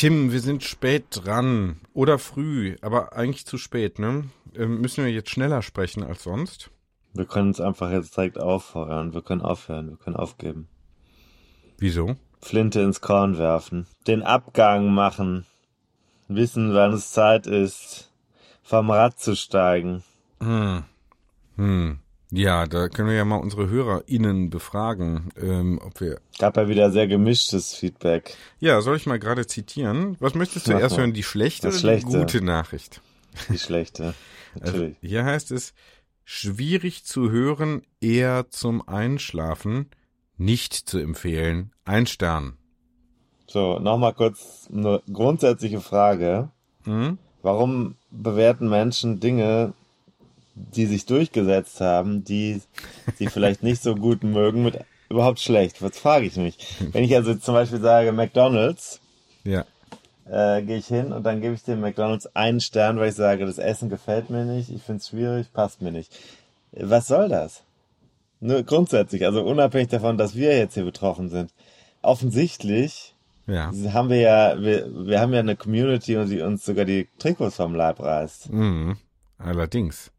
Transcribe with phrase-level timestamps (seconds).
[0.00, 1.78] Tim, wir sind spät dran.
[1.92, 4.30] Oder früh, aber eigentlich zu spät, ne?
[4.54, 6.70] Ähm, müssen wir jetzt schneller sprechen als sonst?
[7.12, 9.12] Wir können uns einfach jetzt direkt auffeuern.
[9.12, 9.90] Wir können aufhören.
[9.90, 10.68] Wir können aufgeben.
[11.76, 12.16] Wieso?
[12.40, 13.86] Flinte ins Korn werfen.
[14.06, 15.44] Den Abgang machen.
[16.28, 18.10] Wissen, wann es Zeit ist,
[18.62, 20.02] vom Rad zu steigen.
[20.40, 20.84] Hm.
[21.56, 21.99] Hm.
[22.32, 26.20] Ja, da können wir ja mal unsere HörerInnen befragen, ähm, ob wir.
[26.38, 28.36] Gab ja wieder sehr gemischtes Feedback.
[28.60, 30.16] Ja, soll ich mal gerade zitieren?
[30.20, 31.02] Was möchtest du Mach erst mal.
[31.02, 32.18] hören, die schlechte Das oder die Schlechte.
[32.18, 33.00] gute Nachricht?
[33.48, 34.14] Die schlechte.
[34.60, 34.96] Also, Natürlich.
[35.00, 35.74] hier heißt es,
[36.24, 39.90] schwierig zu hören, eher zum Einschlafen,
[40.38, 42.56] nicht zu empfehlen, ein Stern.
[43.46, 46.50] So, nochmal kurz eine grundsätzliche Frage.
[46.82, 47.18] Hm?
[47.42, 49.72] Warum bewerten Menschen Dinge,
[50.74, 52.60] die sich durchgesetzt haben, die
[53.16, 55.82] sie vielleicht nicht so gut mögen, mit überhaupt schlecht?
[55.82, 56.56] Was frage ich mich?
[56.92, 59.00] Wenn ich also zum Beispiel sage McDonald's,
[59.44, 59.64] Ja.
[60.30, 63.44] äh, gehe ich hin und dann gebe ich dem McDonald's einen Stern, weil ich sage,
[63.46, 66.12] das Essen gefällt mir nicht, ich finde es schwierig, passt mir nicht.
[66.72, 67.62] Was soll das?
[68.40, 71.52] Nur grundsätzlich, also unabhängig davon, dass wir jetzt hier betroffen sind.
[72.02, 73.14] Offensichtlich
[73.46, 73.72] Ja.
[73.92, 77.56] haben wir ja, wir, wir haben ja eine Community und die uns sogar die Trikots
[77.56, 78.50] vom Leib reißt.
[78.52, 78.96] Mhm.
[79.38, 80.10] Allerdings.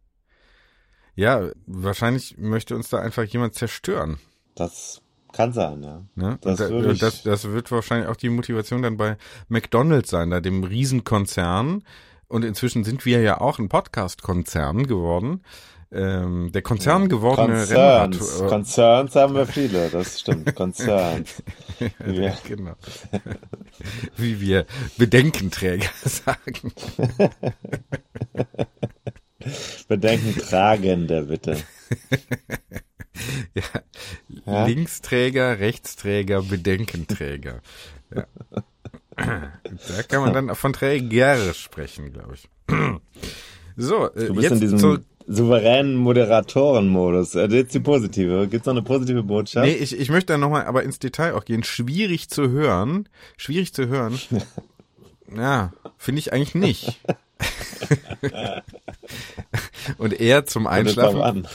[1.16, 4.18] Ja, wahrscheinlich möchte uns da einfach jemand zerstören.
[4.56, 5.02] Das
[5.34, 6.02] kann sein, ja.
[6.16, 6.38] Ne?
[6.42, 9.18] Das da, das, das wird wahrscheinlich auch die Motivation dann bei
[9.48, 11.84] McDonald's sein, da dem Riesenkonzern.
[12.28, 15.42] Und inzwischen sind wir ja auch ein Podcast-Konzern geworden.
[15.94, 18.36] Ähm, der Konzern gewordene Concerns.
[18.36, 18.50] Rennrad.
[18.50, 20.56] Concerns haben wir viele, das stimmt.
[20.56, 21.44] Concerns.
[22.08, 22.76] ja, genau.
[24.16, 24.66] Wie wir
[24.98, 26.72] Bedenkenträger sagen.
[29.88, 31.58] Bedenken tragende, bitte.
[33.54, 33.64] Ja.
[34.46, 34.66] Ja?
[34.66, 37.62] Linksträger, Rechtsträger, Bedenkenträger.
[38.16, 38.26] Ja.
[39.18, 42.50] Da kann man dann von Träger sprechen, glaube ich.
[43.78, 44.98] So, äh, Du bist jetzt in diesem zu,
[45.28, 47.36] souveränen Moderatorenmodus.
[47.36, 48.48] Äh, Jetzt die positive.
[48.48, 49.66] Gibt's noch eine positive Botschaft?
[49.66, 51.64] Nee, ich, ich möchte da nochmal aber ins Detail auch gehen.
[51.64, 53.08] Schwierig zu hören.
[53.38, 54.20] Schwierig zu hören.
[55.34, 57.00] Ja, finde ich eigentlich nicht.
[59.98, 61.48] Und eher zum Einschlafen.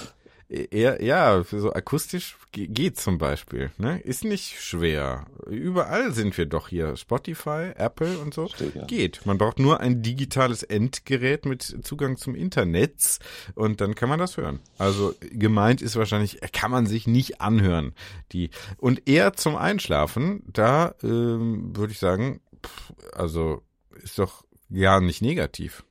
[0.49, 3.73] Eher, ja, für so akustisch ge- geht zum Beispiel.
[3.79, 3.99] Ne?
[3.99, 5.27] Ist nicht schwer.
[5.49, 6.97] Überall sind wir doch hier.
[6.97, 8.47] Spotify, Apple und so.
[8.47, 8.85] Steht ja.
[8.85, 9.27] Geht.
[9.27, 13.19] Man braucht nur ein digitales Endgerät mit Zugang zum Internet
[13.57, 14.61] und dann kann man das hören.
[14.79, 17.93] Also gemeint ist wahrscheinlich, kann man sich nicht anhören.
[18.31, 23.63] Die und eher zum Einschlafen, da ähm, würde ich sagen, pff, also
[24.01, 25.84] ist doch gar nicht negativ.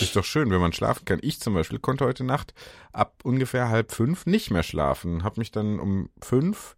[0.00, 1.18] Ist doch schön, wenn man schlafen kann.
[1.22, 2.54] Ich zum Beispiel konnte heute Nacht
[2.92, 5.22] ab ungefähr halb fünf nicht mehr schlafen.
[5.22, 6.76] Hab mich dann um fünf,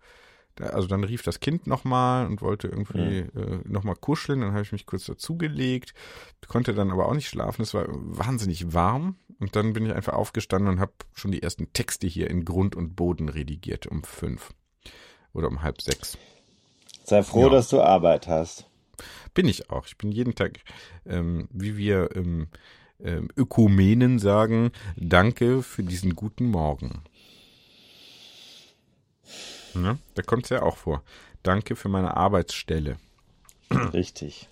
[0.60, 4.41] also dann rief das Kind nochmal und wollte irgendwie äh, nochmal kuscheln.
[4.41, 5.94] Dann habe ich mich kurz dazugelegt,
[6.48, 7.62] konnte dann aber auch nicht schlafen.
[7.62, 9.16] Es war wahnsinnig warm.
[9.38, 12.75] Und dann bin ich einfach aufgestanden und habe schon die ersten Texte hier in Grund
[12.75, 14.50] und Boden redigiert um fünf
[15.32, 16.19] oder um halb sechs.
[17.05, 17.50] Sei froh, Ja.
[17.50, 18.68] dass du Arbeit hast.
[19.35, 19.87] Bin ich auch.
[19.87, 20.61] Ich bin jeden Tag,
[21.06, 22.49] ähm, wie wir ähm,
[23.00, 27.03] ähm, Ökumenen sagen, danke für diesen guten Morgen.
[29.75, 29.99] Ne?
[30.15, 31.03] Da kommt es ja auch vor.
[31.43, 32.97] Danke für meine Arbeitsstelle.
[33.71, 34.49] Richtig.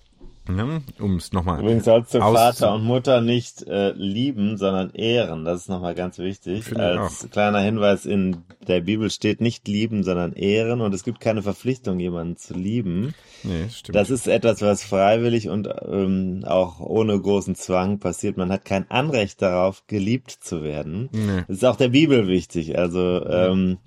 [0.48, 0.82] Ne?
[1.00, 1.60] Um es nochmal.
[1.60, 5.44] Übrigens sollst du Vater und Mutter nicht äh, lieben, sondern ehren.
[5.44, 6.64] Das ist nochmal ganz wichtig.
[6.64, 10.80] Finde Als kleiner Hinweis in der Bibel steht nicht lieben, sondern ehren.
[10.80, 13.14] Und es gibt keine Verpflichtung, jemanden zu lieben.
[13.42, 13.96] Nee, stimmt.
[13.96, 18.36] Das ist etwas, was freiwillig und ähm, auch ohne großen Zwang passiert.
[18.36, 21.08] Man hat kein Anrecht darauf, geliebt zu werden.
[21.12, 21.44] Nee.
[21.48, 22.78] Das ist auch der Bibel wichtig.
[22.78, 23.78] Also ähm,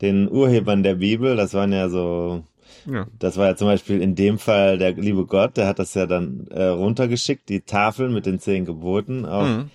[0.00, 2.42] den Urhebern der Bibel, das waren ja so
[2.86, 3.06] ja.
[3.18, 6.06] das war ja zum Beispiel in dem Fall der liebe Gott, der hat das ja
[6.06, 9.70] dann äh, runtergeschickt, die Tafel mit den zehn Geboten auf, Mhm.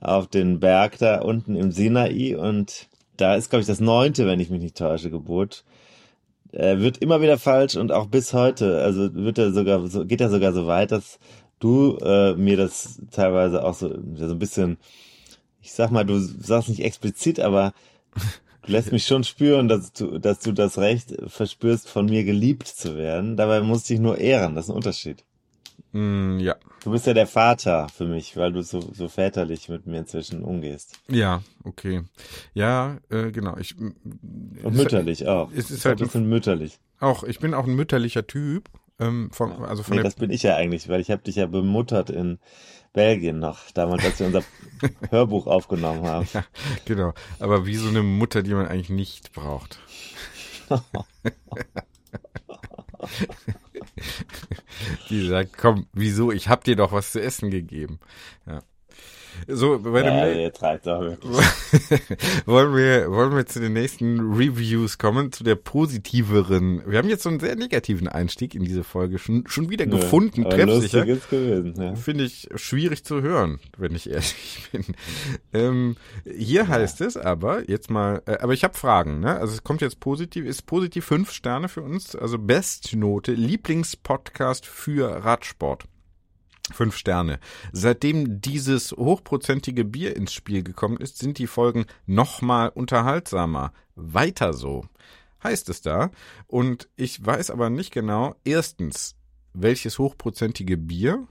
[0.00, 4.40] auf den Berg da unten im Sinai und da ist, glaube ich, das neunte, wenn
[4.40, 5.64] ich mich nicht täusche, Gebot.
[6.52, 10.20] Äh, wird immer wieder falsch und auch bis heute, also wird er sogar, so, geht
[10.20, 11.18] er sogar so weit, dass
[11.58, 14.76] du äh, mir das teilweise auch so, so ein bisschen,
[15.62, 17.72] ich sag mal, du sagst nicht explizit, aber
[18.66, 22.96] lässt mich schon spüren, dass du, dass du das Recht verspürst, von mir geliebt zu
[22.96, 23.36] werden.
[23.36, 24.54] Dabei musst du dich nur ehren.
[24.54, 25.24] Das ist ein Unterschied.
[25.92, 26.56] Mm, ja.
[26.84, 30.42] Du bist ja der Vater für mich, weil du so, so väterlich mit mir inzwischen
[30.44, 30.98] umgehst.
[31.08, 32.02] Ja, okay.
[32.54, 33.56] Ja, äh, genau.
[33.56, 35.50] Ich, Und mütterlich auch.
[35.54, 36.78] es ist halt das sind mütterlich.
[37.00, 38.68] auch, ich bin auch ein mütterlicher Typ.
[38.98, 41.46] Ähm, von, also von Nee, das bin ich ja eigentlich, weil ich habe dich ja
[41.46, 42.38] bemuttert in
[42.96, 44.42] Belgien noch, damals, als wir unser
[45.10, 46.26] Hörbuch aufgenommen haben.
[46.32, 46.46] Ja,
[46.86, 47.12] genau.
[47.38, 49.78] Aber wie so eine Mutter, die man eigentlich nicht braucht.
[55.10, 56.32] die sagt, komm, wieso?
[56.32, 58.00] Ich hab dir doch was zu essen gegeben.
[58.46, 58.62] Ja.
[59.48, 61.32] So, bei dem, Ja, ihr treibt wirklich.
[62.46, 66.82] wollen wir, wollen wir zu den nächsten Reviews kommen, zu der positiveren.
[66.86, 69.96] Wir haben jetzt so einen sehr negativen Einstieg in diese Folge schon, schon wieder Nö,
[69.96, 71.04] gefunden, treffsicher.
[71.04, 71.94] gewesen, ja.
[71.94, 74.84] Finde ich schwierig zu hören, wenn ich ehrlich bin.
[75.52, 79.36] Ähm, hier heißt es aber, jetzt mal, äh, aber ich habe Fragen, ne?
[79.38, 85.24] Also es kommt jetzt positiv, ist positiv fünf Sterne für uns, also Bestnote, Lieblingspodcast für
[85.24, 85.84] Radsport.
[86.72, 87.38] Fünf Sterne.
[87.72, 93.72] Seitdem dieses hochprozentige Bier ins Spiel gekommen ist, sind die Folgen nochmal unterhaltsamer.
[93.94, 94.84] Weiter so.
[95.42, 96.10] Heißt es da.
[96.48, 99.14] Und ich weiß aber nicht genau, erstens,
[99.52, 101.28] welches hochprozentige Bier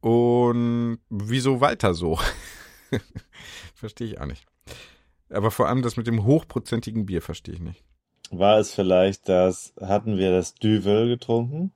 [0.00, 2.18] und wieso weiter so?
[3.74, 4.46] verstehe ich auch nicht.
[5.30, 7.84] Aber vor allem das mit dem hochprozentigen Bier verstehe ich nicht.
[8.30, 11.72] War es vielleicht das, hatten wir das Düvel getrunken?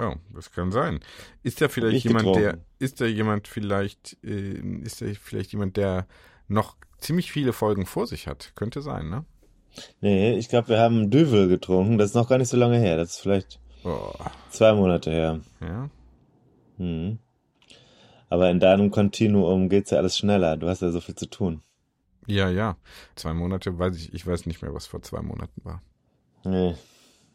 [0.00, 1.00] Oh, das kann sein.
[1.42, 2.66] Ist da vielleicht ich jemand, der, getrunken.
[2.78, 6.06] ist da jemand vielleicht, äh, ist da vielleicht jemand, der
[6.48, 8.52] noch ziemlich viele Folgen vor sich hat?
[8.56, 9.24] Könnte sein, ne?
[10.00, 11.98] Nee, ich glaube, wir haben Düvel getrunken.
[11.98, 12.96] Das ist noch gar nicht so lange her.
[12.96, 14.12] Das ist vielleicht Oh,
[14.50, 15.40] zwei Monate her.
[15.60, 15.90] ja.
[16.78, 17.18] Mhm.
[18.30, 20.56] Aber in deinem Kontinuum geht's ja alles schneller.
[20.56, 21.62] Du hast ja so viel zu tun.
[22.26, 22.76] Ja, ja.
[23.14, 25.82] Zwei Monate weiß ich, ich weiß nicht mehr, was vor zwei Monaten war.
[26.44, 26.74] Nee.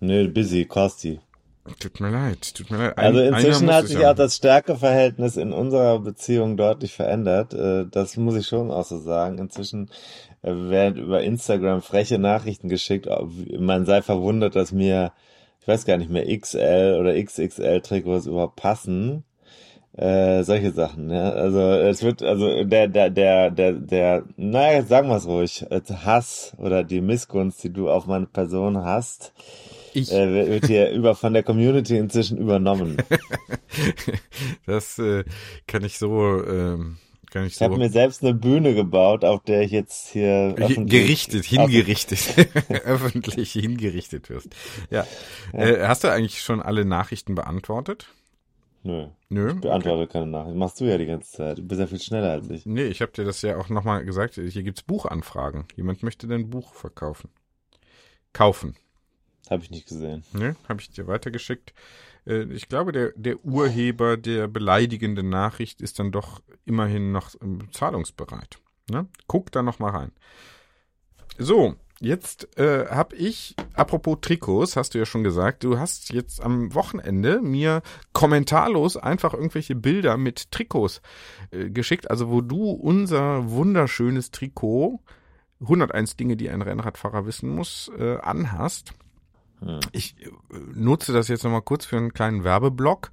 [0.01, 1.19] Nee, busy, Kosti.
[1.79, 2.97] Tut mir leid, tut mir leid.
[2.97, 7.53] Ein- Also inzwischen hat sich auch das Stärkeverhältnis in unserer Beziehung deutlich verändert.
[7.53, 9.37] Äh, Das muss ich schon auch so sagen.
[9.37, 9.89] Inzwischen
[10.41, 13.07] äh, werden über Instagram freche Nachrichten geschickt.
[13.57, 15.11] Man sei verwundert, dass mir,
[15.61, 19.23] ich weiß gar nicht mehr, XL oder XXL Trikots überhaupt passen.
[19.97, 21.31] Äh, solche Sachen, ja.
[21.31, 25.81] Also es wird, also der, der, der, der, der, naja, sagen wir es ruhig, äh,
[26.05, 29.33] Hass oder die Missgunst, die du auf meine Person hast,
[29.93, 32.97] Ich, äh, wird hier über von der Community inzwischen übernommen.
[34.65, 35.23] das äh,
[35.67, 36.97] kann ich so, ähm,
[37.31, 40.53] kann ich Ich so habe mir selbst eine Bühne gebaut, auf der ich jetzt hier
[40.53, 42.19] gerichtet, hingerichtet,
[42.85, 44.49] öffentlich hingerichtet wirst.
[44.89, 45.05] Ja.
[45.53, 48.07] Äh, hast du eigentlich schon alle Nachrichten beantwortet?
[48.81, 49.55] Nö, Nö.
[49.55, 50.55] beantworte keine Nachricht.
[50.55, 51.57] Machst du ja die ganze Zeit.
[51.57, 52.65] Du bist ja viel schneller als ich.
[52.65, 54.35] Nee, ich habe dir das ja auch nochmal gesagt.
[54.35, 55.65] Hier gibt's Buchanfragen.
[55.75, 57.29] Jemand möchte dein Buch verkaufen.
[58.31, 58.75] Kaufen.
[59.49, 60.23] Habe ich nicht gesehen.
[60.33, 60.55] Ne?
[60.67, 61.73] Habe ich dir weitergeschickt.
[62.25, 67.67] Äh, ich glaube, der, der Urheber der beleidigenden Nachricht ist dann doch immerhin noch ähm,
[67.71, 68.59] zahlungsbereit.
[68.89, 69.07] Ne?
[69.27, 70.11] Guck da noch mal rein.
[71.37, 76.41] So, jetzt äh, habe ich, apropos Trikots, hast du ja schon gesagt, du hast jetzt
[76.41, 77.81] am Wochenende mir
[78.13, 81.01] kommentarlos einfach irgendwelche Bilder mit Trikots
[81.51, 84.99] äh, geschickt, also wo du unser wunderschönes Trikot
[85.61, 88.93] 101 Dinge, die ein Rennradfahrer wissen muss, äh, anhast.
[89.61, 89.79] Hm.
[89.91, 90.29] Ich äh,
[90.73, 93.11] nutze das jetzt nochmal kurz für einen kleinen Werbeblock.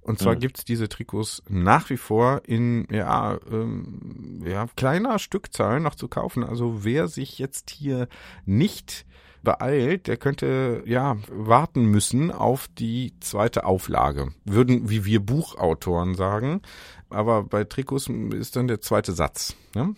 [0.00, 0.38] Und zwar Mhm.
[0.40, 6.44] gibt's diese Trikots nach wie vor in ja, ähm, ja, kleiner Stückzahl noch zu kaufen.
[6.44, 8.08] Also wer sich jetzt hier
[8.46, 9.04] nicht
[9.42, 14.28] beeilt, der könnte ja warten müssen auf die zweite Auflage.
[14.44, 16.62] Würden, wie wir Buchautoren sagen.
[17.10, 19.56] Aber bei Trikots ist dann der zweite Satz.
[19.74, 19.94] Ne?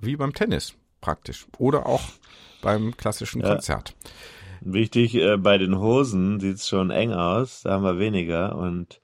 [0.00, 1.46] Wie beim Tennis praktisch.
[1.56, 2.02] Oder auch
[2.62, 3.52] beim klassischen Ja.
[3.52, 3.94] Konzert.
[4.60, 7.62] Wichtig, äh, bei den Hosen sieht's schon eng aus.
[7.62, 8.56] Da haben wir weniger.
[8.56, 9.00] Und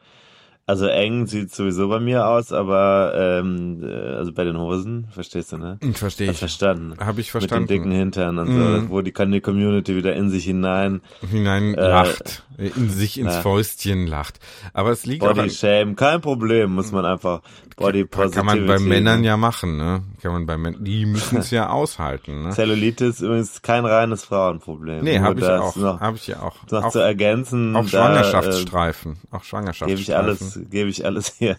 [0.64, 5.52] Also eng sieht sowieso bei mir aus, aber ähm, äh, also bei den Hosen, verstehst
[5.52, 5.78] du, ne?
[5.94, 6.38] Verstehe Hab ich.
[6.38, 6.94] verstanden.
[7.04, 7.62] Habe ich verstanden.
[7.64, 8.80] Mit den dicken Hintern und Mhm.
[8.86, 13.18] so, wo die kann die Community wieder in sich hinein hinein Äh, lacht, in sich
[13.18, 13.40] ins ja.
[13.40, 14.38] Fäustchen lacht.
[14.72, 17.40] Aber es liegt auch Body an, Shame, kein Problem, muss man einfach
[17.76, 18.36] Body Positivity.
[18.36, 19.26] kann man bei Männern ne?
[19.26, 20.02] ja machen, ne?
[20.22, 22.50] Kann man bei Männern, die müssen es ja aushalten, ne?
[22.50, 25.02] Cellulitis übrigens kein reines Frauenproblem.
[25.02, 26.54] Nee, habe ich auch, habe ich ja auch.
[26.70, 29.88] noch Auch, zu ergänzen, auch da, Schwangerschaftsstreifen, auch äh, Schwangerschaftsstreifen.
[29.88, 31.56] Gebe ich alles, gebe ich alles hier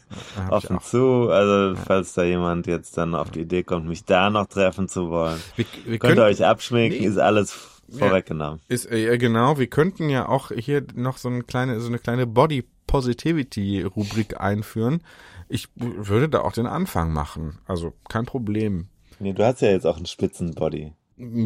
[0.49, 1.29] offen zu.
[1.29, 5.09] Also falls da jemand jetzt dann auf die Idee kommt, mich da noch treffen zu
[5.09, 7.07] wollen, Wir, wir könnt ihr euch abschminken, Nee.
[7.07, 7.51] ist alles
[7.89, 8.59] vorweggenommen.
[8.69, 11.99] ist, äh, ja, genau, wir könnten ja auch hier noch so eine kleine, so eine
[11.99, 15.01] kleine Body Positivity Rubrik einführen.
[15.49, 17.59] Ich würde da auch den Anfang machen.
[17.67, 18.87] Also kein Problem.
[19.19, 20.93] Nee, du hast ja jetzt auch einen Spitzenbody.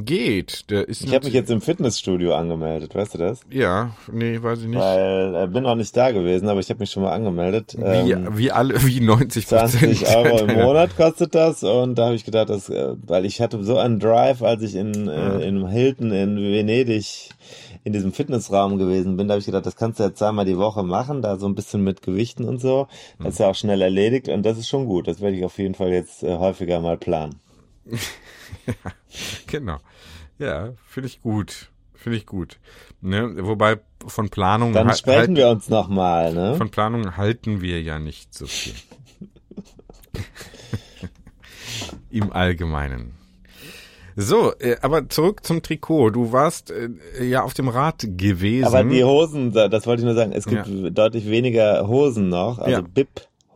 [0.05, 0.69] Geht.
[0.69, 3.41] Der ist Ich habe mich jetzt im Fitnessstudio angemeldet, weißt du das?
[3.49, 4.79] Ja, nee, weiß ich nicht.
[4.79, 7.75] Weil äh, bin noch nicht da gewesen, aber ich habe mich schon mal angemeldet.
[7.77, 9.97] Wie, Ähm, wie alle, wie 90 Prozent.
[9.97, 13.41] 20 Euro im Monat kostet das und da habe ich gedacht, dass, äh, weil ich
[13.41, 17.29] hatte so einen Drive, als ich in, äh, in Hilton in Venedig
[17.83, 20.57] in diesem Fitnessraum gewesen bin, da habe ich gedacht, das kannst du ja zweimal die
[20.57, 22.87] Woche machen, da so ein bisschen mit Gewichten und so.
[23.19, 25.07] Das ist ja auch schnell erledigt und das ist schon gut.
[25.07, 27.39] Das werde ich auf jeden Fall jetzt äh, häufiger mal planen.
[29.47, 29.77] Genau.
[30.39, 31.69] Ja, finde ich gut.
[31.95, 32.59] Finde ich gut.
[33.01, 33.33] Ne?
[33.45, 36.55] Wobei von Planung Dann sprechen halten, wir uns nochmal, ne?
[36.55, 38.73] von Planung halten wir ja nicht so viel.
[42.11, 43.13] Im Allgemeinen.
[44.15, 46.09] So, äh, aber zurück zum Trikot.
[46.11, 46.89] Du warst äh,
[47.23, 48.65] ja auf dem Rad gewesen.
[48.65, 52.57] Aber die Hosen, da- das wollte ich nur sagen, es gibt deutlich weniger Hosen noch,
[52.57, 52.87] also Ja.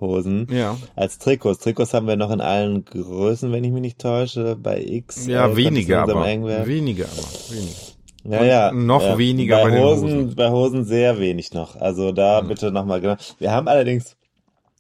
[0.02, 1.60] BIP-Hosen, ja, als Trikots.
[1.60, 5.28] Trikots haben wir noch in allen Größen, wenn ich mich nicht täusche, bei X.
[5.28, 6.26] ja, es weniger aber.
[6.26, 7.56] Weniger aber.
[7.56, 7.86] Weniger.
[8.24, 8.72] Ja, ja.
[8.72, 10.36] noch ja, weniger bei, bei Hosen, Hosen.
[10.36, 11.76] Bei Hosen sehr wenig noch.
[11.76, 13.16] Also da bitte nochmal genau.
[13.40, 14.16] Wir haben allerdings,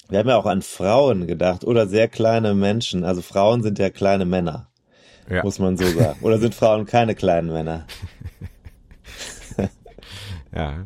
[0.09, 3.03] wir haben ja auch an Frauen gedacht oder sehr kleine Menschen.
[3.03, 4.67] Also Frauen sind ja kleine Männer,
[5.29, 5.43] Ja.
[5.43, 6.19] muss man so sagen.
[6.21, 7.85] Oder sind Frauen keine kleinen Männer?
[10.53, 10.85] Ja.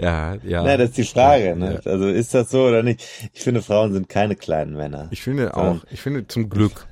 [0.00, 0.62] Ja, ja.
[0.62, 1.54] Na, das ist die Frage.
[1.56, 1.80] Ne?
[1.84, 1.90] Ja.
[1.90, 3.04] Also ist das so oder nicht?
[3.32, 5.08] Ich finde, Frauen sind keine kleinen Männer.
[5.10, 6.86] Ich finde auch, ich finde zum Glück.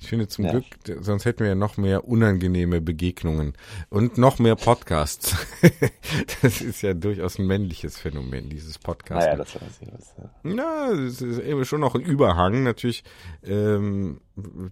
[0.00, 0.50] Ich finde zum Ja.
[0.50, 0.64] Glück,
[1.00, 3.52] sonst hätten wir ja noch mehr unangenehme Begegnungen
[3.88, 5.36] und noch mehr Podcasts.
[6.42, 9.24] das ist ja durchaus ein männliches Phänomen, dieses Podcast.
[9.24, 10.14] Naja, das weiß ich was.
[10.18, 10.30] ja.
[10.42, 12.64] Na, es ist eben schon noch ein Überhang.
[12.64, 13.04] Natürlich
[13.44, 14.20] ähm,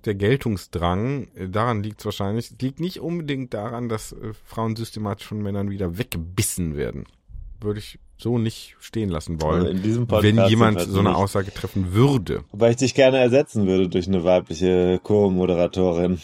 [0.04, 2.50] der Geltungsdrang, äh, daran liegt es wahrscheinlich.
[2.50, 7.04] Es liegt nicht unbedingt daran, dass äh, Frauen systematisch von Männern wieder weggebissen werden.
[7.60, 9.60] Würde ich so nicht stehen lassen wollen.
[9.60, 11.14] Also in diesem Podcast wenn jemand so eine.
[11.14, 12.44] Aussage treffen würde.
[12.52, 16.20] Wobei ich dich gerne ersetzen würde durch eine weibliche Co-Moderatorin.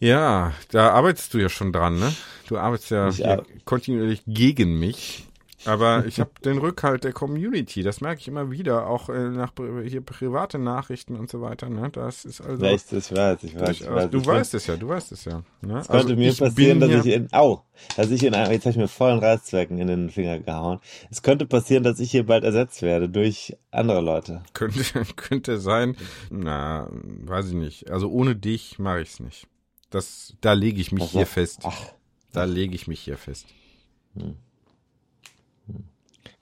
[0.00, 2.12] Ja, da arbeitest du ja schon dran, ne?
[2.48, 5.24] Du arbeitest ja Ich ar- kontinuierlich gegen mich.
[5.64, 7.82] Aber ich habe den Rückhalt der Community.
[7.82, 9.52] Das merke ich immer wieder, auch äh, nach
[9.84, 11.68] hier private Nachrichten und so weiter.
[11.68, 11.90] Ne?
[11.90, 13.70] Das ist also Echt, ich weiß, ich weiß.
[13.70, 14.10] Ich weiß.
[14.10, 15.42] du Ich weißt es ja, du weißt es ja.
[15.60, 15.78] Ne?
[15.78, 17.62] Es könnte mir ich passieren, dass ich in, au,
[17.96, 20.80] dass ich in einem, jetzt habe ich mir vollen Reißzwecken in den Finger gehauen.
[21.10, 24.42] Es könnte passieren, dass ich hier bald ersetzt werde durch andere Leute.
[24.54, 24.82] könnte
[25.16, 25.96] könnte sein.
[26.30, 27.90] Na, weiß ich nicht.
[27.90, 29.46] Also ohne dich mache ich's nicht.
[29.90, 31.18] Das, da lege ich mich Ach so.
[31.18, 31.60] hier fest.
[31.64, 31.92] Ach,
[32.32, 33.46] Da lege ich mich hier fest.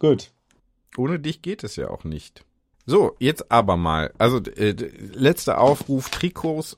[0.01, 0.33] Gut.
[0.97, 2.45] Ohne dich geht es ja auch nicht.
[2.87, 4.13] So, jetzt aber mal.
[4.19, 4.73] Also äh,
[5.13, 6.77] letzter Aufruf, Trikots.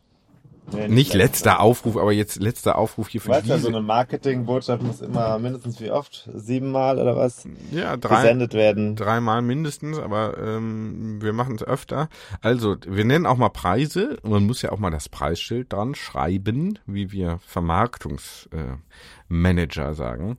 [0.70, 3.68] Nee, Nicht letzter Aufruf, aber jetzt letzter Aufruf hier Du für weißt ja, diese.
[3.68, 6.30] so eine Marketingbotschaft muss immer mindestens wie oft?
[6.34, 7.48] Siebenmal oder was?
[7.72, 8.94] ja, drei, Gesendet werden.
[8.94, 12.08] dreimal mindestens, aber ähm, wir machen es öfter.
[12.42, 14.18] Also, wir nennen auch mal Preise.
[14.22, 20.38] Man muss ja auch mal das Preisschild dran schreiben, wie wir Vermarktungsmanager äh, sagen.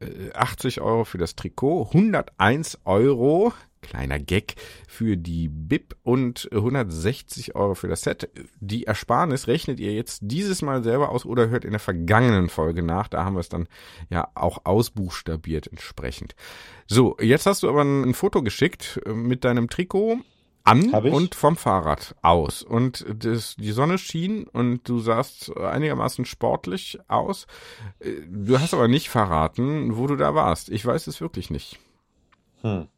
[0.00, 4.54] Äh, 80 Euro für das Trikot, 101 Euro, kleiner Gag,
[4.88, 8.30] für die Bib und 160 Euro für das Set.
[8.60, 12.82] Die Ersparnis rechnet ihr jetzt dieses Mal selber aus oder hört in der vergangenen Folge
[12.82, 13.08] nach.
[13.08, 13.68] Da haben wir es dann
[14.10, 16.34] ja auch ausbuchstabiert entsprechend.
[16.86, 20.18] So, jetzt hast du aber ein, ein Foto geschickt äh, mit deinem Trikot
[20.64, 22.62] an und vom Fahrrad aus.
[22.62, 27.46] Und das, die Sonne schien und du sahst einigermaßen sportlich aus.
[28.00, 30.70] Äh, Du hast aber nicht verraten, wo du da warst.
[30.70, 31.78] Ich weiß es wirklich nicht.
[32.62, 32.88] Hm.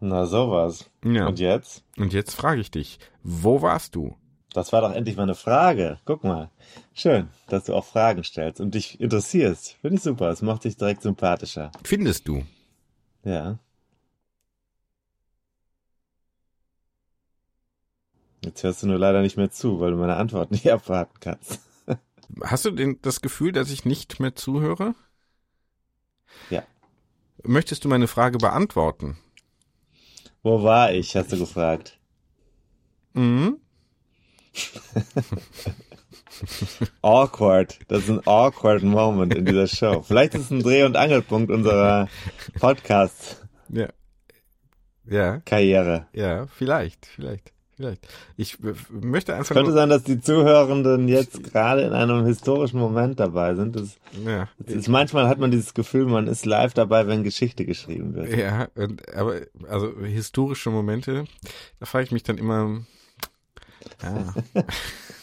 [0.00, 0.88] Na sowas.
[1.04, 1.26] Ja.
[1.26, 1.82] Und jetzt?
[1.96, 4.16] Und jetzt frage ich dich, wo warst du?
[4.52, 5.98] Das war doch endlich mal eine Frage.
[6.04, 6.50] Guck mal.
[6.94, 9.76] Schön, dass du auch Fragen stellst und dich interessierst.
[9.80, 10.28] Finde ich super.
[10.30, 11.70] Es macht dich direkt sympathischer.
[11.84, 12.44] Findest du?
[13.24, 13.58] Ja.
[18.44, 21.60] Jetzt hörst du nur leider nicht mehr zu, weil du meine Antwort nicht abwarten kannst.
[22.42, 24.94] Hast du den, das Gefühl, dass ich nicht mehr zuhöre?
[26.50, 26.62] Ja.
[27.42, 29.18] Möchtest du meine Frage beantworten?
[30.42, 31.98] Wo war ich, hast du gefragt.
[33.14, 33.58] Mhm.
[37.02, 37.78] awkward.
[37.88, 40.02] Das ist ein awkward Moment in dieser Show.
[40.02, 42.08] Vielleicht ist es ein Dreh- und Angelpunkt unserer
[42.60, 43.92] Podcast-Karriere.
[45.04, 45.40] Ja.
[46.12, 46.12] Ja.
[46.12, 47.52] Ja, vielleicht, vielleicht.
[47.78, 48.08] Vielleicht.
[48.36, 48.58] Ich
[48.90, 49.54] möchte einfach.
[49.54, 53.76] Es könnte sein, dass die Zuhörenden jetzt gerade in einem historischen Moment dabei sind.
[53.76, 54.48] Das, ja.
[54.58, 58.36] Das ist, manchmal hat man dieses Gefühl, man ist live dabei, wenn Geschichte geschrieben wird.
[58.36, 61.26] Ja, und, aber also historische Momente,
[61.78, 62.80] da frage ich mich dann immer.
[64.02, 64.34] Ja.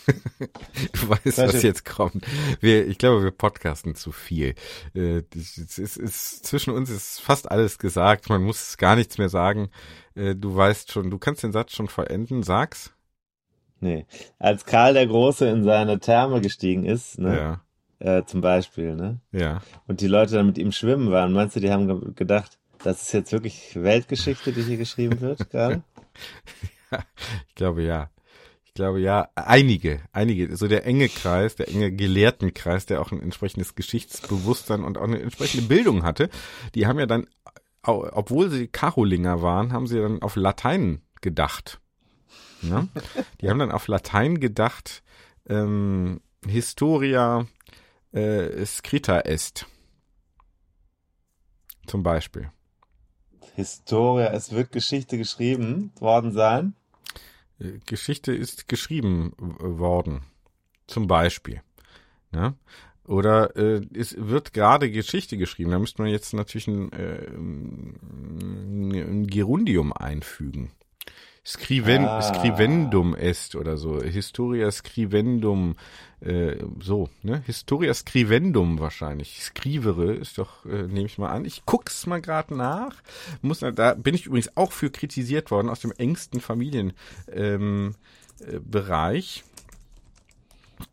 [0.07, 2.25] Du weißt, was jetzt kommt.
[2.59, 4.55] Wir, ich glaube, wir podcasten zu viel.
[4.93, 8.29] Äh, es ist, ist, zwischen uns ist fast alles gesagt.
[8.29, 9.69] Man muss gar nichts mehr sagen.
[10.15, 12.43] Äh, du weißt schon, du kannst den Satz schon vollenden.
[12.43, 12.93] Sag's.
[13.79, 14.05] Nee.
[14.39, 17.37] Als Karl der Große in seine Therme gestiegen ist, ne?
[17.37, 17.61] Ja.
[17.99, 19.19] Äh, zum Beispiel, ne?
[19.31, 19.61] Ja.
[19.87, 21.33] Und die Leute dann mit ihm schwimmen waren.
[21.33, 25.83] Meinst du, die haben gedacht, das ist jetzt wirklich Weltgeschichte, die hier geschrieben wird gerade?
[26.91, 26.99] ja,
[27.47, 28.09] ich glaube ja
[28.75, 33.73] glaube ja, einige, einige, so der enge Kreis, der enge Gelehrtenkreis, der auch ein entsprechendes
[33.73, 36.29] Geschichtsbewusstsein und auch eine entsprechende Bildung hatte,
[36.75, 37.25] die haben ja dann,
[37.81, 41.79] obwohl sie Karolinger waren, haben sie dann auf Latein gedacht.
[42.61, 42.87] Ja?
[43.41, 45.03] Die haben dann auf Latein gedacht,
[45.47, 47.47] ähm, Historia
[48.11, 49.65] äh, scrita est.
[51.87, 52.51] Zum Beispiel.
[53.55, 56.73] Historia, es wird Geschichte geschrieben worden sein.
[57.85, 60.23] Geschichte ist geschrieben worden.
[60.87, 61.61] Zum Beispiel.
[62.31, 62.55] Ne?
[63.07, 65.71] Oder äh, es wird gerade Geschichte geschrieben.
[65.71, 70.71] Da müsste man jetzt natürlich ein, äh, ein Gerundium einfügen.
[71.47, 72.21] Scriven, ah.
[72.21, 74.01] Scrivendum est oder so.
[74.01, 75.75] Historia Scrivendum,
[76.19, 77.43] äh, so, ne?
[77.45, 79.43] Historia Scrivendum wahrscheinlich.
[79.43, 81.45] Scrivere ist doch, äh, nehme ich mal an.
[81.45, 82.95] Ich guck's mal gerade nach.
[83.43, 86.95] Muss, da bin ich übrigens auch für kritisiert worden aus dem engsten Familienbereich.
[87.31, 87.95] Ähm,
[88.39, 88.59] äh,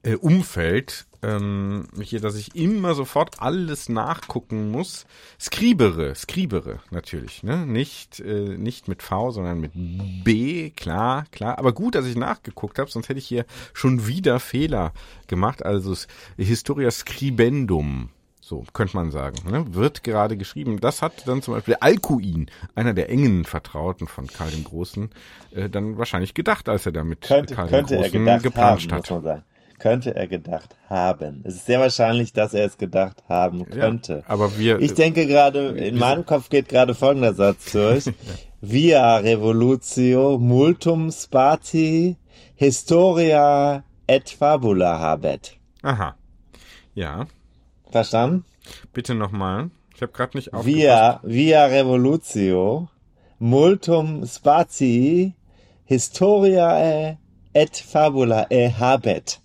[0.03, 5.07] äh, Umfeld ähm, hier, dass ich immer sofort alles nachgucken muss.
[5.41, 7.65] Skribere, skribere natürlich, ne?
[7.65, 9.73] Nicht, äh, nicht mit V, sondern mit
[10.25, 11.59] B, klar, klar.
[11.59, 14.93] Aber gut, dass ich nachgeguckt habe, sonst hätte ich hier schon wieder Fehler
[15.29, 15.65] gemacht.
[15.65, 15.95] Also
[16.37, 18.11] Historia Scribendum.
[18.41, 19.37] So könnte man sagen.
[19.49, 19.65] Ne?
[19.73, 20.81] Wird gerade geschrieben.
[20.81, 25.11] Das hat dann zum Beispiel Alcuin, einer der engen Vertrauten von Karl dem Großen,
[25.53, 29.07] äh, dann wahrscheinlich gedacht, als er damit könnte, Karl könnte dem Großen geplanscht hat
[29.83, 31.43] könnte er gedacht haben.
[31.45, 34.19] Es ist sehr wahrscheinlich, dass er es gedacht haben könnte.
[34.19, 34.79] Ja, aber wir.
[34.79, 38.05] Ich denke gerade, in meinem Kopf geht gerade folgender Satz durch.
[38.61, 42.17] Via revolutio multum spati
[42.55, 45.57] historia et fabula habet.
[45.83, 46.15] Aha.
[46.95, 47.27] Ja.
[47.91, 48.45] Verstanden?
[48.93, 49.71] Bitte nochmal.
[49.97, 50.77] Ich habe gerade nicht aufgepasst.
[50.77, 52.89] Via, via revolutio
[53.41, 55.35] multum spati
[55.87, 57.19] historia
[57.53, 58.47] et fabula
[58.79, 59.42] habet.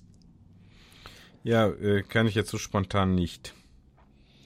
[1.48, 3.54] Ja, äh, kann ich jetzt so spontan nicht.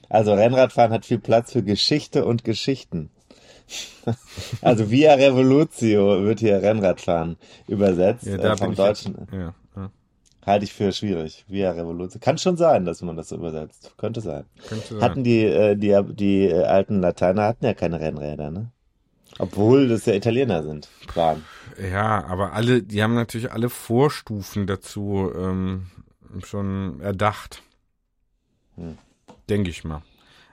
[0.07, 3.09] Also Rennradfahren hat viel Platz für Geschichte und Geschichten.
[4.61, 7.37] also Via Revolutio wird hier Rennradfahren
[7.67, 9.17] übersetzt ja, da äh, vom Deutschen.
[9.19, 9.91] Jetzt, ja, ja.
[10.45, 11.43] Halte ich für schwierig.
[11.47, 12.19] Via Revolutio.
[12.19, 13.93] Kann schon sein, dass man das so übersetzt.
[13.97, 14.45] Könnte sein.
[14.67, 15.01] Könnte sein.
[15.01, 18.71] Hatten die, äh, die, die äh, alten Lateiner hatten ja keine Rennräder, ne?
[19.39, 21.43] Obwohl das ja Italiener sind, waren.
[21.91, 25.87] Ja, aber alle, die haben natürlich alle Vorstufen dazu ähm,
[26.45, 27.61] schon erdacht.
[28.75, 28.97] Hm.
[29.49, 30.01] Denke ich mal.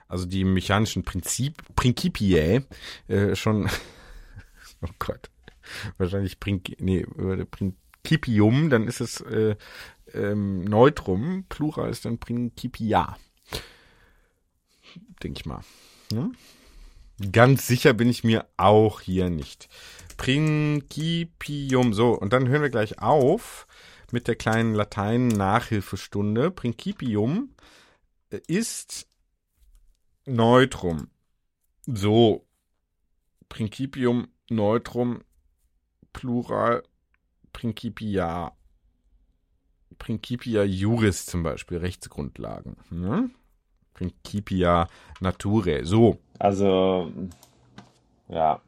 [0.07, 2.65] Also die mechanischen Prinzip, Principiae
[3.07, 3.69] äh, schon,
[4.81, 5.29] oh Gott,
[5.97, 7.05] wahrscheinlich Princ, nee,
[7.51, 9.55] Principium, dann ist es äh,
[10.13, 13.17] ähm, Neutrum, Plural ist dann Principia.
[15.21, 15.61] Denke ich mal.
[16.11, 16.35] Hm?
[17.31, 19.69] Ganz sicher bin ich mir auch hier nicht.
[20.17, 23.67] Principium, so, und dann hören wir gleich auf
[24.11, 26.51] mit der kleinen Latein-Nachhilfestunde.
[26.51, 27.53] Principium
[28.29, 29.07] äh, ist
[30.25, 31.09] Neutrum.
[31.85, 32.45] So.
[33.47, 35.21] Principium, Neutrum,
[36.13, 36.83] Plural,
[37.51, 38.55] Principia.
[39.97, 42.77] Principia Juris zum Beispiel, Rechtsgrundlagen.
[42.89, 43.31] Ne?
[43.93, 44.87] Principia
[45.19, 45.83] Naturae.
[45.83, 46.19] So.
[46.37, 47.11] Also,
[48.29, 48.61] ja.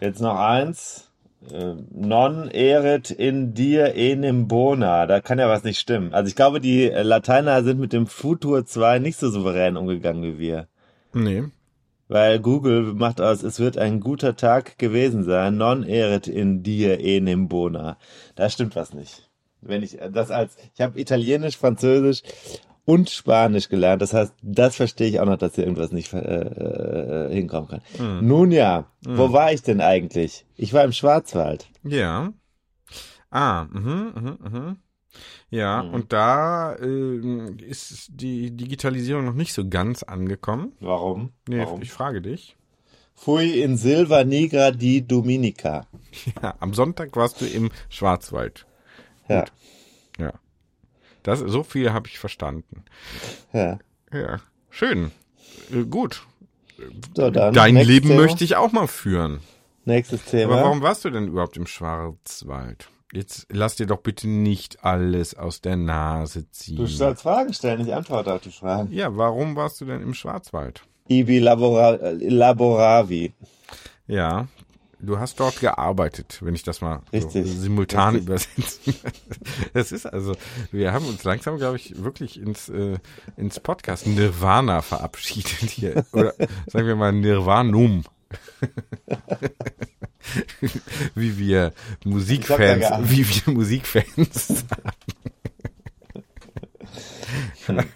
[0.00, 1.07] Jetzt noch eins.
[1.52, 5.06] Äh, non erit in dir enim bona.
[5.06, 6.12] Da kann ja was nicht stimmen.
[6.12, 10.38] Also ich glaube, die Lateiner sind mit dem Futur 2 nicht so souverän umgegangen wie
[10.38, 10.68] wir.
[11.12, 11.44] Nee.
[12.08, 15.56] Weil Google macht aus, es wird ein guter Tag gewesen sein.
[15.56, 17.98] Non erit in dir enim bona.
[18.34, 19.28] Da stimmt was nicht.
[19.60, 22.22] Wenn ich das als, ich habe Italienisch, Französisch
[22.88, 24.00] und Spanisch gelernt.
[24.00, 27.82] Das heißt, das verstehe ich auch noch, dass hier irgendwas nicht äh, äh, hinkommen kann.
[27.98, 28.26] Hm.
[28.26, 30.46] Nun ja, wo war ich denn eigentlich?
[30.56, 31.68] Ich war im Schwarzwald.
[31.84, 32.32] Ja.
[33.30, 34.76] Ah, mhm, mhm, mhm.
[35.50, 35.94] Ja, Mhm.
[35.94, 40.72] und da äh, ist die Digitalisierung noch nicht so ganz angekommen.
[40.80, 41.32] Warum?
[41.46, 41.82] Nee, Warum?
[41.82, 42.56] ich frage dich.
[43.14, 45.86] Fui in Silva Nigra di Dominica.
[46.42, 48.64] Ja, am Sonntag warst du im Schwarzwald.
[49.28, 49.44] Ja, Ja.
[51.22, 52.84] Das, so viel habe ich verstanden.
[53.52, 53.78] ja.
[54.12, 55.10] Ja, schön.
[55.70, 56.22] Äh, gut.
[57.14, 58.22] So, dann Dein Leben Thema.
[58.22, 59.40] möchte ich auch mal führen.
[59.84, 60.54] Nächstes Thema.
[60.54, 62.88] Aber warum warst du denn überhaupt im Schwarzwald?
[63.12, 66.76] Jetzt lass dir doch bitte nicht alles aus der Nase ziehen.
[66.76, 68.92] Du sollst Fragen stellen, ich antworte auf die Fragen.
[68.92, 70.82] ja, warum warst du denn im Schwarzwald?
[71.08, 73.32] Ibi Labora Laboravi.
[74.06, 74.46] Ja,
[75.00, 78.28] du hast dort gearbeitet, wenn ich das mal Richtig, so simultan richtig.
[78.28, 78.94] übersetzen.
[79.72, 80.34] Das ist also,
[80.72, 82.98] wir haben uns langsam, glaube ich, wirklich ins, äh,
[83.36, 86.04] ins Podcast Nirvana verabschiedet hier.
[86.12, 86.34] Oder
[86.66, 88.04] sagen wir mal Nirvanum.
[91.14, 91.72] wie wir
[92.04, 94.64] Musikfans, wie wir Musikfans
[97.68, 97.68] sagen.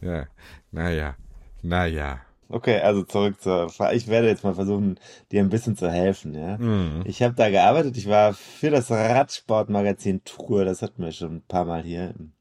[0.00, 0.26] ja,
[0.70, 1.16] naja,
[1.62, 2.20] naja.
[2.52, 3.96] Okay, also zurück zur Frage.
[3.96, 6.34] Ich werde jetzt mal versuchen, dir ein bisschen zu helfen.
[6.34, 6.58] Ja?
[6.58, 7.02] Mhm.
[7.06, 7.96] Ich habe da gearbeitet.
[7.96, 10.64] Ich war für das Radsportmagazin Tour.
[10.64, 12.32] Das hatten wir schon ein paar Mal hier in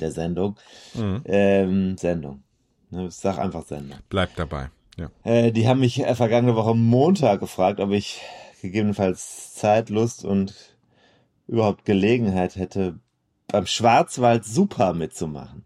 [0.00, 0.56] der Sendung.
[0.94, 1.22] Mhm.
[1.24, 2.42] Ähm, Sendung.
[2.90, 3.98] Ne, Ich sag einfach Sendung.
[4.08, 4.70] Bleib dabei.
[4.96, 5.10] Ja.
[5.24, 8.20] Äh, die haben mich äh, vergangene Woche Montag gefragt, ob ich
[8.62, 10.54] gegebenenfalls Zeit, Lust und
[11.46, 12.98] überhaupt Gelegenheit hätte,
[13.46, 15.64] beim Schwarzwald Super mitzumachen.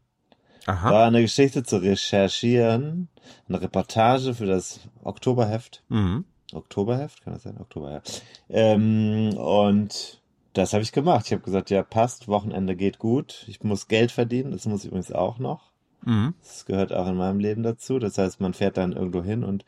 [0.66, 0.90] Aha.
[0.90, 3.08] War eine Geschichte zu recherchieren,
[3.48, 5.82] eine Reportage für das Oktoberheft.
[5.88, 6.24] Mhm.
[6.52, 7.58] Oktoberheft, kann das sein?
[7.58, 8.02] Oktober, ja.
[8.48, 10.20] Ähm, und
[10.52, 11.26] das habe ich gemacht.
[11.26, 13.44] Ich habe gesagt, ja, passt, Wochenende geht gut.
[13.48, 15.72] Ich muss Geld verdienen, das muss ich übrigens auch noch.
[16.04, 16.34] Mhm.
[16.42, 17.98] Das gehört auch in meinem Leben dazu.
[17.98, 19.64] Das heißt, man fährt dann irgendwo hin und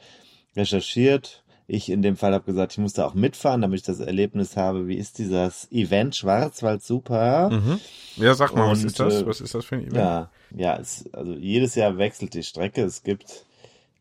[0.56, 1.43] recherchiert.
[1.66, 4.56] Ich in dem Fall habe gesagt, ich muss da auch mitfahren, damit ich das Erlebnis
[4.56, 7.50] habe, wie ist dieses Event Schwarzwald Super.
[7.50, 7.80] Mhm.
[8.16, 9.22] Ja, sag mal, was Und, ist das?
[9.22, 9.96] äh, Was ist das für ein Event?
[9.96, 12.82] Ja, ja, es, also jedes Jahr wechselt die Strecke.
[12.82, 13.46] Es gibt,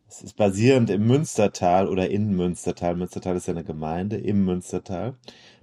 [0.09, 2.95] es ist basierend im Münstertal oder in Münstertal.
[2.95, 5.15] Münstertal ist ja eine Gemeinde im Münstertal.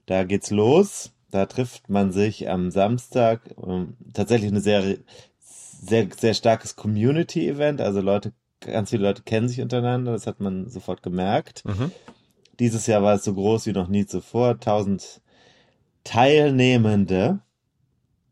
[0.06, 1.12] Da geht's los.
[1.30, 3.42] Da trifft man sich am Samstag.
[3.64, 4.96] Ähm, tatsächlich eine sehr,
[5.40, 7.80] sehr, sehr starkes Community-Event.
[7.80, 10.12] Also Leute, ganz viele Leute kennen sich untereinander.
[10.12, 11.64] Das hat man sofort gemerkt.
[11.64, 11.92] Mhm.
[12.58, 14.50] Dieses Jahr war es so groß wie noch nie zuvor.
[14.50, 15.20] 1000
[16.04, 17.40] Teilnehmende.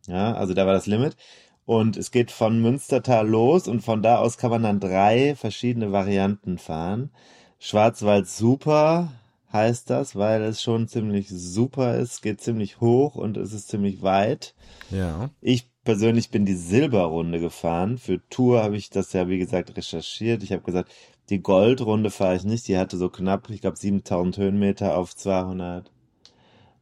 [0.07, 1.17] Ja, also da war das Limit.
[1.64, 5.93] Und es geht von Münstertal los und von da aus kann man dann drei verschiedene
[5.93, 7.11] Varianten fahren.
[7.59, 9.12] Schwarzwald Super
[9.53, 14.03] heißt das, weil es schon ziemlich super ist, geht ziemlich hoch und es ist ziemlich
[14.03, 14.55] weit.
[14.91, 15.31] Ja.
[15.41, 17.96] Ich persönlich bin die Silberrunde gefahren.
[17.96, 20.42] Für Tour habe ich das ja, wie gesagt, recherchiert.
[20.42, 20.92] Ich habe gesagt,
[21.31, 22.68] die Goldrunde fahre ich nicht.
[22.68, 25.90] Die hatte so knapp, ich glaube, 7000 Höhenmeter auf 200.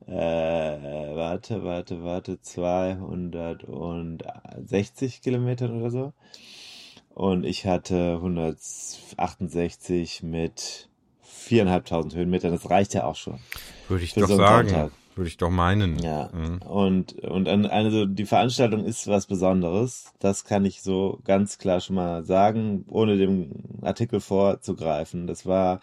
[0.09, 6.13] Äh, warte, warte, warte, 260 Kilometern oder so.
[7.15, 10.89] Und ich hatte 168 mit
[11.49, 12.51] 4.500 Höhenmetern.
[12.51, 13.39] Das reicht ja auch schon.
[13.87, 14.69] Würde ich Für doch so sagen.
[14.69, 14.91] Sonntag.
[15.17, 15.99] Würde ich doch meinen.
[15.99, 16.61] Ja, Mhm.
[16.63, 20.13] und, und also die Veranstaltung ist was Besonderes.
[20.19, 23.51] Das kann ich so ganz klar schon mal sagen, ohne dem
[23.81, 25.27] Artikel vorzugreifen.
[25.27, 25.81] Das war,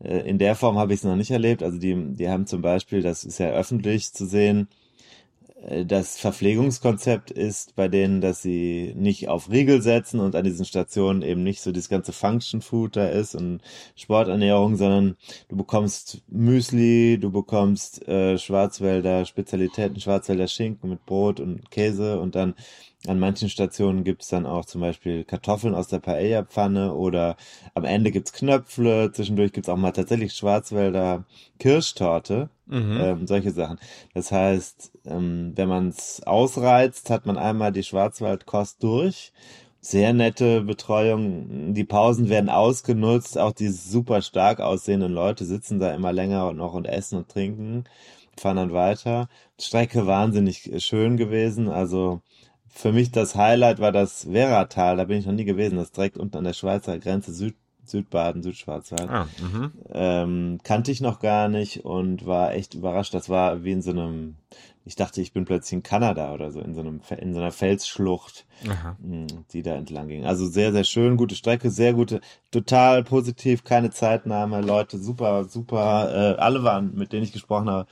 [0.00, 1.62] äh, in der Form habe ich es noch nicht erlebt.
[1.64, 4.68] Also die, die haben zum Beispiel, das ist ja öffentlich zu sehen,
[5.86, 11.22] das Verpflegungskonzept ist bei denen, dass sie nicht auf Riegel setzen und an diesen Stationen
[11.22, 13.60] eben nicht so das ganze Function Food da ist und
[13.94, 15.16] Sporternährung, sondern
[15.48, 22.34] du bekommst Müsli, du bekommst äh, Schwarzwälder Spezialitäten, Schwarzwälder Schinken mit Brot und Käse und
[22.34, 22.54] dann
[23.06, 27.36] an manchen Stationen gibt's dann auch zum Beispiel Kartoffeln aus der Paella-Pfanne oder
[27.74, 31.24] am Ende gibt's Knöpfle, zwischendurch gibt's auch mal tatsächlich Schwarzwälder
[31.58, 32.98] Kirschtorte, Mhm.
[33.00, 33.78] ähm, solche Sachen.
[34.14, 39.32] Das heißt, ähm, wenn man's ausreizt, hat man einmal die Schwarzwaldkost durch.
[39.80, 41.74] Sehr nette Betreuung.
[41.74, 43.36] Die Pausen werden ausgenutzt.
[43.38, 47.84] Auch die super stark aussehenden Leute sitzen da immer länger noch und essen und trinken,
[48.38, 49.28] fahren dann weiter.
[49.60, 51.68] Strecke wahnsinnig schön gewesen.
[51.68, 52.22] Also
[52.68, 54.96] für mich das Highlight war das Werratal.
[54.96, 55.76] Da bin ich noch nie gewesen.
[55.76, 59.10] Das ist direkt unten an der Schweizer Grenze Süd Südbaden, Südschwarzwald.
[59.10, 59.72] Ah, mhm.
[59.92, 63.14] Ähm, kannte ich noch gar nicht und war echt überrascht.
[63.14, 64.36] Das war wie in so einem,
[64.84, 67.52] ich dachte, ich bin plötzlich in Kanada oder so, in so einem, in so einer
[67.52, 68.96] Felsschlucht, Aha.
[69.00, 70.24] mh, die da entlang ging.
[70.24, 76.36] Also sehr, sehr schön, gute Strecke, sehr gute, total positiv, keine Zeitnahme, Leute, super, super,
[76.36, 77.88] äh, alle waren, mit denen ich gesprochen habe,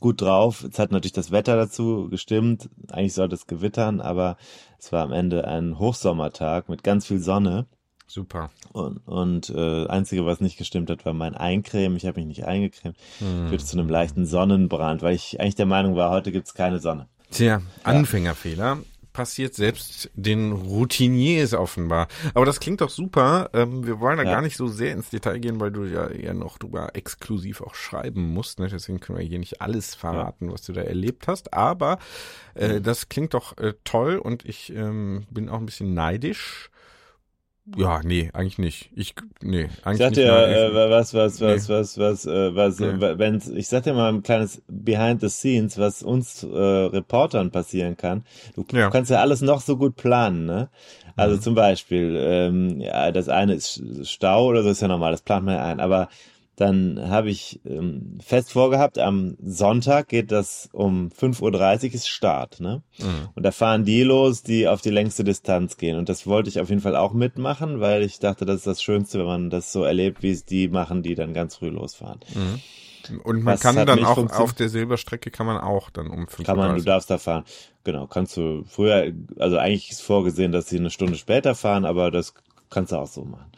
[0.00, 0.64] gut drauf.
[0.70, 2.68] Es hat natürlich das Wetter dazu gestimmt.
[2.90, 4.36] Eigentlich sollte es gewittern, aber
[4.78, 7.66] es war am Ende ein Hochsommertag mit ganz viel Sonne.
[8.06, 8.50] Super.
[8.72, 11.96] Und, und äh, einzige, was nicht gestimmt hat, war mein Eincremen.
[11.96, 12.96] Ich habe mich nicht eingecremt.
[13.18, 13.48] Hm.
[13.48, 17.08] Führte zu einem leichten Sonnenbrand, weil ich eigentlich der Meinung war, heute gibt's keine Sonne.
[17.30, 18.78] Tja, Anfängerfehler.
[19.14, 22.08] Passiert selbst den Routiniers offenbar.
[22.32, 23.50] Aber das klingt doch super.
[23.52, 24.30] Ähm, wir wollen da Ja.
[24.32, 27.74] gar nicht so sehr ins Detail gehen, weil du ja eher noch drüber exklusiv auch
[27.74, 28.58] schreiben musst.
[28.58, 28.68] Ne?
[28.68, 31.52] Deswegen können wir hier nicht alles verraten, was du da erlebt hast.
[31.52, 31.98] Aber
[32.54, 36.70] äh, das klingt doch äh, toll und ich ähm, bin auch ein bisschen neidisch.
[37.76, 38.90] Ja, nee, eigentlich nicht.
[38.96, 40.18] Ich, nee, Ich eigentlich sag nicht.
[40.18, 41.74] dir, äh, was, was, was, Nee.
[41.74, 43.18] was, was, äh, was, Nee.
[43.18, 47.96] wenn's, ich sag dir mal ein kleines Behind the Scenes, was uns äh, Reportern passieren
[47.96, 48.24] kann.
[48.56, 48.88] Du Ja.
[48.88, 48.92] Mhm.
[48.92, 50.70] kannst ja alles noch so gut planen, ne?
[51.16, 55.22] Also zum Beispiel, ähm, ja, das eine ist Stau oder so ist ja normal, das
[55.22, 55.78] plant man ja ein.
[55.78, 56.08] Aber
[56.62, 62.60] dann habe ich ähm, fest vorgehabt, am Sonntag geht das um 5.30 Uhr ist Start,
[62.60, 62.82] ne?
[62.98, 63.28] Mhm.
[63.34, 65.98] Und da fahren die los, die auf die längste Distanz gehen.
[65.98, 68.82] Und das wollte ich auf jeden Fall auch mitmachen, weil ich dachte, das ist das
[68.82, 72.20] Schönste, wenn man das so erlebt, wie es die machen, die dann ganz früh losfahren.
[73.24, 76.46] Und man was kann dann auch auf der Silberstrecke kann man auch dann um 5
[76.46, 77.42] Kann man, du darfst da fahren.
[77.82, 82.12] Genau, kannst du früher, also eigentlich ist vorgesehen, dass sie eine Stunde später fahren, aber
[82.12, 82.34] das
[82.70, 83.50] kannst du auch so machen.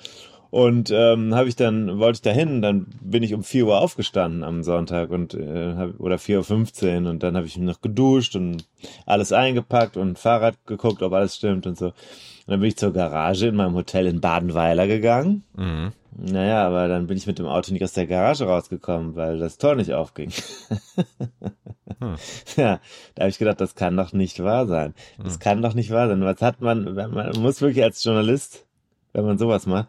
[0.55, 3.81] Und ähm, habe ich dann, wollte ich da hin, dann bin ich um 4 Uhr
[3.81, 7.81] aufgestanden am Sonntag und äh, hab, oder 4.15 Uhr und dann habe ich mich noch
[7.81, 8.65] geduscht und
[9.05, 11.87] alles eingepackt und Fahrrad geguckt, ob alles stimmt und so.
[11.87, 11.95] Und
[12.47, 15.43] dann bin ich zur Garage in meinem Hotel in Badenweiler gegangen.
[15.57, 15.91] Mhm.
[16.17, 19.59] Naja, aber dann bin ich mit dem Auto nicht aus der Garage rausgekommen, weil das
[19.59, 20.31] Tor nicht aufging.
[22.57, 22.81] Ja,
[23.15, 24.95] da habe ich gedacht, das kann doch nicht wahr sein.
[25.23, 26.21] Das kann doch nicht wahr sein.
[26.21, 28.67] Was hat man, wenn man man muss wirklich als Journalist,
[29.15, 29.89] wenn man sowas macht,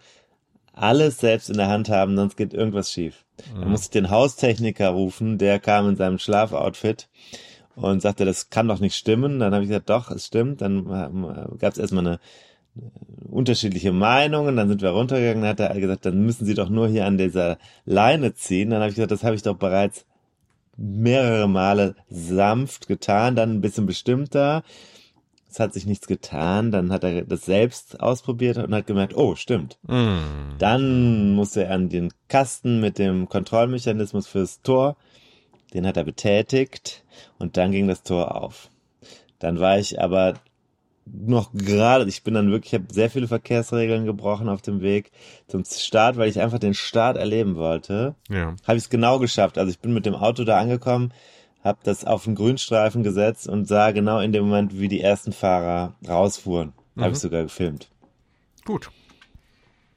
[0.75, 3.23] alles selbst in der Hand haben, sonst geht irgendwas schief.
[3.53, 7.07] Dann musste ich den Haustechniker rufen, der kam in seinem Schlafoutfit
[7.75, 9.39] und sagte, das kann doch nicht stimmen.
[9.39, 10.61] Dann habe ich gesagt, doch, es stimmt.
[10.61, 10.85] Dann
[11.59, 12.19] gab es erstmal eine
[13.29, 16.87] unterschiedliche Meinungen, dann sind wir runtergegangen, dann hat er gesagt, dann müssen Sie doch nur
[16.87, 18.69] hier an dieser Leine ziehen.
[18.69, 20.05] Dann habe ich gesagt, das habe ich doch bereits
[20.77, 24.63] mehrere Male sanft getan, dann ein bisschen bestimmter.
[25.55, 29.35] Es hat sich nichts getan, dann hat er das selbst ausprobiert und hat gemerkt, oh,
[29.35, 29.79] stimmt.
[29.87, 30.55] Mhm.
[30.57, 34.97] Dann musste er an den Kasten mit dem Kontrollmechanismus fürs Tor,
[35.73, 37.05] den hat er betätigt
[37.39, 38.69] und dann ging das Tor auf.
[39.39, 40.33] Dann war ich aber
[41.05, 45.13] noch gerade, ich bin dann wirklich, ich habe sehr viele Verkehrsregeln gebrochen auf dem Weg
[45.47, 48.15] zum Start, weil ich einfach den Start erleben wollte.
[48.27, 48.57] Ja.
[48.67, 49.57] Habe ich es genau geschafft.
[49.57, 51.13] Also ich bin mit dem Auto da angekommen,
[51.65, 55.33] habe das auf den Grünstreifen gesetzt und sah genau in dem Moment, wie die ersten
[55.33, 56.73] Fahrer rausfuhren.
[56.95, 57.89] Habe ich sogar gefilmt.
[58.63, 58.89] Gut.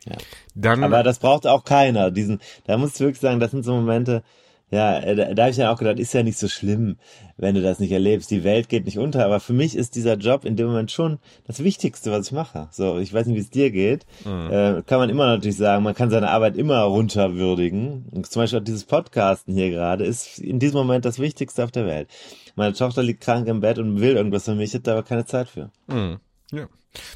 [0.05, 0.17] Ja.
[0.55, 2.11] Dann Aber das braucht auch keiner.
[2.11, 4.25] Diesen, da muss ich wirklich sagen, das sind so Momente,
[4.71, 6.97] ja, äh, da, da habe ich ja auch gedacht, ist ja nicht so schlimm,
[7.37, 8.31] wenn du das nicht erlebst.
[8.31, 9.25] Die Welt geht nicht unter.
[9.25, 12.69] Aber für mich ist dieser Job in dem Moment schon das Wichtigste, was ich mache.
[12.71, 14.05] So, ich weiß nicht, wie es dir geht.
[14.51, 18.07] Äh, kann man immer natürlich sagen, man kann seine Arbeit immer runterwürdigen.
[18.11, 21.71] Und zum Beispiel auch dieses Podcasten hier gerade ist in diesem Moment das Wichtigste auf
[21.71, 22.09] der Welt.
[22.55, 24.65] Meine Tochter liegt krank im Bett und will irgendwas von mir.
[24.65, 25.71] Ich hätte aber keine Zeit für.
[25.87, 26.19] Mhm.
[26.53, 26.67] Ja.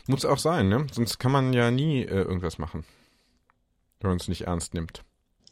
[0.06, 0.86] Muss auch sein, ne?
[0.92, 2.84] Sonst kann man ja nie äh, irgendwas machen.
[4.00, 5.04] Wenn man es nicht ernst nimmt.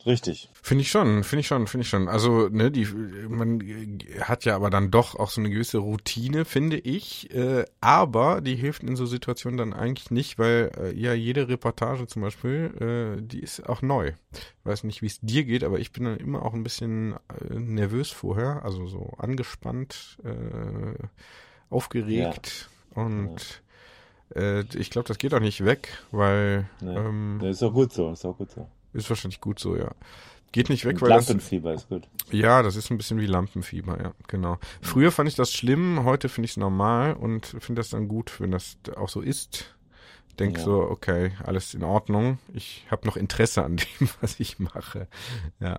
[0.06, 0.48] Richtig.
[0.62, 2.08] Finde ich schon, finde ich schon, finde ich schon.
[2.08, 2.86] Also, ne, die,
[3.28, 3.60] man
[4.22, 7.34] hat ja aber dann doch auch so eine gewisse Routine, finde ich.
[7.34, 12.06] Äh, aber die hilft in so Situationen dann eigentlich nicht, weil äh, ja jede Reportage
[12.06, 14.12] zum Beispiel, äh, die ist auch neu.
[14.64, 17.54] Weiß nicht, wie es dir geht, aber ich bin dann immer auch ein bisschen äh,
[17.54, 21.06] nervös vorher, also so angespannt, äh,
[21.68, 23.62] aufgeregt und
[24.34, 26.96] äh, ich glaube, das geht auch nicht weg, weil Nee.
[26.96, 28.66] ähm, Ja, ist auch gut so, ist auch gut so.
[28.92, 29.90] Ist wahrscheinlich gut so, ja.
[30.52, 32.08] Geht nicht weg, weil das, Lampenfieber ist gut.
[32.32, 34.58] ja, das ist ein bisschen wie Lampenfieber, ja, genau.
[34.82, 38.40] Früher fand ich das schlimm, heute finde ich es normal und finde das dann gut,
[38.40, 39.76] wenn das auch so ist.
[40.40, 40.64] Denk Ja.
[40.64, 42.38] so, okay, alles in Ordnung.
[42.54, 45.06] Ich habe noch Interesse an dem, was ich mache.
[45.60, 45.78] Ja,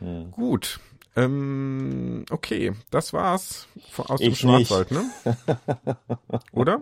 [0.00, 0.24] Ja.
[0.32, 0.80] gut.
[1.14, 4.68] Ähm, okay, das war's aus dem Ich nicht.
[4.68, 5.04] Schwarzwald, ne?
[6.52, 6.80] Oder?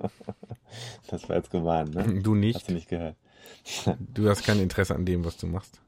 [1.08, 2.20] Das war jetzt gemein, ne?
[2.22, 2.68] Du Hast nicht.
[2.68, 3.16] du nicht gehört.
[3.98, 5.80] Du hast kein Interesse an dem, was du machst.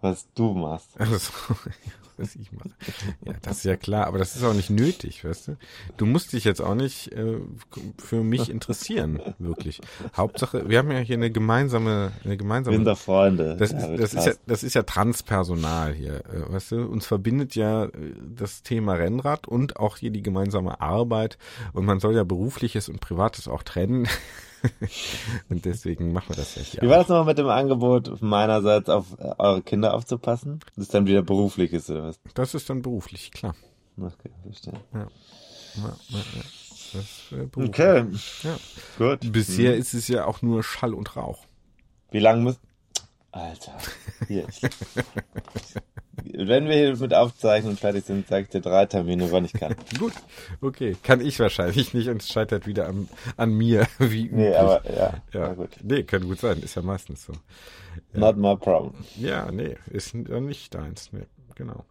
[0.00, 0.88] Was du machst.
[0.98, 1.32] Also,
[2.20, 2.70] was ich mache.
[3.24, 5.56] Ja, das ist ja klar, aber das ist auch nicht nötig, weißt du?
[5.96, 7.38] Du musst dich jetzt auch nicht äh,
[7.98, 9.80] für mich interessieren, wirklich.
[10.16, 12.78] Hauptsache, wir haben ja hier eine gemeinsame, eine gemeinsame.
[12.84, 13.56] doch Freunde.
[13.56, 16.86] das, Ja, ist, das, ist ja, das ist ja Transpersonal hier, äh, weißt du?
[16.86, 17.90] Uns verbindet ja äh,
[18.36, 21.38] das Thema Rennrad und auch hier die gemeinsame Arbeit.
[21.72, 24.08] Und man soll ja berufliches und privates auch trennen.
[25.48, 26.82] und deswegen machen wir das ja hier.
[26.82, 30.60] Wie war das nochmal mit dem Angebot meinerseits auf äh, eure Kinder aufzupassen?
[30.76, 32.32] Das ist dann wieder berufliches oder was?
[32.34, 33.54] Das ist dann beruflich, klar.
[34.00, 34.72] Okay, verstehe.
[34.94, 35.00] Ja,
[35.76, 36.42] ja, ja.
[36.92, 37.46] Das, äh.
[37.54, 38.04] Okay,
[38.42, 38.56] Ja.
[38.98, 39.32] gut.
[39.32, 41.44] Bisher ist es ja auch nur Schall und Rauch.
[42.10, 42.60] Wie lange muss.
[43.32, 43.76] Alter.
[44.26, 44.46] Hier.
[46.34, 49.74] Wenn wir hier mit Aufzeichnen fertig sind, sage ich dir drei Termine, wann ich kann.
[49.98, 50.12] Gut,
[50.60, 50.96] okay.
[51.02, 53.86] Kann ich wahrscheinlich nicht und es scheitert wieder an, an mir.
[53.98, 54.58] Wie Nee, üblich.
[54.58, 55.52] aber ja, ja.
[55.54, 55.70] gut.
[55.82, 56.58] Nee, kann gut sein.
[56.60, 57.32] Ist ja meistens so.
[58.12, 58.94] Not my problem.
[59.16, 61.10] Ja, nee, ist ja nicht deins.
[61.12, 61.26] Nee,
[61.60, 61.84] genau.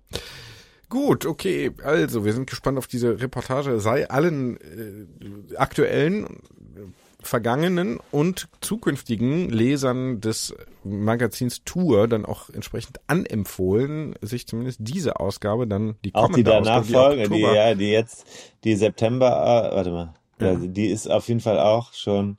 [0.90, 1.72] Gut, okay.
[1.84, 3.80] Also, wir sind gespannt auf diese Reportage.
[3.80, 6.82] Sei allen äh, aktuellen, äh,
[7.22, 15.68] vergangenen und zukünftigen Lesern des Magazins Tour dann auch entsprechend anempfohlen, sich zumindest diese Ausgabe
[15.68, 18.26] dann die Auch die danach folgen, die, ja, die jetzt,
[18.64, 20.54] die September, äh, warte mal, ja.
[20.54, 20.56] Ja.
[20.56, 22.38] die ist auf jeden Fall auch schon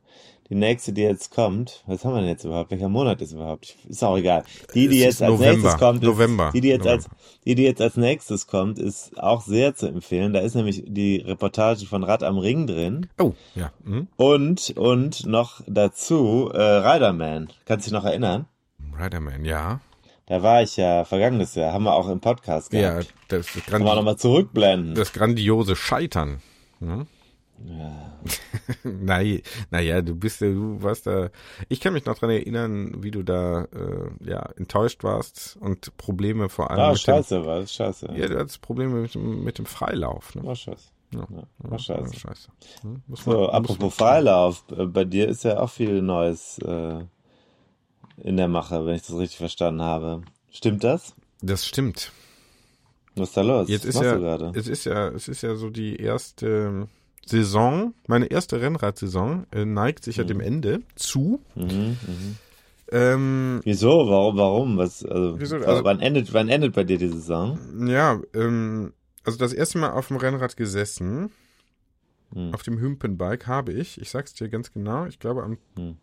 [0.51, 1.85] die nächste, die jetzt kommt.
[1.87, 2.71] Was haben wir denn jetzt überhaupt?
[2.73, 3.77] Welcher Monat ist überhaupt?
[3.89, 4.43] Ist auch egal.
[4.75, 5.53] Die, die jetzt als November.
[5.53, 6.51] nächstes kommt, ist, November.
[6.53, 7.23] die, die jetzt als, November.
[7.47, 10.33] die, die jetzt als nächstes kommt, ist auch sehr zu empfehlen.
[10.33, 13.07] Da ist nämlich die Reportage von Rad am Ring drin.
[13.19, 13.73] Oh, ja.
[13.85, 14.09] Hm.
[14.17, 17.49] Und, und noch dazu, äh, Riderman.
[17.65, 18.47] Kannst du dich noch erinnern?
[19.01, 19.81] Riderman, ja.
[20.27, 23.15] Da war ich ja vergangenes Jahr, haben wir auch im Podcast Ja, gehabt.
[23.29, 24.95] das, Können wir Grandi nochmal zurückblenden.
[24.95, 26.41] das grandiose Scheitern.
[26.79, 27.07] Ne?
[27.65, 28.19] Ja.
[28.85, 31.31] Nein, naja, du bist ja, du warst da.
[31.69, 36.49] Ich kann mich noch dran erinnern, wie du da äh, ja enttäuscht warst und Probleme
[36.49, 38.07] vor allem Ah, scheiße, war das scheiße.
[38.09, 38.17] dem.
[38.17, 40.35] Ja, du hattest Probleme mit dem, mit dem Freilauf.
[40.35, 40.45] Ne?
[40.45, 40.89] War scheiße.
[41.13, 42.13] Ja, Ja, ja, war scheiße.
[42.15, 42.49] ja, scheiße.
[42.83, 47.01] Hm, muss So, man- apropos Freilauf, äh, bei dir ist ja auch viel Neues äh,
[48.19, 50.23] in der Mache, wenn ich das richtig verstanden habe.
[50.51, 51.15] Stimmt das?
[51.43, 52.13] Das stimmt.
[53.17, 53.69] Was ist da los?
[53.69, 54.53] Jetzt Was ist machst ja, du gerade?
[54.59, 56.87] es ist ja, es ist ja so die erste
[57.31, 61.41] Saison, meine erste Rennradsaison äh, neigt sich ja dem Ende zu.
[61.55, 62.37] Mhm, mhm.
[62.93, 63.89] Ähm, Wieso?
[64.09, 64.37] Warum?
[64.37, 64.77] Warum?
[64.77, 65.05] Was?
[65.05, 65.57] Also, Wieso?
[65.57, 66.33] Also- wann endet?
[66.33, 67.59] Wann endet bei dir die Saison?
[67.87, 68.93] Ja, ähm,
[69.25, 71.31] also das erste Mal auf dem Rennrad gesessen,
[72.35, 72.53] Hm.
[72.55, 75.97] auf dem Hümpenbike habe ich, ich sag's dir ganz genau, ich glaube am Hm.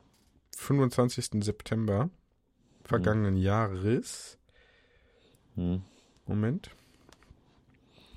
[0.58, 1.44] 25.
[1.44, 2.10] September
[2.84, 4.38] vergangenen Jahres.
[5.56, 5.82] Hm.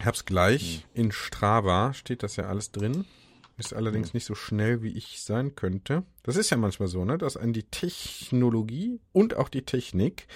[0.00, 0.06] Moment.
[0.06, 3.04] Hab's gleich in Strava, steht das ja alles drin.
[3.56, 6.04] Ist allerdings nicht so schnell, wie ich sein könnte.
[6.22, 10.26] Das ist ja manchmal so, ne, dass einen die Technologie und auch die Technik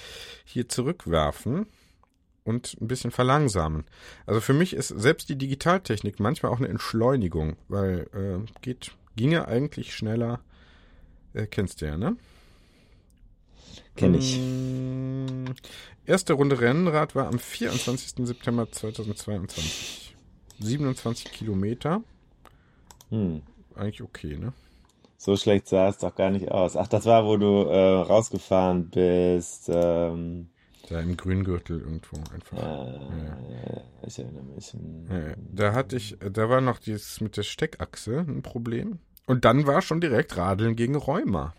[0.45, 1.67] hier zurückwerfen
[2.45, 3.85] und ein bisschen verlangsamen.
[4.27, 9.49] Also für mich ist selbst die Digitaltechnik manchmal auch eine Entschleunigung, weil äh, geht ginge
[9.49, 10.41] eigentlich schneller.
[11.33, 12.17] Äh, kennst du ja, ne?
[13.97, 14.39] Kenn ich.
[14.39, 15.04] Mm,
[16.07, 18.27] Erste Runde Rennrad war am 24.
[18.27, 20.17] September 2022.
[20.61, 22.03] 27 Kilometer.
[23.11, 23.43] Hm.
[23.75, 24.53] Eigentlich okay, ne?
[25.17, 26.77] So schlecht sah es doch gar nicht aus.
[26.77, 29.71] Ach, das war, wo du äh, rausgefahren bist.
[29.73, 30.49] Ähm,
[30.91, 32.59] Da im Grüngürtel irgendwo einfach.
[32.59, 34.75] äh, Ich erinnere mich.
[35.09, 35.35] Ja, ja.
[35.51, 38.99] Da hatte ich, da war noch dieses mit der Steckachse ein Problem.
[39.27, 41.55] Und dann war schon direkt Radeln gegen Rheuma.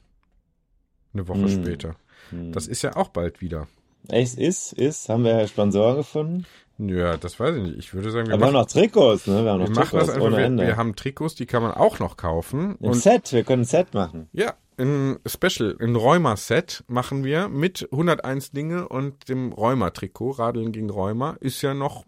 [1.13, 1.63] Eine Woche Hm.
[1.63, 1.95] später.
[2.29, 2.51] Hm.
[2.51, 3.67] Das ist ja auch bald wieder.
[4.09, 6.45] Echt, ist, ist, haben wir Sponsoren gefunden?
[6.77, 7.77] Ja, das weiß ich nicht.
[7.77, 9.45] Ich würde sagen, wir Aber wir haben machen, noch Trikots, ne?
[9.45, 10.21] Wir haben wir noch machen das Trikots einfach.
[10.27, 10.67] ohne Wir, Ende.
[10.67, 12.77] wir haben Trikots, die kann man auch noch kaufen.
[12.81, 14.27] Im Und Set, wir können ein Set machen.
[14.33, 20.31] Ja, ein Special, ein Rheuma-Set machen wir mit 101 Dinge und dem Rheuma-Trikot.
[20.31, 22.03] Radeln gegen Rheuma ist ja noch,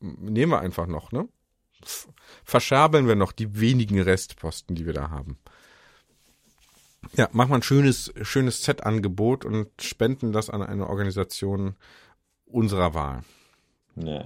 [0.00, 1.28] nehmen wir einfach noch, ne?
[2.44, 5.38] Verscherbeln wir noch die wenigen Restposten, die wir da haben.
[7.16, 11.76] Ja, machen wir ein schönes, schönes Set-Angebot und spenden das an eine Organisation
[12.46, 13.22] unserer Wahl.
[13.94, 14.22] Nee.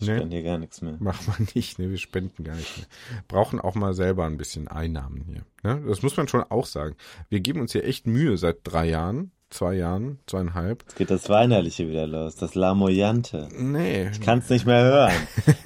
[0.00, 0.16] Ich Nee.
[0.16, 0.96] spende hier gar nichts mehr.
[0.98, 1.90] Machen wir nicht, ne?
[1.90, 2.86] Wir spenden gar nicht mehr.
[3.28, 5.42] Brauchen auch mal selber ein bisschen Einnahmen hier.
[5.62, 5.82] Ne?
[5.86, 6.96] Das muss man schon auch sagen.
[7.28, 10.82] Wir geben uns hier echt Mühe seit drei Jahren, zwei Jahren, zweieinhalb.
[10.84, 13.48] Jetzt geht das Weinerliche wieder los, das Lamoyante.
[13.58, 14.08] Nee.
[14.10, 15.12] Ich kann's nicht mehr hören.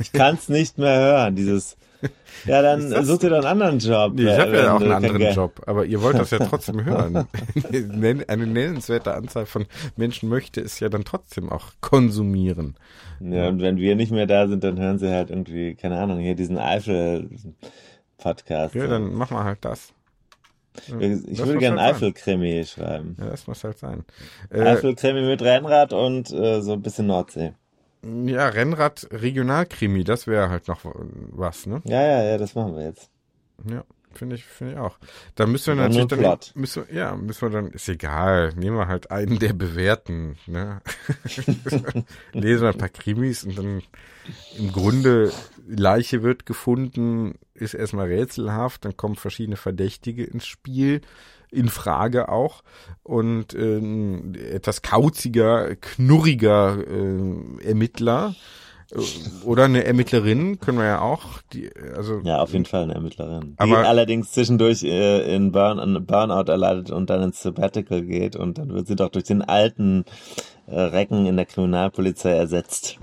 [0.01, 1.77] Ich kann's nicht mehr hören, dieses...
[2.47, 4.13] Ja, dann such dir doch einen anderen Job.
[4.15, 6.85] Nee, ich habe ja auch einen anderen Geld- Job, aber ihr wollt das ja trotzdem
[6.85, 7.27] hören.
[8.29, 9.65] Eine nennenswerte Anzahl von
[9.97, 12.75] Menschen möchte es ja dann trotzdem auch konsumieren.
[13.21, 16.19] Ja, und wenn wir nicht mehr da sind, dann hören sie halt irgendwie, keine Ahnung,
[16.19, 16.59] hier diesen
[18.19, 18.75] Eifel-Podcast.
[18.75, 19.93] Ja, dann machen wir halt das.
[20.99, 23.17] ich das würde gerne halt Eifel-Krimi schreiben.
[23.19, 24.05] Ja, das muss halt sein.
[24.51, 27.53] Äh, Eifel-Krimi mit Rennrad und äh, so ein bisschen Nordsee.
[28.27, 31.83] Ja, Rennrad Regionalkrimi, das wäre halt noch was, ne?
[31.85, 33.11] Ja, ja, ja, das machen wir jetzt.
[33.69, 34.99] Ja, finde ich, finde ich auch.
[35.35, 38.77] Da müssen wir Dann natürlich dann, müssen wir, ja, müssen wir dann, ist egal, nehmen
[38.77, 40.81] wir halt einen der bewährten, ne?
[42.33, 43.83] Lesen wir ein paar Krimis und dann
[44.59, 45.33] im Grunde
[45.67, 51.01] Leiche wird gefunden, ist erstmal rätselhaft, dann kommen verschiedene Verdächtige ins Spiel,
[51.55, 52.63] in Frage auch
[53.03, 58.35] und ähm, etwas kauziger, knurriger äh, Ermittler
[59.45, 61.41] Oder eine Ermittlerin können wir ja auch.
[61.53, 63.57] Die, also Ja, auf jeden Fall eine Ermittlerin.
[63.57, 68.59] Die Aber- allerdings zwischendurch äh, in Burn, Burnout erleidet und dann ins Sabbatical geht und
[68.59, 70.05] dann wird sie doch durch den alten
[70.67, 72.99] äh, Recken in der Kriminalpolizei ersetzt.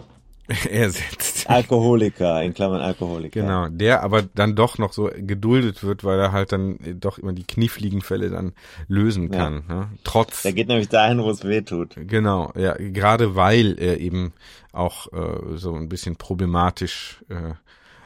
[0.70, 1.50] ersetzt.
[1.50, 3.42] Alkoholiker, in Klammern Alkoholiker.
[3.42, 7.34] Genau, der aber dann doch noch so geduldet wird, weil er halt dann doch immer
[7.34, 8.54] die kniffligen Fälle dann
[8.88, 9.40] lösen Ja.
[9.40, 9.64] kann.
[9.68, 9.90] Ne?
[10.04, 11.96] Trotz Der geht nämlich dahin, wo es weh tut.
[11.96, 14.34] Genau, ja, gerade weil er eben
[14.72, 17.54] auch äh, so ein bisschen problematisch, äh,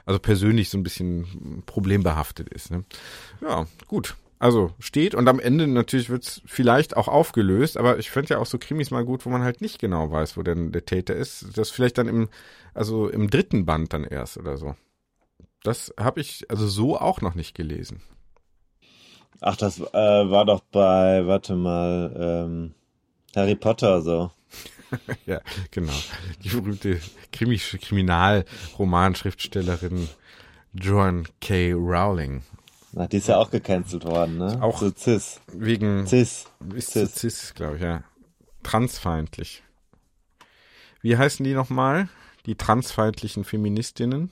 [0.05, 2.71] also persönlich so ein bisschen problembehaftet ist.
[2.71, 2.83] Ne?
[3.41, 4.15] Ja, gut.
[4.37, 8.45] Also steht und am Ende natürlich wird's vielleicht auch aufgelöst, aber ich fände ja auch
[8.45, 11.57] so Krimis mal gut, wo man halt nicht genau weiß, wo denn der Täter ist.
[11.57, 12.29] Das vielleicht dann im,
[12.73, 14.75] also im dritten Band dann erst oder so.
[15.63, 18.01] Das habe ich also so auch noch nicht gelesen.
[19.41, 22.73] Ach, das äh, war doch bei, warte mal, ähm,
[23.35, 24.31] Harry Potter so.
[25.25, 25.91] Ja, genau.
[26.43, 30.07] Die berühmte Krimi Kriminalromanschriftstellerin
[30.73, 31.73] Joan K.
[31.73, 32.43] Rowling.
[32.97, 34.57] Na, die ist ja auch gecancelt worden, ne?
[34.63, 35.41] Auch- So cis.
[35.51, 36.45] Wegen Cis.
[36.73, 37.13] ist cis.
[37.13, 38.03] cis, cis glaube ich, ja.
[38.63, 39.63] Transfeindlich.
[41.01, 42.07] Wie heißen die nochmal?
[42.45, 44.31] Die transfeindlichen Feministinnen?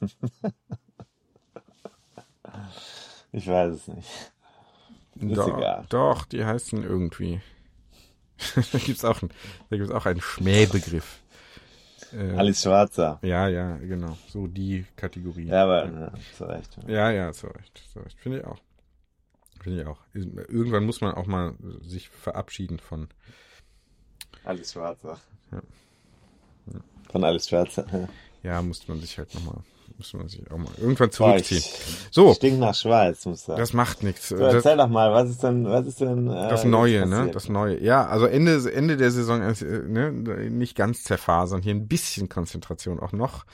[3.32, 4.08] Ich weiß es nicht.
[5.16, 5.86] Ist doch, egal.
[5.88, 7.40] doch, die heißen irgendwie.
[8.72, 9.30] da gibt's auch, ein,
[9.70, 11.18] da gibt's auch einen Schmähbegriff.
[12.14, 13.18] Äh, Alice Schwarzer.
[13.22, 14.16] ja, ja, genau.
[14.28, 15.46] So die Kategorie.
[15.46, 16.78] Ja, aber, ja, zu Recht.
[16.86, 17.82] Ja, ja, zu Recht.
[17.92, 18.18] Zu Recht.
[18.18, 18.60] Finde ich auch.
[19.60, 19.98] Finde ich auch.
[20.12, 23.08] Irgendwann muss man auch mal sich verabschieden von.
[24.44, 25.18] Alice Schwarzer.
[25.50, 25.62] Ja.
[27.10, 27.86] Von Alice Schwarzer.
[27.92, 28.08] Ja.
[28.42, 29.62] Ja, muss man sich halt nochmal.
[29.96, 31.62] Muss man sich auch mal irgendwann zurückziehen.
[32.10, 33.60] So, Stink nach Schweiz, muss sagen.
[33.60, 34.28] das macht nichts.
[34.30, 37.30] so, Das, erzähl doch mal, was ist denn, was ist denn, äh, das Neue, ne?
[37.32, 37.80] Das Neue.
[37.80, 39.54] Ja, also Ende, Ende der Saison, äh,
[39.86, 40.10] ne?
[40.50, 43.44] nicht ganz zerfasern, hier ein bisschen Konzentration auch noch.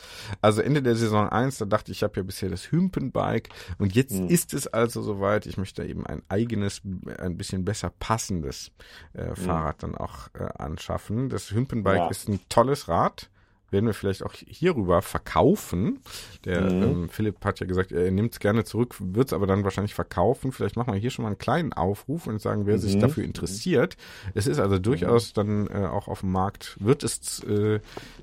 [0.40, 3.94] Also Ende der Saison 1, da dachte ich, ich habe ja bisher das Hümpenbike und
[3.94, 4.28] jetzt Hm.
[4.28, 6.80] ist es also soweit, ich möchte eben ein eigenes,
[7.18, 8.70] ein bisschen besser passendes
[9.12, 11.28] äh, Fahrrad dann auch äh, anschaffen.
[11.28, 12.08] Das Hümpenbike Ja.
[12.08, 13.28] ist ein tolles Rad.
[13.70, 16.00] Werden wir vielleicht auch hierüber verkaufen.
[16.44, 16.82] Der Mhm.
[16.82, 19.94] ähm, Philipp hat ja gesagt, er nimmt es gerne zurück, wird es aber dann wahrscheinlich
[19.94, 20.50] verkaufen.
[20.52, 23.00] Vielleicht machen wir hier schon mal einen kleinen Aufruf und sagen, wer sich Mhm.
[23.00, 23.96] dafür interessiert.
[24.34, 27.80] Es ist also durchaus dann äh, auch auf dem Markt, wird es äh,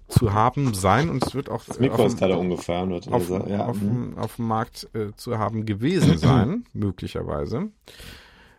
[0.10, 3.08] zu haben sein und es wird auch Das Mikro auf, ist dem- gerade umgefahren, wird
[3.08, 3.50] auf, gesagt.
[3.50, 3.66] Ja.
[3.66, 3.88] auf, mhm.
[4.14, 7.70] dem- auf dem Markt äh, zu haben gewesen sein, möglicherweise.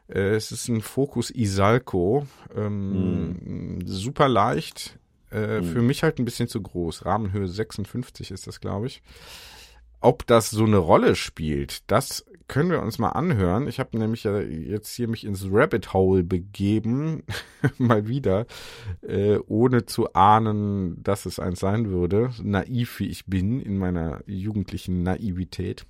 [0.08, 2.26] Äh, es ist ein Focus Isalco,
[2.56, 4.98] ähm, super leicht,
[5.30, 7.04] äh, für mich halt ein bisschen zu groß.
[7.04, 9.02] Rahmenhöhe 56 ist das, glaube ich.
[10.00, 13.68] Ob das so eine Rolle spielt, das können wir uns mal anhören.
[13.68, 17.24] Ich habe nämlich ja jetzt hier mich ins Rabbit Hole begeben,
[17.78, 18.46] mal wieder,
[19.02, 22.30] äh, ohne zu ahnen, dass es eins sein würde.
[22.42, 25.84] Naiv wie ich bin in meiner jugendlichen Naivität,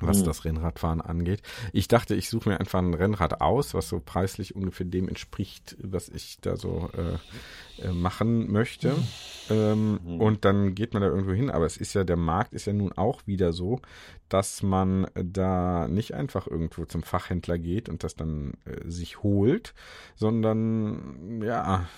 [0.00, 0.24] was Hm.
[0.24, 1.42] das Rennradfahren angeht.
[1.72, 5.76] Ich dachte, ich suche mir einfach ein Rennrad aus, was so preislich ungefähr dem entspricht,
[5.82, 8.94] was ich da so äh, äh, machen möchte.
[9.50, 11.50] Ähm, Und dann geht man da irgendwo hin.
[11.50, 13.80] Aber es ist ja, der Markt ist ja nun auch wieder so,
[14.28, 19.74] dass man da nicht einfach irgendwo zum Fachhändler geht und das dann äh, sich holt,
[20.16, 21.88] sondern ja,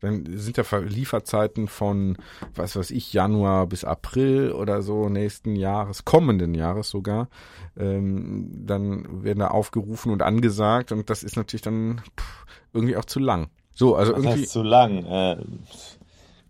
[0.00, 2.16] dann sind ja Lieferzeiten von,
[2.54, 7.28] was weiß ich, Januar bis April oder so nächsten Jahres, kommenden Jahres sogar.
[7.76, 13.04] Ähm, dann werden da aufgerufen und angesagt und das ist natürlich dann pff, irgendwie auch
[13.04, 13.50] zu lang.
[13.74, 14.42] So, also Das irgendwie.
[14.42, 15.04] heißt zu lang.
[15.04, 15.36] Äh,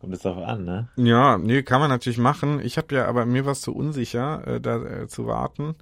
[0.01, 0.89] kommt es darauf an, ne?
[0.97, 2.61] Ja, nee, kann man natürlich machen.
[2.61, 5.75] Ich habe ja, aber mir war es zu unsicher, äh, da äh, zu warten.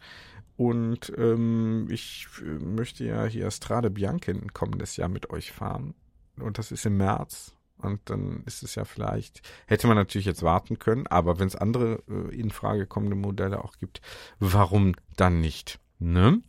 [0.56, 5.94] Und ähm, ich äh, möchte ja hier Strade Bianca kommendes Jahr mit euch fahren.
[6.40, 7.55] Und das ist im März.
[7.78, 11.56] Und dann ist es ja vielleicht, hätte man natürlich jetzt warten können, aber wenn es
[11.56, 14.00] andere äh, in Frage kommende Modelle auch gibt,
[14.38, 15.78] warum dann nicht?
[15.98, 16.40] Ne?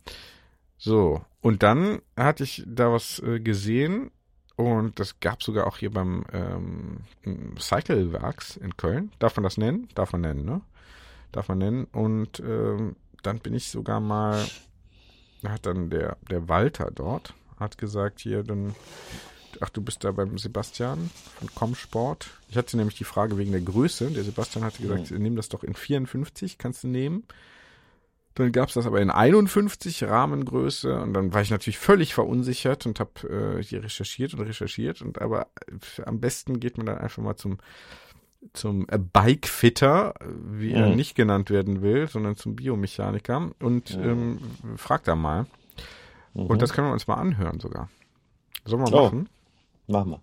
[0.78, 4.10] So, und dann hatte ich da was äh, gesehen
[4.58, 7.04] und das gab sogar auch hier beim ähm,
[7.58, 9.12] Cyclewerks in Köln.
[9.20, 9.88] Darf man das nennen?
[9.94, 10.62] Darf man nennen, ne?
[11.30, 11.84] Darf man nennen.
[11.84, 14.44] Und ähm, dann bin ich sogar mal,
[15.46, 18.74] hat dann der, der Walter dort, hat gesagt, hier, dann,
[19.60, 22.30] ach, du bist da beim Sebastian von Comsport.
[22.48, 24.10] Ich hatte nämlich die Frage wegen der Größe.
[24.10, 27.24] Der Sebastian hatte gesagt, nimm das doch in 54, kannst du nehmen.
[28.34, 33.00] Dann gab's das aber in 51 Rahmengröße und dann war ich natürlich völlig verunsichert und
[33.00, 35.48] habe äh, hier recherchiert und recherchiert und aber
[35.98, 37.58] äh, am besten geht man dann einfach mal zum
[38.52, 40.14] zum äh, Bikefitter,
[40.52, 40.94] wie er Mhm.
[40.94, 44.38] nicht genannt werden will, sondern zum Biomechaniker und ähm,
[44.76, 45.46] fragt da mal.
[46.34, 47.90] Und das können wir uns mal anhören sogar.
[48.64, 49.04] Sollen wir Oh.
[49.06, 49.28] machen?
[49.88, 50.20] Mach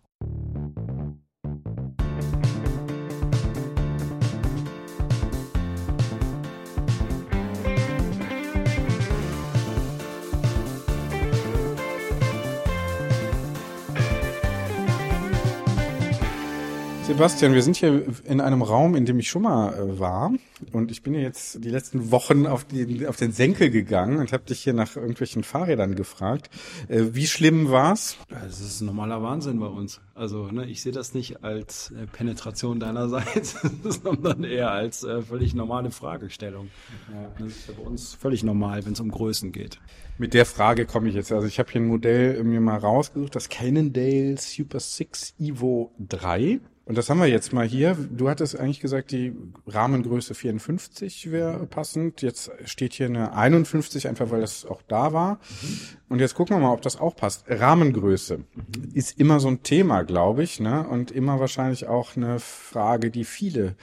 [17.07, 20.33] Sebastian, wir sind hier in einem Raum, in dem ich schon mal äh, war.
[20.71, 24.33] Und ich bin ja jetzt die letzten Wochen auf, die, auf den Senkel gegangen und
[24.33, 26.49] habe dich hier nach irgendwelchen Fahrrädern gefragt.
[26.87, 28.17] Äh, wie schlimm war's?
[28.27, 30.01] Das ist ein normaler Wahnsinn bei uns.
[30.15, 35.53] Also ne, ich sehe das nicht als äh, Penetration deinerseits, sondern eher als äh, völlig
[35.53, 36.69] normale Fragestellung.
[37.13, 39.79] Ja, das ist ja bei uns völlig normal, wenn es um Größen geht.
[40.17, 41.31] Mit der Frage komme ich jetzt.
[41.31, 46.61] Also ich habe hier ein Modell mir mal rausgesucht, das Cannondale Super 6 Evo 3.
[46.85, 47.97] Und das haben wir jetzt mal hier.
[48.11, 49.33] Du hattest eigentlich gesagt, die
[49.65, 52.21] Rahmengröße 54 wäre passend.
[52.21, 55.39] Jetzt steht hier eine 51, einfach weil das auch da war.
[55.61, 55.79] Mhm.
[56.09, 57.45] Und jetzt gucken wir mal, ob das auch passt.
[57.47, 58.45] Rahmengröße mhm.
[58.93, 60.87] ist immer so ein Thema, glaube ich, ne?
[60.87, 63.75] Und immer wahrscheinlich auch eine Frage, die viele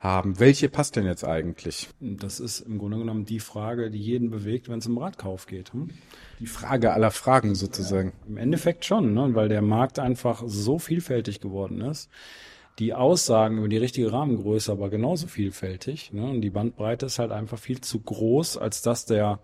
[0.00, 0.40] haben.
[0.40, 1.88] Welche passt denn jetzt eigentlich?
[2.00, 5.72] Das ist im Grunde genommen die Frage, die jeden bewegt, wenn es um Radkauf geht.
[5.72, 5.90] Hm?
[6.40, 8.12] Die Frage aller Fragen sozusagen.
[8.24, 9.34] Ja, Im Endeffekt schon, ne?
[9.34, 12.10] weil der Markt einfach so vielfältig geworden ist
[12.78, 16.12] die Aussagen über die richtige Rahmengröße aber genauso vielfältig.
[16.12, 16.24] Ne?
[16.24, 19.40] Und die Bandbreite ist halt einfach viel zu groß, als dass der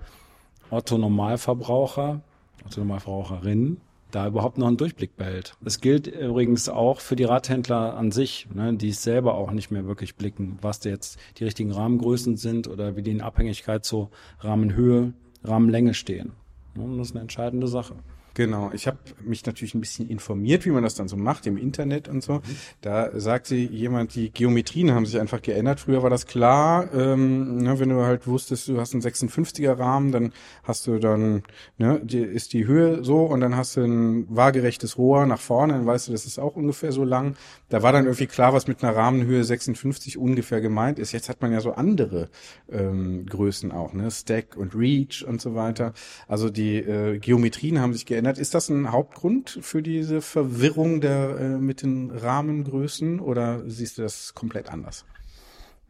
[0.71, 2.23] Otto Normalverbraucher,
[2.65, 3.79] Otto Normalverbraucherin,
[4.13, 5.57] da überhaupt noch einen Durchblick behält.
[5.61, 9.73] Das gilt übrigens auch für die Radhändler an sich, ne, die es selber auch nicht
[9.73, 14.11] mehr wirklich blicken, was jetzt die richtigen Rahmengrößen sind oder wie die in Abhängigkeit zur
[14.39, 15.13] Rahmenhöhe,
[15.43, 16.33] Rahmenlänge stehen.
[16.77, 17.97] Ne, das ist eine entscheidende Sache.
[18.35, 21.57] Genau, ich habe mich natürlich ein bisschen informiert, wie man das dann so macht im
[21.57, 22.43] Internet und so.
[22.81, 25.79] Da sagt sie jemand, die Geometrien haben sich einfach geändert.
[25.79, 30.11] Früher war das klar, ähm, ne, wenn du halt wusstest, du hast einen 56er Rahmen,
[30.11, 30.33] dann
[30.65, 31.45] hast du dann,
[31.79, 35.75] ne, die, ist die Höhe so und dann hast du ein waagerechtes Rohr nach vorne,
[35.75, 37.37] dann weißt du, das ist auch ungefähr so lang.
[37.69, 41.13] Da war dann irgendwie klar, was mit einer Rahmenhöhe 56 ungefähr gemeint ist.
[41.13, 42.31] Jetzt hat man ja so andere
[42.69, 45.93] ähm, Größen auch, ne, Stack und Reach und so weiter.
[46.27, 48.39] Also die äh, Geometrien haben sich geändert verändert.
[48.39, 54.03] Ist das ein Hauptgrund für diese Verwirrung der, äh, mit den Rahmengrößen oder siehst du
[54.03, 55.05] das komplett anders?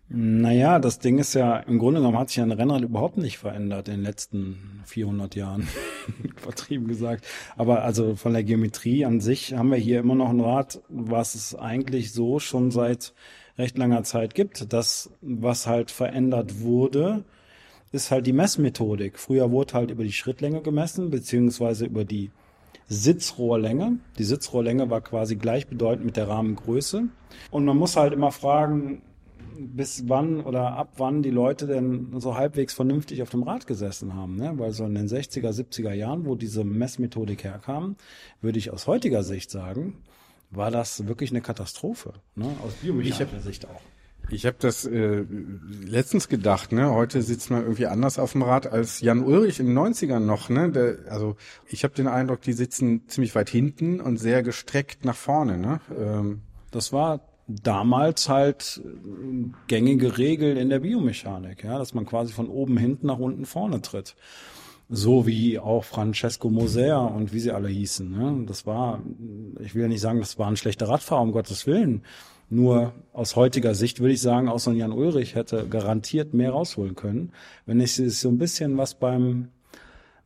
[0.08, 3.88] Naja, das Ding ist ja, im Grunde genommen hat sich ein Rennrad überhaupt nicht verändert
[3.88, 5.66] in den letzten 400 Jahren,
[6.36, 7.24] vertrieben gesagt.
[7.56, 11.34] Aber also von der Geometrie an sich haben wir hier immer noch ein Rad, was
[11.34, 13.14] es eigentlich so schon seit
[13.56, 14.72] recht langer Zeit gibt.
[14.72, 17.24] Das, was halt verändert wurde,
[17.94, 19.18] ist halt die Messmethodik.
[19.18, 22.30] Früher wurde halt über die Schrittlänge gemessen, beziehungsweise über die
[22.88, 23.98] Sitzrohrlänge.
[24.18, 27.04] Die Sitzrohrlänge war quasi gleichbedeutend mit der Rahmengröße.
[27.50, 29.02] Und man muss halt immer fragen,
[29.58, 34.14] bis wann oder ab wann die Leute denn so halbwegs vernünftig auf dem Rad gesessen
[34.14, 34.36] haben.
[34.36, 34.52] Ne?
[34.56, 37.96] Weil so in den 60er, 70er Jahren, wo diese Messmethodik herkam,
[38.40, 39.98] würde ich aus heutiger Sicht sagen,
[40.50, 42.14] war das wirklich eine Katastrophe.
[42.34, 42.46] Ne?
[42.64, 43.80] Aus biomechanischer Sicht auch.
[44.30, 45.24] Ich habe das äh,
[45.86, 46.90] letztens gedacht, ne?
[46.92, 50.48] Heute sitzt man irgendwie anders auf dem Rad als Jan Ulrich in den 90ern noch,
[50.48, 50.70] ne?
[50.70, 55.16] Der, also ich habe den Eindruck, die sitzen ziemlich weit hinten und sehr gestreckt nach
[55.16, 55.80] vorne, ne?
[55.98, 56.42] Ähm.
[56.70, 58.82] Das war damals halt
[59.66, 63.82] gängige Regel in der Biomechanik, ja, dass man quasi von oben hinten nach unten vorne
[63.82, 64.16] tritt.
[64.88, 68.10] So wie auch Francesco Moser und wie sie alle hießen.
[68.10, 68.44] Ne?
[68.46, 69.02] Das war,
[69.60, 72.02] ich will ja nicht sagen, das war ein schlechter Radfahrer, um Gottes Willen.
[72.50, 76.50] Nur aus heutiger Sicht würde ich sagen, auch so ein Jan Ulrich hätte garantiert mehr
[76.50, 77.32] rausholen können,
[77.66, 79.48] wenn ich so ein bisschen was beim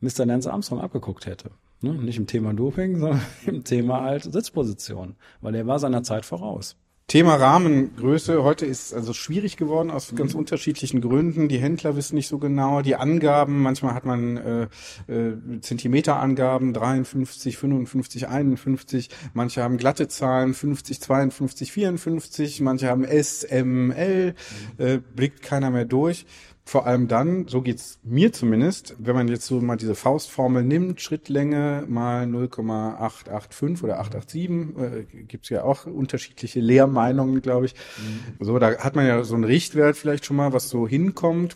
[0.01, 0.25] Mr.
[0.25, 1.51] Lance Armstrong abgeguckt hätte.
[1.81, 1.93] Ne?
[1.93, 6.75] Nicht im Thema Doping, sondern im Thema halt Sitzposition, weil er war seiner Zeit voraus.
[7.09, 8.43] Thema Rahmengröße.
[8.43, 10.41] Heute ist also schwierig geworden aus ganz mhm.
[10.41, 11.49] unterschiedlichen Gründen.
[11.49, 12.83] Die Händler wissen nicht so genau.
[12.83, 14.67] Die Angaben, manchmal hat man äh,
[15.11, 19.09] äh, Zentimeterangaben, 53, 55, 51.
[19.33, 22.61] Manche haben glatte Zahlen, 50, 52, 54.
[22.61, 24.35] Manche haben S, M, L.
[24.77, 24.85] Mhm.
[24.85, 26.27] Äh, blickt keiner mehr durch
[26.69, 31.01] vor allem dann, so geht's mir zumindest, wenn man jetzt so mal diese Faustformel nimmt,
[31.01, 37.73] Schrittlänge mal 0,885 oder 887, äh, gibt's ja auch unterschiedliche Lehrmeinungen, glaube ich.
[37.97, 38.45] Mhm.
[38.45, 41.55] So, da hat man ja so einen Richtwert vielleicht schon mal, was so hinkommt.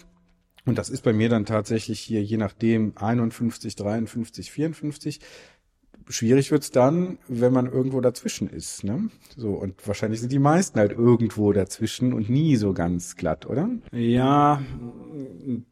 [0.65, 5.19] Und das ist bei mir dann tatsächlich hier je nachdem 51, 53, 54
[6.09, 8.83] schwierig wird's dann, wenn man irgendwo dazwischen ist.
[8.83, 9.09] Ne?
[9.37, 13.69] So, und wahrscheinlich sind die meisten halt irgendwo dazwischen und nie so ganz glatt, oder?
[13.91, 14.61] Ja,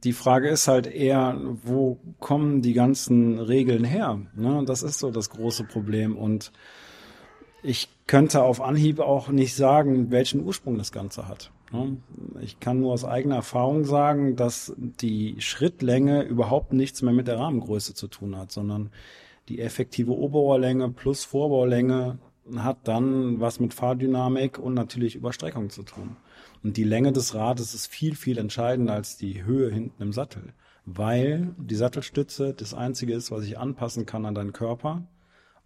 [0.04, 4.20] die Frage ist halt eher, wo kommen die ganzen Regeln her?
[4.36, 4.64] Ne?
[4.66, 6.18] Das ist so das große Problem.
[6.18, 6.52] Und
[7.64, 11.52] ich könnte auf Anhieb auch nicht sagen, welchen Ursprung das Ganze hat.
[11.72, 11.98] Ne?
[12.42, 17.40] Ich kann nur aus eigener Erfahrung sagen, dass die Schrittlänge überhaupt nichts mehr mit der
[17.40, 18.90] Rahmengröße zu tun hat, sondern
[19.52, 22.20] die effektive Oberrohrlänge plus Vorbaulänge
[22.56, 26.16] hat dann was mit Fahrdynamik und natürlich Überstreckung zu tun.
[26.64, 30.54] Und die Länge des Rades ist viel, viel entscheidender als die Höhe hinten im Sattel,
[30.86, 35.06] weil die Sattelstütze das einzige ist, was ich anpassen kann an deinen Körper,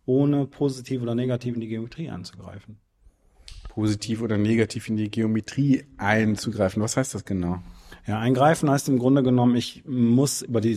[0.07, 2.79] ohne positiv oder negativ in die Geometrie einzugreifen.
[3.69, 6.81] positiv oder negativ in die Geometrie einzugreifen.
[6.81, 7.59] Was heißt das genau?
[8.07, 10.75] Ja, eingreifen heißt im Grunde genommen, ich muss über die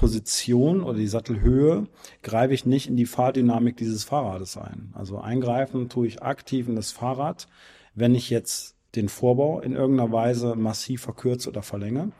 [0.00, 1.86] Sattelposition oder die Sattelhöhe
[2.22, 4.94] greife ich nicht in die Fahrdynamik dieses Fahrrades ein.
[4.94, 7.48] Also eingreifen tue ich aktiv in das Fahrrad,
[7.94, 12.12] wenn ich jetzt den Vorbau in irgendeiner Weise massiv verkürze oder verlängere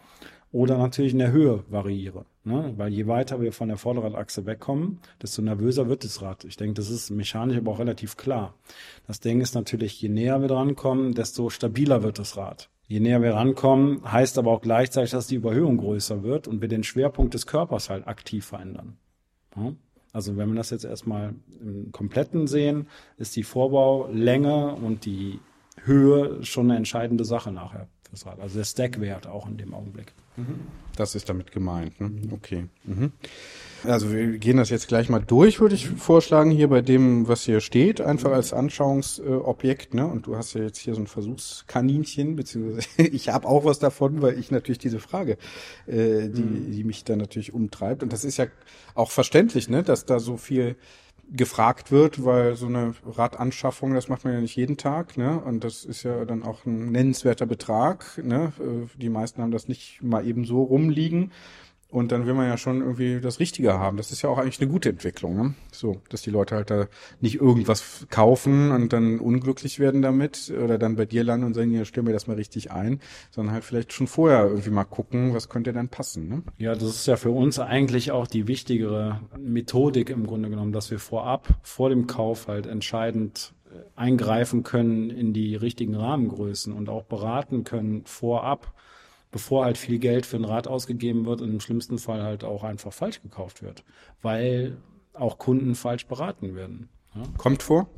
[0.53, 2.27] oder natürlich in der Höhe variiere.
[2.45, 2.75] Ne?
[2.77, 6.45] Weil je weiter wir von der Vorderradachse wegkommen, desto nervöser wird das Rad.
[6.45, 8.55] Ich denke, das ist mechanisch aber auch relativ klar.
[9.07, 12.69] Das Ding ist natürlich, je näher wir drankommen, desto stabiler wird das Rad.
[12.91, 16.67] Je näher wir rankommen, heißt aber auch gleichzeitig, dass die Überhöhung größer wird und wir
[16.67, 18.97] den Schwerpunkt des Körpers halt aktiv verändern.
[19.55, 19.75] Ja?
[20.13, 25.39] Also wenn wir das jetzt erstmal im Kompletten sehen, ist die Vorbaulänge und die
[25.85, 28.41] Höhe schon eine entscheidende Sache nachher fürs Rad.
[28.41, 30.13] Also der Stackwert auch in dem Augenblick.
[30.97, 32.01] Das ist damit gemeint.
[32.01, 32.11] Ne?
[32.33, 32.67] Okay.
[32.83, 33.13] Mhm.
[33.85, 37.43] Also wir gehen das jetzt gleich mal durch, würde ich vorschlagen, hier bei dem, was
[37.45, 39.95] hier steht, einfach als Anschauungsobjekt.
[39.95, 40.07] Ne?
[40.07, 44.23] Und du hast ja jetzt hier so ein Versuchskaninchen, beziehungsweise ich habe auch was davon,
[44.23, 45.39] weil ich natürlich diese Frage,
[45.87, 48.03] äh, die, die mich da natürlich umtreibt.
[48.03, 48.47] Und das ist ja
[48.95, 50.77] auch verständlich, ne, dass da so viel
[51.33, 55.41] gefragt wird, weil so eine Radanschaffung, das macht man ja nicht jeden Tag, ne?
[55.41, 58.53] Und das ist ja dann auch ein nennenswerter Betrag, ne?
[58.59, 61.31] Äh, Die meisten haben das nicht mal eben so rumliegen.
[61.91, 63.97] Und dann will man ja schon irgendwie das Richtige haben.
[63.97, 65.55] Das ist ja auch eigentlich eine gute Entwicklung, ne?
[65.73, 66.87] So, dass die Leute halt da
[67.21, 71.73] nicht irgendwas kaufen und dann unglücklich werden damit oder dann bei dir landen und sagen,
[71.73, 75.35] ja, stell mir das mal richtig ein, sondern halt vielleicht schon vorher irgendwie mal gucken,
[75.35, 76.43] was könnte dann passen, ne?
[76.59, 80.93] Ja, das ist ja für uns eigentlich auch die wichtigere Methodik im Grunde genommen, dass
[80.93, 86.89] wir vorab, vor dem Kauf halt entscheidend äh, eingreifen können in die richtigen Rahmengrößen und
[86.89, 88.73] auch beraten können vorab,
[89.31, 92.65] bevor halt viel Geld für ein Rad ausgegeben wird und im schlimmsten Fall halt auch
[92.65, 93.85] einfach falsch gekauft wird,
[94.23, 94.77] weil
[95.15, 96.89] auch Kunden falsch beraten werden.
[97.15, 97.89] Ja, Kommt vor?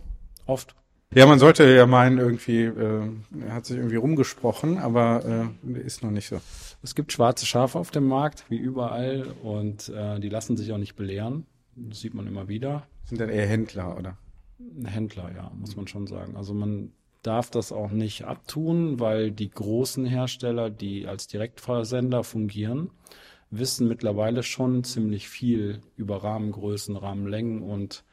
[0.46, 0.74] oft.
[1.14, 3.02] Ja, man sollte ja meinen, irgendwie, äh,
[3.46, 6.40] er hat sich irgendwie rumgesprochen, aber äh, ist noch nicht so.
[6.82, 10.78] Es gibt schwarze Schafe auf dem Markt, wie überall, und äh, die lassen sich auch
[10.78, 11.44] nicht belehren.
[11.76, 12.86] Das sieht man immer wieder.
[13.04, 14.16] Sind dann eher Händler, oder?
[14.84, 16.34] Händler, ja, muss man schon sagen.
[16.36, 16.92] Also man
[17.22, 22.90] darf das auch nicht abtun, weil die großen Hersteller, die als Direktversender fungieren,
[23.50, 28.04] wissen mittlerweile schon ziemlich viel über Rahmengrößen, Rahmenlängen und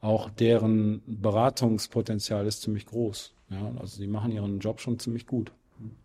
[0.00, 3.34] auch deren Beratungspotenzial ist ziemlich groß.
[3.50, 5.52] Ja, also die machen ihren Job schon ziemlich gut.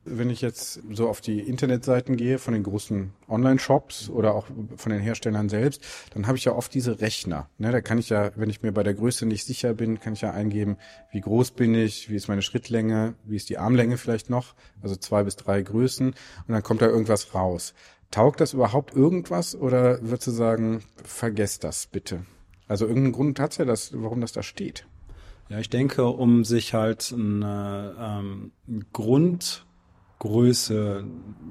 [0.05, 4.47] Wenn ich jetzt so auf die Internetseiten gehe von den großen Online-Shops oder auch
[4.78, 7.49] von den Herstellern selbst, dann habe ich ja oft diese Rechner.
[7.57, 10.13] Ne, da kann ich ja, wenn ich mir bei der Größe nicht sicher bin, kann
[10.13, 10.78] ich ja eingeben,
[11.11, 14.95] wie groß bin ich, wie ist meine Schrittlänge, wie ist die Armlänge vielleicht noch, also
[14.95, 16.15] zwei bis drei Größen und
[16.47, 17.73] dann kommt da irgendwas raus.
[18.11, 22.26] Taugt das überhaupt irgendwas oder würdest du sagen, vergesst das bitte?
[22.67, 24.88] Also irgendeinen Grund hat's ja das, warum das da steht.
[25.49, 28.51] Ja, ich denke, um sich halt eine ähm,
[30.20, 31.05] Grundgröße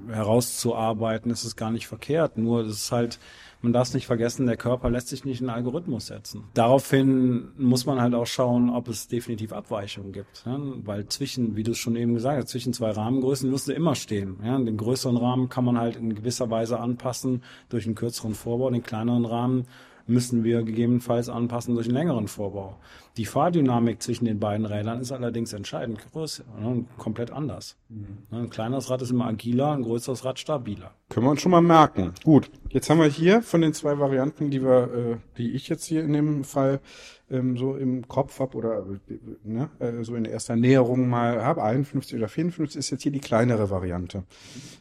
[0.08, 2.36] herauszuarbeiten, ist es gar nicht verkehrt.
[2.38, 3.18] Nur es ist halt,
[3.62, 6.44] man darf es nicht vergessen, der Körper lässt sich nicht in einen Algorithmus setzen.
[6.54, 10.44] Daraufhin muss man halt auch schauen, ob es definitiv Abweichungen gibt.
[10.44, 10.58] Ja?
[10.84, 13.94] Weil zwischen, wie du es schon eben gesagt hast, zwischen zwei Rahmengrößen wirst du immer
[13.94, 14.38] stehen.
[14.44, 14.58] Ja?
[14.58, 18.82] Den größeren Rahmen kann man halt in gewisser Weise anpassen durch einen kürzeren Vorbau, den
[18.82, 19.66] kleineren Rahmen
[20.06, 22.76] müssen wir gegebenenfalls anpassen durch einen längeren Vorbau.
[23.16, 27.76] Die Fahrdynamik zwischen den beiden Rädern ist allerdings entscheidend größer, ne, komplett anders.
[27.88, 30.90] Ne, Ein kleineres Rad ist immer agiler, ein größeres Rad stabiler.
[31.08, 32.12] Können wir uns schon mal merken.
[32.24, 35.84] Gut, jetzt haben wir hier von den zwei Varianten, die wir, äh, die ich jetzt
[35.84, 36.80] hier in dem Fall
[37.30, 38.84] ähm, so im Kopf habe oder
[39.44, 43.20] ne, äh, so in erster Näherung mal habe, 51 oder 54 ist jetzt hier die
[43.20, 44.24] kleinere Variante.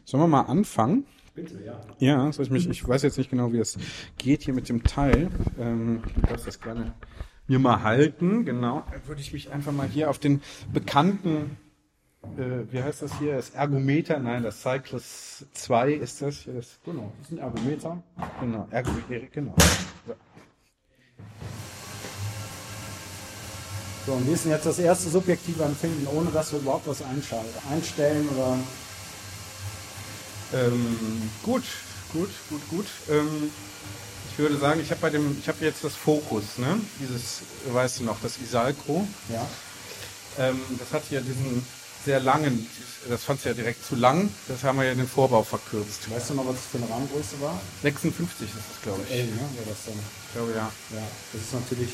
[0.04, 1.06] Sollen wir mal anfangen?
[1.34, 1.80] Bitte, ja.
[1.98, 3.76] Ja, soll ich mich, ich weiß jetzt nicht genau, wie es
[4.18, 5.30] geht hier mit dem Teil.
[5.58, 6.94] Ähm, du darfst das gerne
[7.48, 8.84] mir mal halten, genau.
[8.90, 11.56] Dann würde ich mich einfach mal hier auf den bekannten,
[12.38, 16.36] äh, wie heißt das hier, das Ergometer, nein, das Cyclus 2 ist das.
[16.38, 18.02] Hier das Genau, das ist ein Ergometer.
[18.40, 19.54] genau, Ergometer, genau.
[20.06, 20.14] So.
[24.06, 28.28] So, und ist denn jetzt das erste subjektive Empfinden, ohne dass wir überhaupt was einstellen
[28.28, 28.58] oder
[30.54, 31.64] Ähm, gut,
[32.12, 32.86] gut, gut, gut.
[33.10, 33.50] Ähm,
[34.30, 36.80] ich würde sagen, ich habe bei dem, ich habe jetzt das Fokus, ne?
[37.00, 37.42] Dieses,
[37.72, 39.06] weißt du noch, das Isalco.
[39.28, 39.46] ja?
[40.38, 41.64] Ähm, das hat hier diesen
[42.04, 42.68] sehr langen,
[43.08, 46.10] das fand es ja direkt zu lang, das haben wir ja in den Vorbau verkürzt.
[46.10, 47.60] Weißt du noch, was das für eine Rahmengröße war?
[47.82, 49.10] 56 ist das, glaube ich.
[49.10, 49.32] L, ne?
[49.32, 49.94] Wäre das dann.
[49.94, 50.70] Ich glaube, ja.
[50.90, 51.02] Ja,
[51.32, 51.90] das ist natürlich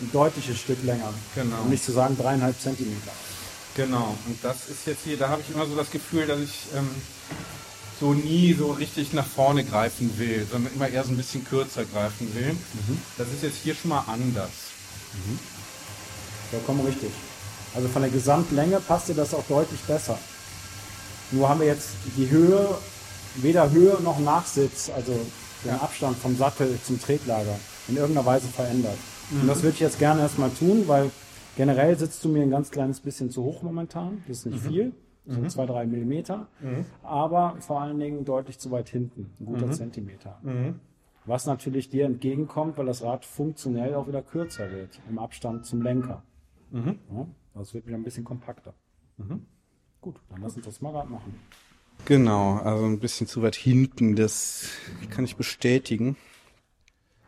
[0.00, 1.12] ein deutliches Stück länger.
[1.34, 1.62] Genau.
[1.62, 3.12] Um nicht zu sagen dreieinhalb Zentimeter.
[3.74, 4.16] Genau.
[4.26, 6.88] Und das ist jetzt hier, da habe ich immer so das Gefühl, dass ich ähm,
[8.00, 11.84] so nie so richtig nach vorne greifen will, sondern immer eher so ein bisschen kürzer
[11.84, 12.56] greifen will.
[13.18, 14.50] Das ist jetzt hier schon mal anders.
[16.50, 17.10] Vollkommen richtig.
[17.74, 20.18] Also von der Gesamtlänge passt dir das auch deutlich besser.
[21.30, 22.66] Nur haben wir jetzt die Höhe,
[23.36, 25.12] weder Höhe noch Nachsitz, also
[25.64, 27.54] den Abstand vom Sattel zum Tretlager
[27.86, 28.96] in irgendeiner Weise verändert.
[29.30, 31.10] Und das würde ich jetzt gerne erstmal tun, weil
[31.56, 34.24] generell sitzt du mir ein ganz kleines bisschen zu hoch momentan.
[34.26, 34.92] Das ist nicht viel,
[35.26, 36.48] so zwei, drei Millimeter,
[37.02, 40.40] aber vor allen Dingen deutlich zu weit hinten, ein guter Zentimeter.
[41.26, 45.82] Was natürlich dir entgegenkommt, weil das Rad funktionell auch wieder kürzer wird im Abstand zum
[45.82, 46.22] Lenker.
[46.72, 48.74] Ja, das wird wieder ein bisschen kompakter.
[50.00, 51.34] Gut, dann lass uns das mal gerade machen.
[52.06, 54.70] Genau, also ein bisschen zu weit hinten, das
[55.10, 56.16] kann ich bestätigen.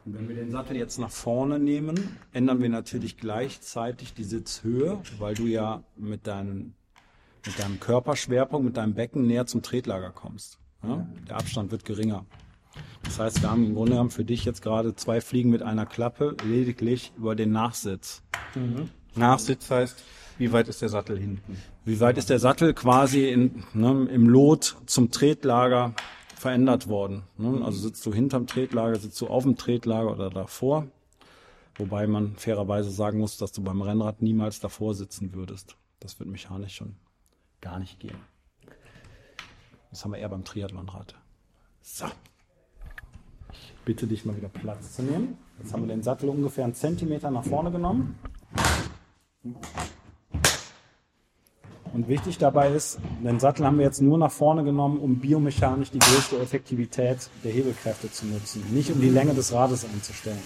[0.05, 5.01] Und wenn wir den Sattel jetzt nach vorne nehmen, ändern wir natürlich gleichzeitig die Sitzhöhe,
[5.19, 6.75] weil du ja mit deinem,
[7.47, 10.59] mit deinem Körperschwerpunkt, mit deinem Becken näher zum Tretlager kommst.
[10.83, 11.07] Ja?
[11.29, 12.25] Der Abstand wird geringer.
[13.03, 15.87] Das heißt, wir haben im Grunde genommen für dich jetzt gerade zwei Fliegen mit einer
[15.87, 18.23] Klappe, lediglich über den Nachsitz.
[19.15, 20.03] Nachsitz heißt,
[20.39, 21.59] wie weit ist der Sattel hinten?
[21.85, 25.95] Wie weit ist der Sattel quasi in, ne, im Lot zum Tretlager
[26.35, 27.25] verändert worden?
[27.37, 27.61] Ne?
[27.65, 30.87] Also sitzt du hinterm Tretlager, sitzt du auf dem Tretlager oder davor?
[31.77, 35.77] Wobei man fairerweise sagen muss, dass du beim Rennrad niemals davor sitzen würdest.
[36.01, 36.97] Das wird mechanisch schon
[37.63, 38.17] gar nicht gehen.
[39.91, 41.15] Das haben wir eher beim Triathlonrad.
[41.81, 42.05] So.
[43.53, 45.39] Ich bitte dich mal wieder Platz zu nehmen.
[45.59, 48.19] Jetzt haben wir den Sattel ungefähr einen Zentimeter nach vorne genommen.
[51.93, 55.91] Und wichtig dabei ist, den Sattel haben wir jetzt nur nach vorne genommen, um biomechanisch
[55.91, 60.43] die größte Effektivität der Hebelkräfte zu nutzen, nicht um die Länge des Rades einzustellen.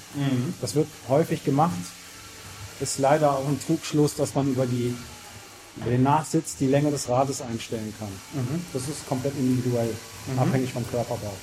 [0.60, 1.76] Das wird häufig gemacht,
[2.80, 4.92] ist leider auch ein Trugschluss, dass man über, die,
[5.76, 8.08] über den Nachsitz die Länge des Rades einstellen kann.
[8.72, 9.92] Das ist komplett individuell,
[10.38, 11.34] abhängig vom Körperbau.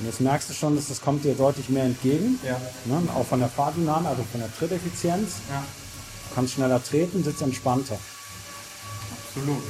[0.00, 2.60] Und jetzt merkst du schon, dass das kommt dir deutlich mehr entgegen, Ja.
[2.86, 3.02] ne?
[3.14, 5.32] auch von der Fahrdynamik, also von der Tritteffizienz.
[5.50, 5.62] Ja,
[6.28, 7.98] Du kannst schneller treten, sitzt entspannter.
[9.26, 9.62] absolut.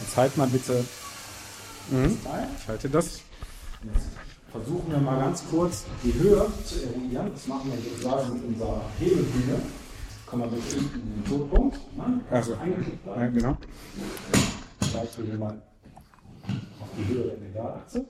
[0.00, 0.84] Jetzt halt mal bitte.
[1.90, 3.20] Ich halte das.
[4.52, 7.30] Versuchen wir mal ganz kurz die Höhe zu eruieren.
[7.34, 9.60] Das machen wir sozusagen mit unserer Hebelbühne.
[10.32, 11.78] Wir durch den Todpunkt.
[11.96, 12.20] Ne?
[12.30, 13.00] Also, bleiben.
[13.06, 13.56] Ja, genau.
[14.80, 15.62] Gleich wir hier mal
[16.80, 18.04] auf die Höhe der Pedalachse.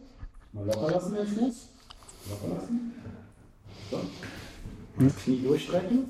[0.53, 1.69] Mal locker lassen den Fuß.
[2.31, 2.93] Locker lassen.
[3.91, 4.01] So.
[5.25, 6.07] Knie durchstrecken.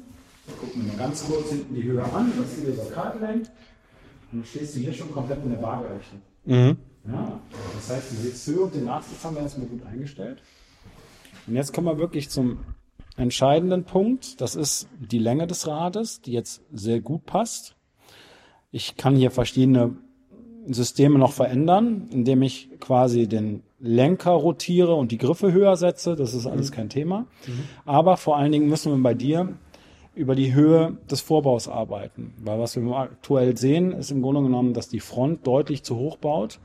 [0.60, 3.50] Gucken wir mal ganz kurz hinten die Höhe an, dass sie wieder kalt lenkt.
[4.30, 6.16] Und dann stehst du hier schon komplett in der Waagerechte.
[6.44, 7.40] Ja,
[7.74, 10.42] das heißt, die Sitzhöhe und den Nachsitz haben wir erstmal gut eingestellt.
[11.46, 12.60] Und jetzt kommen wir wirklich zum
[13.16, 14.40] entscheidenden Punkt.
[14.40, 17.76] Das ist die Länge des Rades, die jetzt sehr gut passt.
[18.70, 19.96] Ich kann hier verschiedene
[20.68, 26.16] Systeme noch verändern, indem ich quasi den Lenker rotiere und die Griffe höher setze.
[26.16, 27.26] Das ist alles kein Thema.
[27.84, 29.56] Aber vor allen Dingen müssen wir bei dir
[30.14, 32.34] über die Höhe des Vorbaus arbeiten.
[32.42, 36.16] Weil was wir aktuell sehen, ist im Grunde genommen, dass die Front deutlich zu hoch
[36.16, 36.58] baut.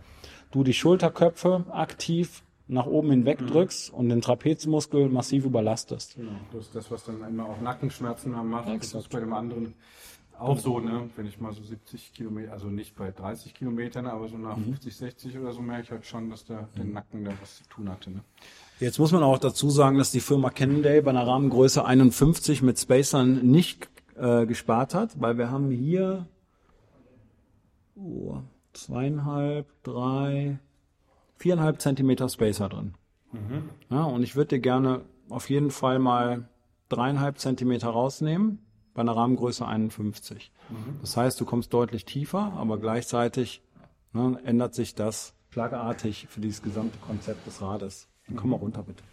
[0.52, 6.16] Du die Schulterköpfe aktiv nach oben hinweg drückst und den Trapezmuskel massiv überlastest.
[6.16, 8.70] Genau, das ist das, was dann immer auch Nackenschmerzen haben macht.
[8.70, 9.74] Das ist bei dem anderen
[10.40, 11.10] auch so, ne?
[11.16, 14.96] Wenn ich mal so 70 Kilometer, also nicht bei 30 Kilometern, aber so nach 50,
[14.96, 17.90] 60 oder so merke ich halt schon, dass der, der Nacken da was zu tun
[17.90, 18.10] hatte.
[18.10, 18.22] Ne?
[18.80, 22.80] Jetzt muss man auch dazu sagen, dass die Firma Cannondale bei einer Rahmengröße 51 mit
[22.80, 26.26] Spacern nicht äh, gespart hat, weil wir haben hier
[27.96, 28.38] oh,
[28.74, 30.58] zweieinhalb, drei,
[31.42, 32.94] viereinhalb Zentimeter Spacer drin.
[33.90, 36.50] Ja, und ich würde dir gerne auf jeden Fall mal
[36.90, 38.60] dreieinhalb Zentimeter rausnehmen
[38.94, 40.52] bei einer Rahmengröße 51.
[41.02, 43.62] Das heißt, du kommst deutlich tiefer, aber gleichzeitig
[44.14, 48.08] ne, ändert sich das schlagartig für dieses gesamte Konzept des Rades.
[48.28, 49.04] Dann komm mal runter, bitte.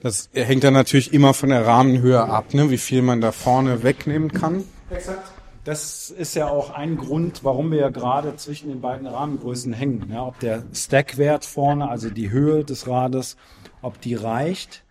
[0.00, 2.70] Das hängt dann natürlich immer von der Rahmenhöhe ab, ne?
[2.70, 4.64] wie viel man da vorne wegnehmen kann.
[4.90, 5.33] Exakt.
[5.64, 10.10] Das ist ja auch ein Grund, warum wir ja gerade zwischen den beiden Rahmengrößen hängen.
[10.12, 13.36] Ja, ob der Stackwert vorne, also die Höhe des Rades,
[13.80, 14.84] ob die reicht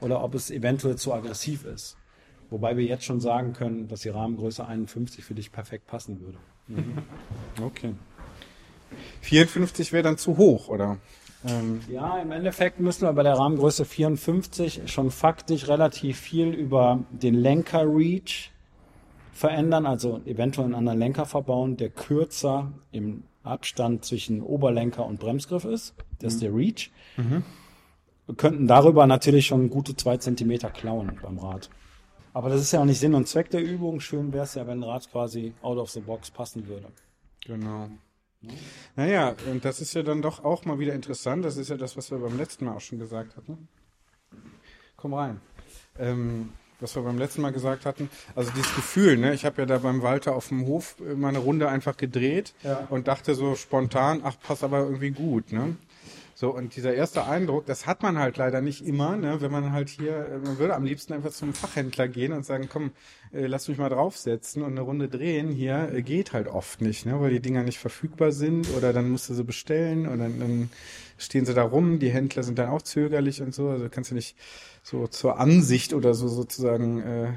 [0.00, 1.96] oder ob es eventuell zu aggressiv ist.
[2.48, 6.38] Wobei wir jetzt schon sagen können, dass die Rahmengröße 51 für dich perfekt passen würde.
[7.60, 7.94] Okay.
[9.22, 10.98] 54 wäre dann zu hoch, oder?
[11.46, 17.00] Ähm, Ja, im Endeffekt müssen wir bei der Rahmengröße 54 schon faktisch relativ viel über
[17.10, 18.50] den Lenker-Reach
[19.32, 25.64] verändern, also eventuell einen anderen Lenker verbauen, der kürzer im Abstand zwischen Oberlenker und Bremsgriff
[25.64, 25.94] ist.
[26.18, 26.90] Das ist der Reach.
[28.26, 31.70] Wir könnten darüber natürlich schon gute zwei Zentimeter klauen beim Rad.
[32.32, 34.00] Aber das ist ja auch nicht Sinn und Zweck der Übung.
[34.00, 36.86] Schön wäre es ja, wenn ein Rad quasi out of the box passen würde.
[37.44, 37.88] Genau.
[38.96, 41.44] Naja, und das ist ja dann doch auch mal wieder interessant.
[41.44, 43.68] Das ist ja das, was wir beim letzten Mal auch schon gesagt hatten.
[44.96, 45.40] Komm rein.
[45.98, 46.50] Ähm,
[46.80, 48.08] was wir beim letzten Mal gesagt hatten.
[48.34, 49.34] Also dieses Gefühl, ne?
[49.34, 52.86] Ich habe ja da beim Walter auf dem Hof mal eine Runde einfach gedreht Ja.
[52.90, 55.76] und dachte so spontan, ach, passt aber irgendwie gut, ne?
[56.34, 59.42] So, und dieser erste Eindruck, das hat man halt leider nicht immer, ne?
[59.42, 62.66] wenn man halt hier, äh, man würde am liebsten einfach zum Fachhändler gehen und sagen,
[62.72, 62.92] komm,
[63.34, 67.04] äh, lass mich mal draufsetzen und eine Runde drehen hier, äh, geht halt oft nicht,
[67.04, 67.20] ne?
[67.20, 70.70] weil die Dinger nicht verfügbar sind oder dann musst du sie bestellen und dann, dann
[71.20, 74.14] stehen sie da rum, die Händler sind dann auch zögerlich und so, also kannst du
[74.14, 74.36] nicht
[74.82, 77.34] so zur Ansicht oder so sozusagen äh, äh,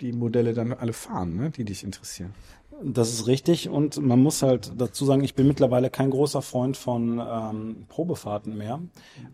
[0.00, 1.50] die Modelle dann alle fahren, ne?
[1.50, 2.34] die dich interessieren.
[2.80, 6.76] Das ist richtig und man muss halt dazu sagen, ich bin mittlerweile kein großer Freund
[6.76, 8.80] von ähm, Probefahrten mehr,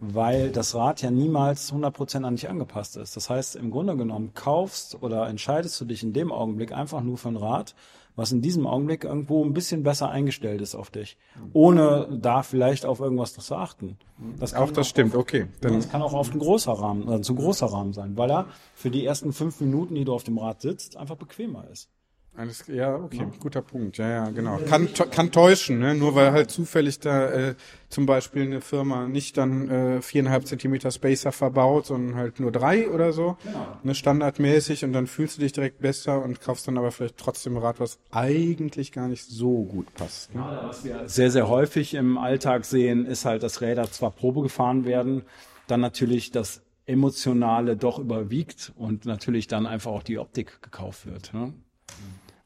[0.01, 3.17] weil das Rad ja niemals 100% an dich angepasst ist.
[3.17, 7.19] Das heißt, im Grunde genommen kaufst oder entscheidest du dich in dem Augenblick einfach nur
[7.19, 7.75] für ein Rad,
[8.17, 11.17] was in diesem Augenblick irgendwo ein bisschen besser eingestellt ist auf dich,
[11.53, 13.99] ohne da vielleicht auf irgendwas zu achten.
[14.39, 15.47] Das Auch das stimmt, okay.
[15.61, 18.47] Dann das kann auch oft ein großer Rahmen, also zu großer Rahmen sein, weil er
[18.75, 21.91] für die ersten fünf Minuten, die du auf dem Rad sitzt, einfach bequemer ist.
[22.37, 23.97] Alles, ja, okay, guter Punkt.
[23.99, 24.59] Ja, ja, genau.
[24.69, 25.95] Kann, kann täuschen, ne?
[25.95, 27.55] Nur weil halt zufällig da äh,
[27.89, 32.89] zum Beispiel eine Firma nicht dann äh, viereinhalb Zentimeter Spacer verbaut, sondern halt nur drei
[32.89, 33.37] oder so,
[33.85, 37.57] ne, standardmäßig und dann fühlst du dich direkt besser und kaufst dann aber vielleicht trotzdem
[37.57, 40.35] ein Rad, was eigentlich gar nicht so gut passt.
[40.35, 40.45] Ne?
[40.65, 44.85] Was wir sehr, sehr häufig im Alltag sehen, ist halt, dass Räder zwar Probe gefahren
[44.87, 45.23] werden,
[45.69, 51.33] dann natürlich das Emotionale doch überwiegt und natürlich dann einfach auch die Optik gekauft wird.
[51.33, 51.55] Ne?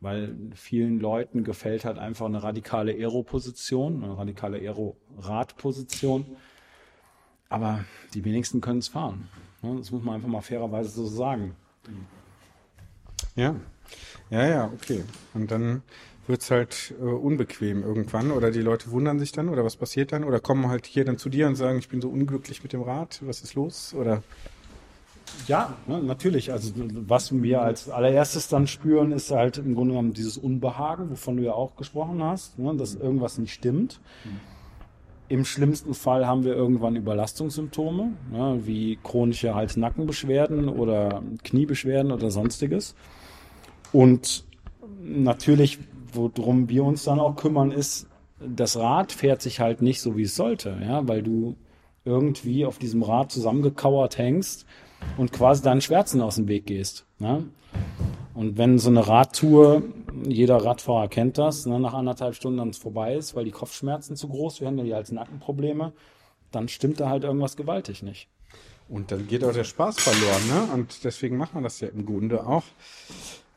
[0.00, 6.24] Weil vielen Leuten gefällt halt einfach eine radikale Aero-Position, eine radikale Aero-Rad-Position.
[7.48, 7.84] Aber
[8.14, 9.28] die wenigsten können es fahren.
[9.62, 9.76] Ne?
[9.76, 11.56] Das muss man einfach mal fairerweise so sagen.
[13.34, 13.56] Ja.
[14.30, 15.02] Ja, ja, okay.
[15.34, 15.82] Und dann
[16.26, 20.24] wird's halt äh, unbequem irgendwann oder die Leute wundern sich dann oder was passiert dann
[20.24, 22.82] oder kommen halt hier dann zu dir und sagen, ich bin so unglücklich mit dem
[22.82, 24.22] Rad, was ist los oder
[25.46, 26.52] Ja, ne, natürlich.
[26.52, 31.36] Also was wir als allererstes dann spüren, ist halt im Grunde genommen dieses Unbehagen, wovon
[31.36, 34.00] du ja auch gesprochen hast, ne, dass irgendwas nicht stimmt.
[35.28, 42.94] Im schlimmsten Fall haben wir irgendwann Überlastungssymptome, ne, wie chronische Hals-Nackenbeschwerden oder Kniebeschwerden oder sonstiges.
[43.92, 44.44] Und
[45.02, 45.78] natürlich,
[46.12, 48.08] worum wir uns dann auch kümmern, ist,
[48.40, 51.56] das Rad fährt sich halt nicht so, wie es sollte, ja, weil du
[52.04, 54.64] irgendwie auf diesem Rad zusammengekauert hängst
[55.16, 57.06] und quasi deinen Schmerzen aus dem Weg gehst.
[57.18, 57.44] Ne?
[58.34, 59.82] Und wenn so eine Radtour,
[60.26, 64.28] jeder Radfahrer kennt das, ne, nach anderthalb Stunden dann vorbei ist, weil die Kopfschmerzen zu
[64.28, 65.92] groß werden, die als Nackenprobleme,
[66.52, 68.28] dann stimmt da halt irgendwas gewaltig nicht.
[68.88, 70.72] Und dann geht auch der Spaß verloren, ne?
[70.72, 72.62] Und deswegen macht man das ja im Grunde auch,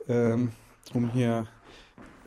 [0.09, 0.51] ähm,
[0.93, 1.47] um hier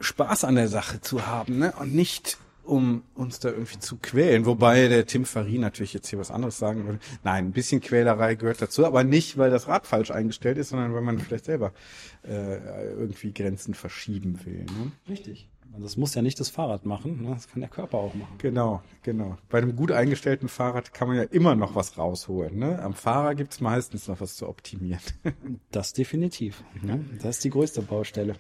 [0.01, 1.75] Spaß an der Sache zu haben, ne?
[1.79, 4.47] Und nicht um uns da irgendwie zu quälen.
[4.47, 6.99] Wobei der Tim Farin natürlich jetzt hier was anderes sagen würde.
[7.23, 10.95] Nein, ein bisschen Quälerei gehört dazu, aber nicht, weil das Rad falsch eingestellt ist, sondern
[10.95, 11.73] weil man vielleicht selber
[12.23, 12.57] äh,
[12.93, 14.65] irgendwie Grenzen verschieben will.
[14.65, 14.93] Ne?
[15.09, 15.49] Richtig.
[15.75, 17.31] Also das muss ja nicht das Fahrrad machen, ne?
[17.31, 18.37] das kann der Körper auch machen.
[18.39, 19.37] Genau, genau.
[19.49, 22.57] Bei einem gut eingestellten Fahrrad kann man ja immer noch was rausholen.
[22.57, 22.81] Ne?
[22.81, 25.03] Am Fahrer gibt's meistens noch was zu optimieren.
[25.73, 26.63] Das definitiv.
[26.81, 27.05] Ne?
[27.21, 28.37] Das ist die größte Baustelle.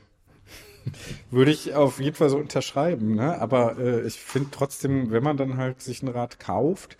[1.30, 3.40] Würde ich auf jeden Fall so unterschreiben, ne?
[3.40, 6.96] Aber äh, ich finde trotzdem, wenn man dann halt sich ein Rad kauft,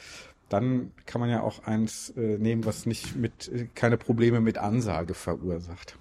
[0.48, 4.58] dann kann man ja auch eins äh, nehmen, was nicht mit äh, keine Probleme mit
[4.58, 5.96] Ansage verursacht.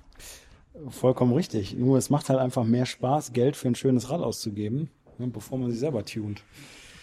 [0.90, 1.76] Vollkommen richtig.
[1.76, 5.58] Nur es macht halt einfach mehr Spaß, Geld für ein schönes Rad auszugeben, ne, bevor
[5.58, 6.44] man sich selber tunt.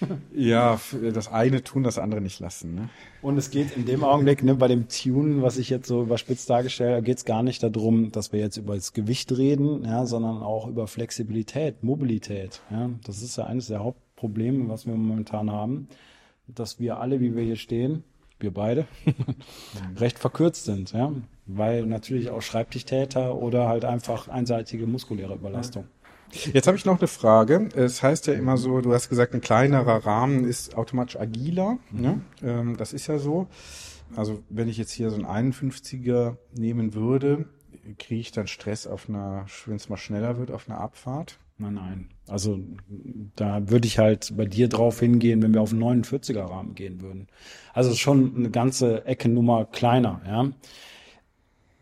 [0.34, 0.80] Ja,
[1.12, 2.74] das eine tun, das andere nicht lassen.
[2.74, 2.88] Ne?
[3.22, 6.48] Und es geht in dem Augenblick, ne, bei dem Tunen, was ich jetzt so überspitzt
[6.48, 10.07] dargestellt habe, geht es gar nicht darum, dass wir jetzt über das Gewicht reden, ja,
[10.07, 12.62] sondern auch über Flexibilität, Mobilität.
[12.70, 12.90] Ja.
[13.05, 15.88] Das ist ja eines der Hauptprobleme, was wir momentan haben,
[16.46, 18.05] dass wir alle, wie wir hier stehen,
[18.38, 18.86] wir beide,
[19.96, 21.12] recht verkürzt sind, ja.
[21.46, 25.84] Weil natürlich auch Schreibtischtäter oder halt einfach einseitige muskuläre Überlastung.
[26.53, 27.68] Jetzt habe ich noch eine Frage.
[27.74, 31.78] Es heißt ja immer so, du hast gesagt, ein kleinerer Rahmen ist automatisch agiler.
[31.91, 32.20] Ne?
[32.43, 33.49] Ähm, das ist ja so.
[34.16, 37.47] Also wenn ich jetzt hier so einen 51er nehmen würde,
[37.99, 41.39] kriege ich dann Stress auf einer, wenn es mal schneller wird, auf einer Abfahrt?
[41.59, 42.09] Nein, nein.
[42.26, 42.59] Also
[43.37, 47.03] da würde ich halt bei dir drauf hingehen, wenn wir auf einen 49er Rahmen gehen
[47.03, 47.28] würden.
[47.74, 50.51] Also schon eine ganze Ecke Nummer kleiner, ja.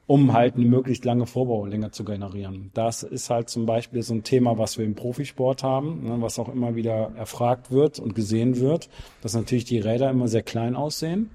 [0.09, 2.71] Um halt eine möglichst lange Vorbaulänge zu generieren.
[2.73, 6.39] Das ist halt zum Beispiel so ein Thema, was wir im Profisport haben, ne, was
[6.39, 8.89] auch immer wieder erfragt wird und gesehen wird,
[9.21, 11.29] dass natürlich die Räder immer sehr klein aussehen,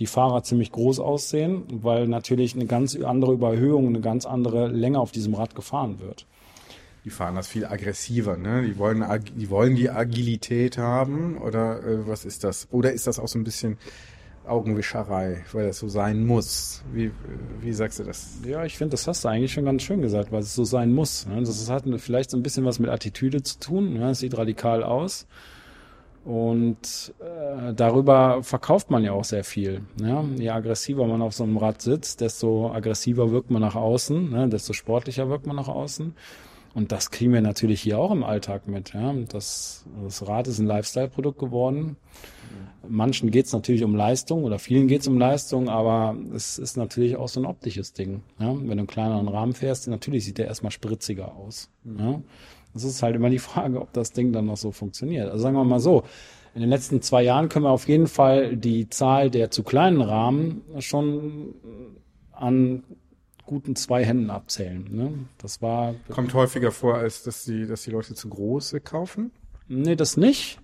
[0.00, 4.98] die Fahrer ziemlich groß aussehen, weil natürlich eine ganz andere Überhöhung, eine ganz andere Länge
[4.98, 6.26] auf diesem Rad gefahren wird.
[7.04, 8.62] Die fahren das viel aggressiver, ne?
[8.66, 9.04] Die wollen,
[9.36, 12.66] die wollen die Agilität haben oder äh, was ist das?
[12.72, 13.78] Oder ist das auch so ein bisschen
[14.46, 16.82] Augenwischerei, weil das so sein muss.
[16.92, 17.10] Wie,
[17.60, 18.38] wie sagst du das?
[18.46, 20.92] Ja, ich finde, das hast du eigentlich schon ganz schön gesagt, weil es so sein
[20.92, 21.26] muss.
[21.26, 21.40] Ne?
[21.40, 23.94] Das hat vielleicht so ein bisschen was mit Attitüde zu tun.
[23.94, 24.10] Ne?
[24.10, 25.26] Es sieht radikal aus.
[26.24, 29.82] Und äh, darüber verkauft man ja auch sehr viel.
[30.00, 30.24] Ja?
[30.36, 34.48] Je aggressiver man auf so einem Rad sitzt, desto aggressiver wirkt man nach außen, ne?
[34.48, 36.14] desto sportlicher wirkt man nach außen.
[36.74, 38.94] Und das kriegen wir natürlich hier auch im Alltag mit.
[38.94, 39.14] Ja?
[39.28, 41.96] Das, das Rad ist ein Lifestyle-Produkt geworden.
[42.88, 46.76] Manchen geht es natürlich um Leistung oder vielen geht es um Leistung, aber es ist
[46.76, 48.22] natürlich auch so ein optisches Ding.
[48.38, 48.48] Ja?
[48.48, 51.70] Wenn du einen kleineren Rahmen fährst, natürlich sieht der erstmal spritziger aus.
[51.84, 52.20] Ja?
[52.74, 55.30] Das ist halt immer die Frage, ob das Ding dann noch so funktioniert.
[55.30, 56.04] Also sagen wir mal so,
[56.54, 60.00] in den letzten zwei Jahren können wir auf jeden Fall die Zahl der zu kleinen
[60.00, 61.54] Rahmen schon
[62.32, 62.84] an
[63.46, 64.86] guten zwei Händen abzählen.
[64.90, 65.12] Ne?
[65.38, 65.94] Das war.
[66.10, 69.32] Kommt häufiger vor, als dass die, dass die Leute zu große kaufen?
[69.68, 70.58] Nee, das nicht.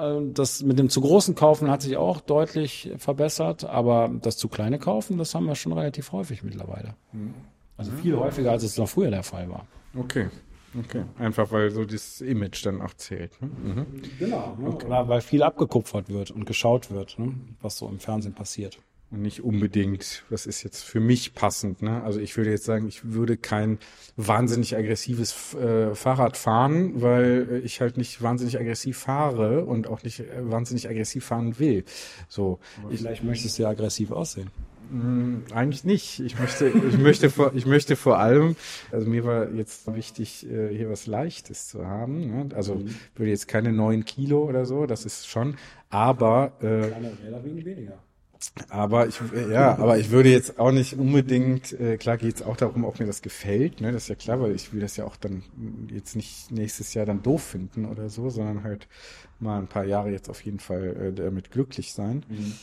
[0.00, 4.48] Äh, das mit dem zu großen Kaufen hat sich auch deutlich verbessert, aber das zu
[4.48, 6.94] kleine Kaufen, das haben wir schon relativ häufig mittlerweile.
[7.76, 9.66] Also viel häufiger, als es noch früher der Fall war.
[9.96, 10.28] Okay.
[10.78, 13.32] Okay, einfach weil so das Image dann auch zählt.
[13.42, 13.48] Ne?
[13.48, 13.86] Mhm.
[14.20, 14.68] Genau, ne?
[14.68, 14.86] okay.
[14.88, 17.34] weil viel abgekupfert wird und geschaut wird, ne?
[17.60, 18.78] was so im Fernsehen passiert.
[19.10, 21.82] Und nicht unbedingt, was ist jetzt für mich passend.
[21.82, 22.00] Ne?
[22.04, 23.80] Also ich würde jetzt sagen, ich würde kein
[24.16, 30.20] wahnsinnig aggressives äh, Fahrrad fahren, weil ich halt nicht wahnsinnig aggressiv fahre und auch nicht
[30.20, 31.84] äh, wahnsinnig aggressiv fahren will.
[32.28, 34.50] So, Aber vielleicht möchtest du ja aggressiv aussehen.
[34.90, 36.20] Hm, eigentlich nicht.
[36.20, 38.56] Ich möchte, ich möchte vor, ich möchte vor allem,
[38.90, 42.26] also mir war jetzt wichtig, äh, hier was Leichtes zu haben.
[42.26, 42.48] Ne?
[42.54, 42.94] Also mhm.
[43.14, 45.56] würde jetzt keine neun Kilo oder so, das ist schon,
[45.88, 47.98] aber äh, Kleine Räder wiegen weniger.
[48.68, 49.20] Aber ich,
[49.50, 52.98] ja, aber ich würde jetzt auch nicht unbedingt, äh, klar geht es auch darum, ob
[52.98, 55.42] mir das gefällt, ne, das ist ja klar, weil ich will das ja auch dann
[55.90, 58.88] jetzt nicht nächstes Jahr dann doof finden oder so, sondern halt
[59.40, 62.24] mal ein paar Jahre jetzt auf jeden Fall äh, damit glücklich sein.
[62.28, 62.54] Mhm.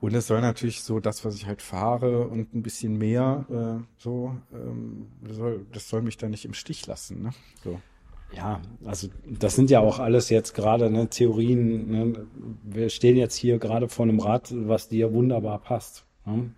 [0.00, 3.84] Und es soll natürlich so das, was ich halt fahre und ein bisschen mehr, äh,
[3.98, 7.22] so, ähm, das, soll, das soll mich da nicht im Stich lassen.
[7.22, 7.30] Ne?
[7.62, 7.80] So.
[8.36, 11.90] Ja, also das sind ja auch alles jetzt gerade ne, Theorien.
[11.90, 12.26] Ne?
[12.62, 16.04] Wir stehen jetzt hier gerade vor einem Rad, was dir wunderbar passt.
[16.24, 16.52] Ne?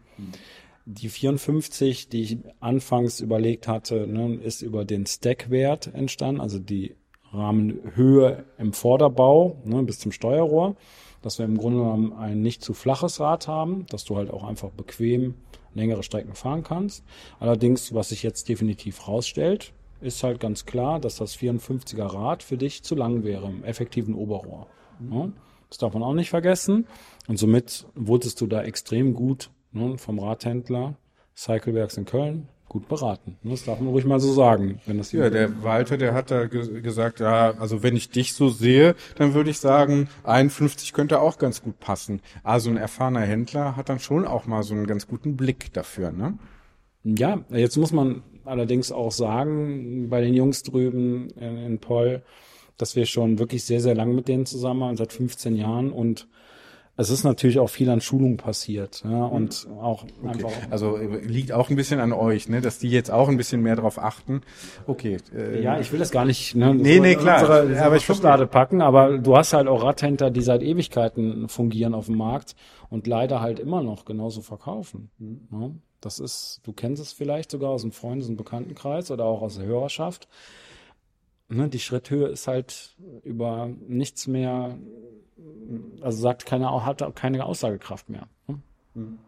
[0.84, 6.94] Die 54, die ich anfangs überlegt hatte, ne, ist über den Stackwert entstanden, also die
[7.32, 10.76] Rahmenhöhe im Vorderbau ne, bis zum Steuerrohr
[11.22, 14.44] dass wir im Grunde genommen ein nicht zu flaches Rad haben, dass du halt auch
[14.44, 15.34] einfach bequem
[15.74, 17.04] längere Strecken fahren kannst.
[17.40, 22.56] Allerdings, was sich jetzt definitiv rausstellt, ist halt ganz klar, dass das 54er Rad für
[22.56, 24.66] dich zu lang wäre im effektiven Oberrohr.
[25.10, 25.30] Ja,
[25.68, 26.86] das darf man auch nicht vergessen.
[27.28, 30.96] Und somit wurdest du da extrem gut ne, vom Radhändler
[31.34, 33.36] Cycleworks in Köln gut beraten.
[33.44, 34.80] Das darf man ruhig mal so sagen.
[34.86, 38.32] Wenn das ja, der Walter, der hat da ge gesagt, ja, also wenn ich dich
[38.32, 42.22] so sehe, dann würde ich sagen, 51 könnte auch ganz gut passen.
[42.42, 46.12] Also ein erfahrener Händler hat dann schon auch mal so einen ganz guten Blick dafür,
[46.12, 46.38] ne?
[47.04, 52.22] Ja, jetzt muss man allerdings auch sagen, bei den Jungs drüben in, in Poll,
[52.76, 56.26] dass wir schon wirklich sehr, sehr lang mit denen zusammen waren, seit 15 Jahren und
[56.96, 60.28] es ist natürlich auch viel an Schulung passiert, ja, und auch okay.
[60.28, 60.50] einfach.
[60.70, 63.62] Also äh, liegt auch ein bisschen an euch, ne, dass die jetzt auch ein bisschen
[63.62, 64.42] mehr drauf achten.
[64.86, 65.16] Okay.
[65.34, 67.40] Äh, ja, ich will das gar nicht, ne, nee, nee, klar.
[67.40, 71.94] Unsere, aber ich Schublade packen, aber du hast halt auch Radhändler, die seit Ewigkeiten fungieren
[71.94, 72.56] auf dem Markt
[72.90, 75.10] und leider halt immer noch genauso verkaufen.
[75.18, 75.48] Mhm.
[75.50, 75.74] Ne?
[76.02, 79.56] Das ist, du kennst es vielleicht sogar aus dem Freundes- und Bekanntenkreis oder auch aus
[79.56, 80.28] der Hörerschaft.
[81.48, 84.78] Ne, die Schritthöhe ist halt über nichts mehr
[86.00, 88.28] also sagt keine, hat keine Aussagekraft mehr.
[88.46, 89.18] Ne?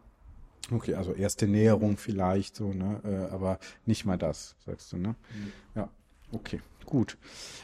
[0.70, 3.00] Okay, also erste Näherung vielleicht so, ne?
[3.04, 5.08] Äh, aber nicht mal das, sagst du, ne?
[5.08, 5.52] Mhm.
[5.74, 5.88] Ja,
[6.34, 6.60] okay.
[6.84, 7.16] Gut.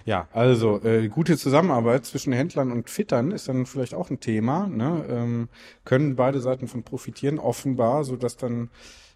[0.07, 4.67] Ja, also äh, gute Zusammenarbeit zwischen Händlern und Fittern ist dann vielleicht auch ein Thema.
[4.67, 5.05] Ne?
[5.09, 5.49] Ähm,
[5.85, 8.71] können beide Seiten von profitieren, offenbar, so dass dann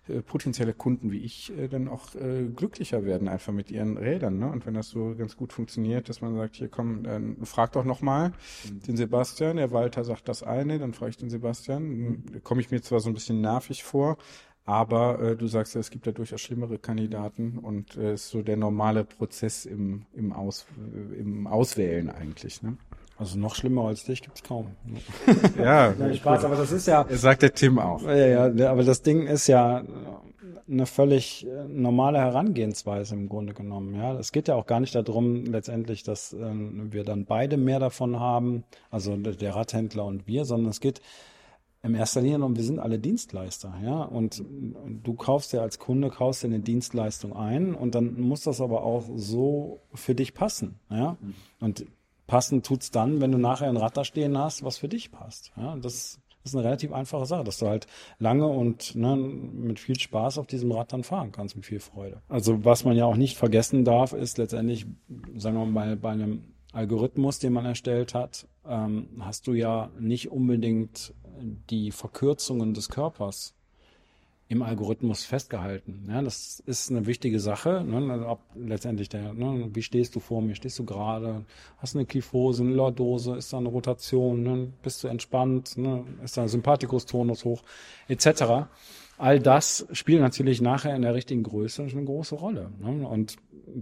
[0.07, 4.39] äh, potenzielle Kunden wie ich äh, dann auch äh, glücklicher werden einfach mit ihren Rädern.
[4.39, 4.51] Ne?
[4.51, 7.85] Und wenn das so ganz gut funktioniert, dass man sagt, hier komm, dann frag doch
[7.85, 8.29] nochmal
[8.69, 8.81] mhm.
[8.81, 12.23] den Sebastian, der Walter sagt das eine, dann frage ich den Sebastian.
[12.43, 14.19] Komme ich mir zwar so ein bisschen nervig vor,
[14.67, 18.31] aber äh, du sagst ja, es gibt ja durchaus schlimmere Kandidaten und es äh, ist
[18.31, 22.63] so der normale Prozess im, im, Aus, äh, im Auswählen eigentlich.
[22.63, 22.77] Ne?
[23.19, 24.69] Also noch schlimmer als dich gibt's kaum.
[25.59, 27.07] ja, Nein, Spaß, aber das ist ja.
[27.11, 28.03] Sagt der Tim auch.
[28.03, 29.85] Ja, ja, aber das Ding ist ja
[30.67, 33.95] eine völlig äh, normale Herangehensweise im Grunde genommen.
[33.95, 37.81] Ja, es geht ja auch gar nicht darum, letztendlich, dass äh, wir dann beide mehr
[37.81, 41.03] davon haben, also der Radhändler und wir, sondern es geht
[41.85, 44.43] im erster Linie um, wir sind alle Dienstleister, ja, und
[45.05, 48.83] du kaufst ja als Kunde, kaufst dir eine Dienstleistung ein und dann muss das aber
[48.83, 51.17] auch so für dich passen, ja,
[51.61, 51.87] und
[52.27, 55.53] Passend tut's dann, wenn du nachher ein Rad da stehen hast, was für dich passt.
[55.57, 57.87] Ja, das Das ist eine relativ einfache Sache, dass du halt
[58.19, 62.23] lange und ne, mit viel Spaß auf diesem Rad dann fahren kannst, mit viel Freude.
[62.29, 64.87] Also was man ja auch nicht vergessen darf, ist letztendlich,
[65.37, 70.31] sagen wir mal, bei einem Algorithmus, den man erstellt hat, ähm, hast du ja nicht
[70.31, 71.15] unbedingt
[71.71, 73.55] die Verkürzungen des Körpers
[74.49, 76.07] im Algorithmus festgehalten.
[76.09, 77.83] Ja, das ist eine wichtige Sache.
[77.85, 78.13] Ne?
[78.13, 79.71] Also letztendlich der, ne?
[79.73, 80.55] wie stehst du vor mir?
[80.55, 81.45] Stehst du gerade?
[81.79, 83.37] Hast du eine Kyphose, eine Lordose?
[83.37, 84.43] Ist da eine Rotation?
[84.43, 84.73] Ne?
[84.83, 85.79] Bist du entspannt?
[85.79, 86.05] Ne?
[86.23, 87.63] Ist da ein Sympathikus-Tonus hoch?
[88.07, 88.67] Etc.
[89.17, 92.71] All das spielt natürlich nachher in der richtigen Größe eine große Rolle.
[92.81, 93.09] Ne?
[93.09, 93.37] Und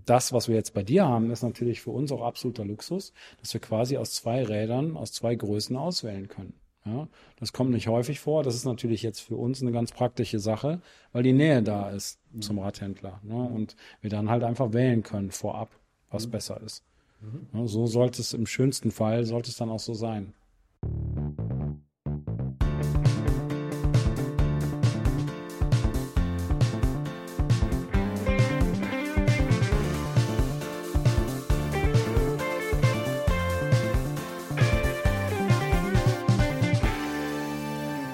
[0.06, 3.52] das, was wir jetzt bei dir haben, ist natürlich für uns auch absoluter Luxus, dass
[3.52, 6.54] wir quasi aus zwei Rädern, aus zwei Größen auswählen können.
[6.84, 7.06] Ja,
[7.36, 8.42] das kommt nicht häufig vor.
[8.42, 10.80] Das ist natürlich jetzt für uns eine ganz praktische Sache,
[11.12, 13.20] weil die Nähe da ist zum Radhändler.
[13.22, 13.36] Ne?
[13.36, 15.70] Und wir dann halt einfach wählen können vorab,
[16.10, 16.30] was mhm.
[16.32, 16.82] besser ist.
[17.20, 17.46] Mhm.
[17.52, 20.34] Ja, so sollte es im schönsten Fall, sollte es dann auch so sein.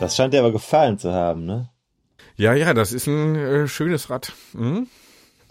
[0.01, 1.71] Das scheint dir aber gefallen zu haben, ne?
[2.37, 4.33] Ja, ja, das ist ein äh, schönes Rad.
[4.53, 4.87] Mhm.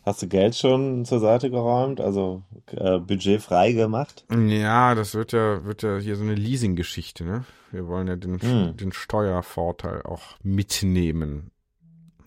[0.06, 4.26] Hast du Geld schon zur Seite geräumt, also äh, Budget frei gemacht?
[4.32, 7.44] Ja, das wird ja, wird ja hier so eine Leasing-Geschichte, ne?
[7.72, 8.78] Wir wollen ja den, hm.
[8.78, 11.52] den Steuervorteil auch mitnehmen.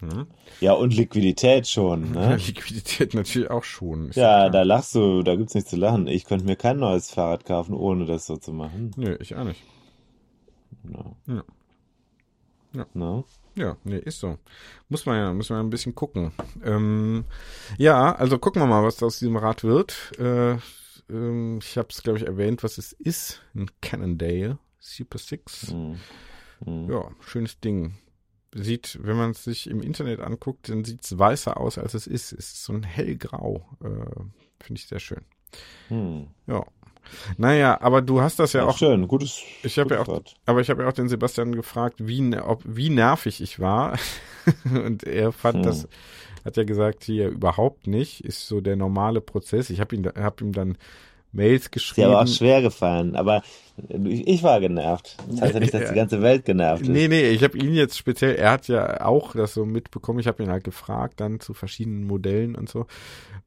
[0.00, 0.26] Hm?
[0.60, 2.20] Ja, und Liquidität schon, ne?
[2.20, 4.10] Ja, Liquidität natürlich auch schon.
[4.12, 6.06] Ja, da lachst du, da gibt's nichts zu lachen.
[6.06, 8.90] Ich könnte mir kein neues Fahrrad kaufen, ohne das so zu machen.
[8.98, 9.62] Nö, ich auch nicht.
[10.82, 11.16] No.
[11.26, 11.44] Ja.
[12.72, 12.86] Ja.
[12.94, 13.24] No?
[13.54, 14.38] Ja, nee, ist so.
[14.88, 16.32] Muss man ja, muss man ein bisschen gucken.
[16.64, 17.24] Ähm,
[17.78, 20.12] ja, also gucken wir mal, was aus diesem Rad wird.
[20.18, 20.56] Äh,
[21.10, 23.42] ähm, ich habe es, glaube ich, erwähnt, was es ist.
[23.54, 25.72] Ein Cannondale Super Six.
[25.72, 25.98] Mhm.
[26.64, 26.90] Mhm.
[26.90, 27.94] Ja, schönes Ding.
[28.52, 32.06] Sieht, wenn man es sich im Internet anguckt, dann sieht es weißer aus, als es
[32.06, 32.32] ist.
[32.32, 33.66] Es ist so ein hellgrau.
[33.82, 34.20] Äh,
[34.60, 35.24] Finde ich sehr schön.
[35.88, 36.28] Mhm.
[36.46, 36.64] Ja,
[37.36, 38.78] naja, aber du hast das ja, ja auch.
[38.78, 39.42] Schön, gutes.
[39.62, 42.90] Ich habe ja auch, aber ich habe ja auch den Sebastian gefragt, wie, ob, wie
[42.90, 43.98] nervig ich war.
[44.64, 45.62] und er fand hm.
[45.62, 45.88] das,
[46.44, 49.70] hat ja gesagt, hier überhaupt nicht, ist so der normale Prozess.
[49.70, 50.78] Ich habe ihn, habe ihm dann
[51.33, 52.09] Mails geschrieben.
[52.09, 53.43] Ist ja aber auch schwer gefallen, aber
[53.89, 55.16] ich war genervt.
[55.28, 56.89] Das heißt ja nicht, dass die ganze Welt genervt ist.
[56.89, 60.26] Nee, nee, ich habe ihn jetzt speziell, er hat ja auch das so mitbekommen, ich
[60.26, 62.87] habe ihn halt gefragt dann zu verschiedenen Modellen und so.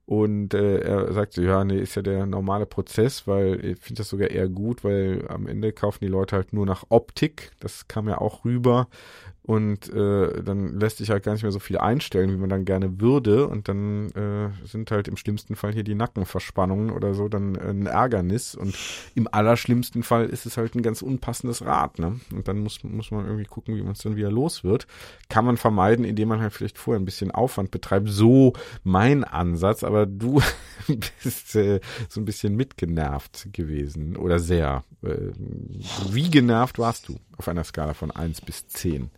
[0.06, 4.10] Und äh, er sagte, ja, nee, ist ja der normale Prozess, weil ich finde das
[4.10, 7.52] sogar eher gut, weil am Ende kaufen die Leute halt nur nach Optik.
[7.60, 8.88] Das kam ja auch rüber
[9.46, 12.64] und äh, dann lässt sich halt gar nicht mehr so viel einstellen, wie man dann
[12.64, 17.28] gerne würde und dann äh, sind halt im schlimmsten Fall hier die Nackenverspannungen oder so
[17.28, 18.74] dann ein Ärgernis und
[19.16, 22.22] im allerschlimmsten Fall ist es halt ein ganz unpassendes Rad, ne?
[22.34, 24.88] Und dann muss, muss man irgendwie gucken, wie man es dann wieder los wird.
[25.28, 28.08] Kann man vermeiden, indem man halt vielleicht vorher ein bisschen Aufwand betreibt.
[28.10, 30.42] So mein Ansatz, aber du
[31.24, 34.86] bist äh, so ein bisschen mitgenervt gewesen oder sehr.
[35.02, 35.32] Äh,
[36.12, 39.12] wie genervt warst du auf einer Skala von eins bis zehn?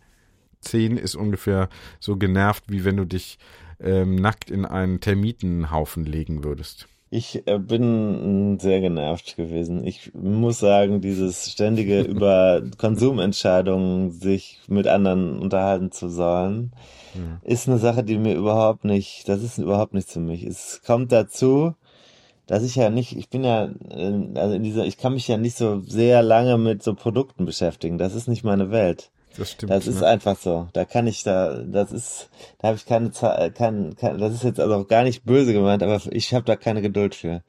[0.66, 1.68] 10 ist ungefähr
[2.00, 3.38] so genervt, wie wenn du dich
[3.80, 6.88] ähm, nackt in einen Termitenhaufen legen würdest.
[7.08, 9.86] Ich äh, bin sehr genervt gewesen.
[9.86, 16.72] Ich muss sagen, dieses ständige über Konsumentscheidungen sich mit anderen unterhalten zu sollen,
[17.14, 17.40] ja.
[17.42, 20.44] ist eine Sache, die mir überhaupt nicht, das ist überhaupt nichts für mich.
[20.44, 21.74] Es kommt dazu,
[22.46, 25.36] dass ich ja nicht, ich bin ja, äh, also in dieser, ich kann mich ja
[25.36, 27.98] nicht so sehr lange mit so Produkten beschäftigen.
[27.98, 29.10] Das ist nicht meine Welt.
[29.38, 29.70] Das stimmt.
[29.70, 30.06] Das ist ne?
[30.06, 30.68] einfach so.
[30.72, 34.44] Da kann ich da, das ist, da habe ich keine Zeit, kein, kein, das ist
[34.44, 37.42] jetzt also auch gar nicht böse gemeint, aber ich habe da keine Geduld für.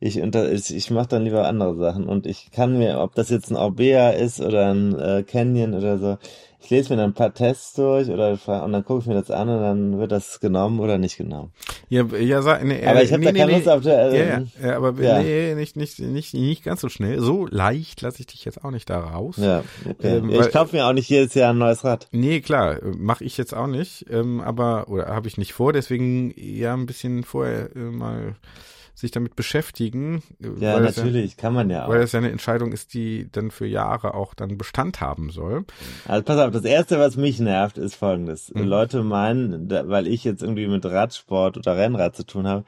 [0.00, 3.28] Ich, unter, ich, ich mache dann lieber andere Sachen und ich kann mir, ob das
[3.28, 6.18] jetzt ein Orbea ist oder ein äh, Canyon oder so,
[6.62, 8.30] ich lese mir dann ein paar Tests durch oder
[8.64, 11.52] und dann gucke ich mir das an und dann wird das genommen oder nicht genommen.
[11.88, 14.28] Ja, ja, sag, nee, aber ich habe nee, da keine nee, Lust auf der, äh,
[14.28, 15.20] ja, ja, aber ja.
[15.20, 17.20] nee, nicht, nicht, nicht, nicht ganz so schnell.
[17.20, 19.36] So leicht lasse ich dich jetzt auch nicht da raus.
[19.38, 20.18] Ja, okay.
[20.18, 22.08] Ähm, ich kaufe mir auch nicht jedes Jahr ein neues Rad.
[22.12, 26.34] Nee, klar, mache ich jetzt auch nicht, ähm, aber oder habe ich nicht vor, deswegen
[26.36, 28.36] ja ein bisschen vorher äh, mal
[29.00, 30.22] sich damit beschäftigen.
[30.58, 31.88] Ja, natürlich, ja, kann man ja auch.
[31.88, 35.64] Weil das ja eine Entscheidung ist, die dann für Jahre auch dann Bestand haben soll.
[36.06, 38.52] Also pass auf, das Erste, was mich nervt, ist folgendes.
[38.54, 38.64] Mhm.
[38.64, 42.64] Leute meinen, weil ich jetzt irgendwie mit Radsport oder Rennrad zu tun habe,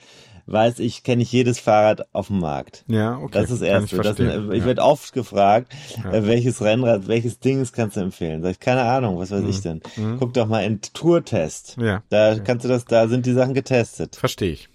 [0.46, 2.84] weiß ich, kenne ich jedes Fahrrad auf dem Markt.
[2.88, 3.30] Ja, okay.
[3.32, 3.96] Das ist das Erste.
[3.96, 4.64] Ich, das, ich ja.
[4.64, 5.72] werde oft gefragt,
[6.02, 6.12] ja.
[6.12, 8.42] Äh, welches Rennrad, welches Dings kannst du empfehlen?
[8.42, 9.50] Sag ich, keine Ahnung, was weiß mhm.
[9.50, 9.80] ich denn?
[9.96, 10.16] Mhm.
[10.18, 11.76] Guck doch mal in Tourtest.
[11.80, 12.02] Ja.
[12.08, 14.16] Da kannst du das, da sind die Sachen getestet.
[14.16, 14.68] Verstehe ich.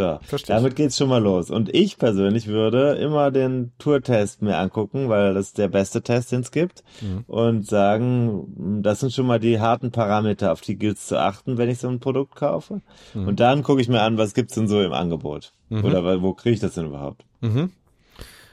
[0.00, 1.50] So, damit geht's schon mal los.
[1.50, 6.32] Und ich persönlich würde immer den Tourtest mir angucken, weil das ist der beste Test,
[6.32, 6.82] den es gibt.
[7.02, 7.24] Mhm.
[7.26, 11.68] Und sagen, das sind schon mal die harten Parameter, auf die gilt's zu achten, wenn
[11.68, 12.80] ich so ein Produkt kaufe.
[13.12, 13.28] Mhm.
[13.28, 15.52] Und dann gucke ich mir an, was gibt's denn so im Angebot?
[15.68, 15.84] Mhm.
[15.84, 17.24] Oder wo kriege ich das denn überhaupt?
[17.42, 17.70] Mhm.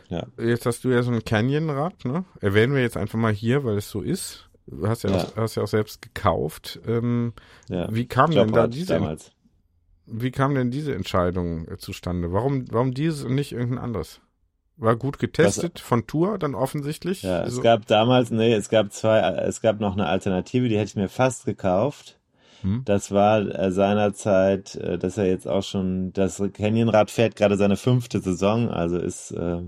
[0.09, 0.25] Ja.
[0.37, 2.25] Jetzt hast du ja so ein Canyon-Rad, ne?
[2.41, 4.49] Erwähnen wir jetzt einfach mal hier, weil es so ist.
[4.67, 5.17] Du hast ja, ja.
[5.17, 6.79] Auch, hast ja auch selbst gekauft.
[6.85, 7.31] Ähm,
[7.69, 7.87] ja.
[7.89, 9.31] Wie kam denn da diese, damals.
[10.07, 12.31] Wie kam denn diese Entscheidung äh, zustande?
[12.31, 14.21] Warum, warum dieses und nicht irgendein anderes?
[14.77, 17.23] War gut getestet Was, von Tour dann offensichtlich?
[17.23, 17.61] Ja, es so.
[17.61, 21.09] gab damals, nee, es gab zwei, es gab noch eine Alternative, die hätte ich mir
[21.09, 22.19] fast gekauft.
[22.61, 22.83] Hm?
[22.85, 27.75] Das war äh, seinerzeit, äh, dass er jetzt auch schon, das Canyonrad fährt gerade seine
[27.75, 29.61] fünfte Saison, also ist, äh,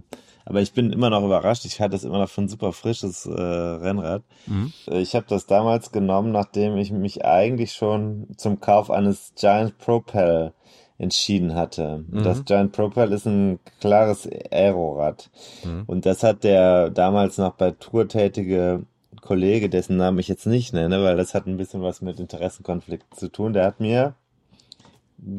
[0.50, 1.64] aber ich bin immer noch überrascht.
[1.66, 4.24] Ich hatte es immer noch für ein super frisches äh, Rennrad.
[4.48, 4.74] Mhm.
[4.88, 10.54] Ich habe das damals genommen, nachdem ich mich eigentlich schon zum Kauf eines Giant Propel
[10.98, 12.04] entschieden hatte.
[12.10, 12.24] Mhm.
[12.24, 15.30] Das Giant Propel ist ein klares Aerorad.
[15.64, 15.84] Mhm.
[15.86, 18.82] Und das hat der damals noch bei Tour tätige
[19.22, 23.18] Kollege, dessen Namen ich jetzt nicht nenne, weil das hat ein bisschen was mit Interessenkonflikten
[23.18, 23.54] zu tun.
[23.54, 24.16] Der hat mir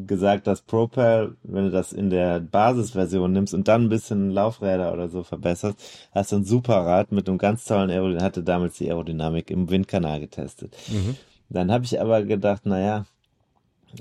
[0.07, 4.93] gesagt, dass Propel, wenn du das in der Basisversion nimmst und dann ein bisschen Laufräder
[4.93, 5.79] oder so verbesserst,
[6.13, 9.69] hast du ein super Rad mit einem ganz tollen Aerodynamik, hatte damals die Aerodynamik im
[9.69, 10.75] Windkanal getestet.
[10.89, 11.17] Mhm.
[11.49, 13.05] Dann habe ich aber gedacht, naja,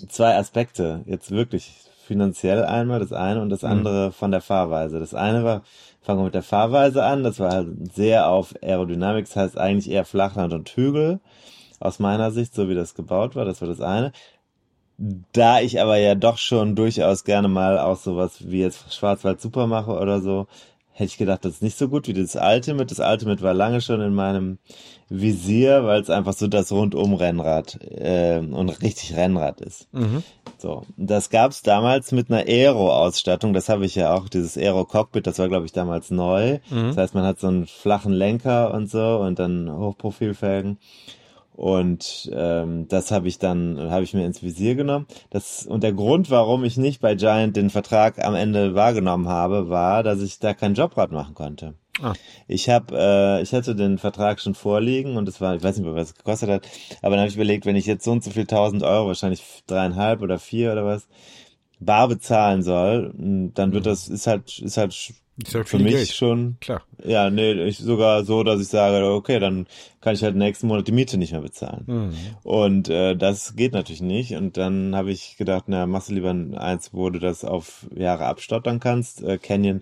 [0.09, 1.73] zwei Aspekte, jetzt wirklich
[2.05, 3.71] finanziell einmal das eine und das mhm.
[3.71, 4.13] andere mhm.
[4.13, 4.99] von der Fahrweise.
[4.99, 5.63] Das eine war,
[6.01, 9.91] fangen wir mit der Fahrweise an, das war halt sehr auf Aerodynamik, das heißt eigentlich
[9.91, 11.21] eher Flachland und Hügel
[11.79, 14.13] aus meiner Sicht, so wie das gebaut war, das war das eine.
[15.33, 19.67] Da ich aber ja doch schon durchaus gerne mal auch sowas wie jetzt Schwarzwald Super
[19.67, 20.47] mache oder so,
[20.93, 22.85] hätte ich gedacht, das ist nicht so gut wie das Ultimate.
[22.85, 24.59] Das Ultimate war lange schon in meinem
[25.09, 29.89] Visier, weil es einfach so das Rundum-Rennrad äh, und richtig Rennrad ist.
[29.93, 30.23] Mhm.
[30.59, 33.55] So, das gab's damals mit einer Aero-Ausstattung.
[33.55, 36.59] Das habe ich ja auch, dieses Aero-Cockpit, das war glaube ich damals neu.
[36.69, 36.89] Mhm.
[36.89, 40.77] Das heißt, man hat so einen flachen Lenker und so und dann Hochprofilfelgen.
[41.61, 45.07] Und ähm, das habe ich dann, habe ich mir ins Visier genommen.
[45.29, 49.69] Das, und der Grund, warum ich nicht bei Giant den Vertrag am Ende wahrgenommen habe,
[49.69, 51.75] war, dass ich da kein Jobrad machen konnte.
[52.01, 52.15] Ah.
[52.49, 55.85] Ich habe, äh, ich hatte den Vertrag schon vorliegen und es war, ich weiß nicht
[55.85, 56.67] mehr, was es gekostet hat,
[57.03, 59.43] aber dann habe ich überlegt, wenn ich jetzt so und so viel tausend Euro, wahrscheinlich
[59.67, 61.09] dreieinhalb oder vier oder was,
[61.79, 63.91] bar bezahlen soll, dann wird mhm.
[63.91, 65.13] das, ist halt, ist halt
[65.49, 66.13] ja für mich Geld.
[66.13, 66.57] schon.
[66.61, 66.83] Klar.
[67.05, 69.67] Ja, nee, ich sogar so, dass ich sage, okay, dann
[70.01, 71.85] kann ich halt nächsten Monat die Miete nicht mehr bezahlen.
[71.87, 72.15] Mhm.
[72.43, 74.35] Und äh, das geht natürlich nicht.
[74.35, 78.27] Und dann habe ich gedacht, na, machst du lieber eins, wo du das auf Jahre
[78.27, 79.23] abstottern kannst.
[79.23, 79.81] Äh, Canyon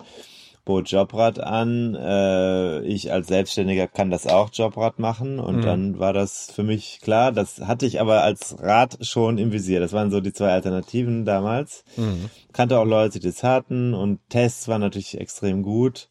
[0.69, 1.95] bot Jobrad an.
[1.95, 5.41] Äh, ich als Selbstständiger kann das auch Jobrad machen.
[5.41, 5.63] Und mhm.
[5.63, 7.33] dann war das für mich klar.
[7.33, 9.81] Das hatte ich aber als Rad schon im Visier.
[9.81, 11.85] Das waren so die zwei Alternativen damals.
[11.97, 12.29] Mhm.
[12.53, 13.95] Kannte auch Leute, die das hatten.
[13.95, 16.11] Und Tests waren natürlich extrem gut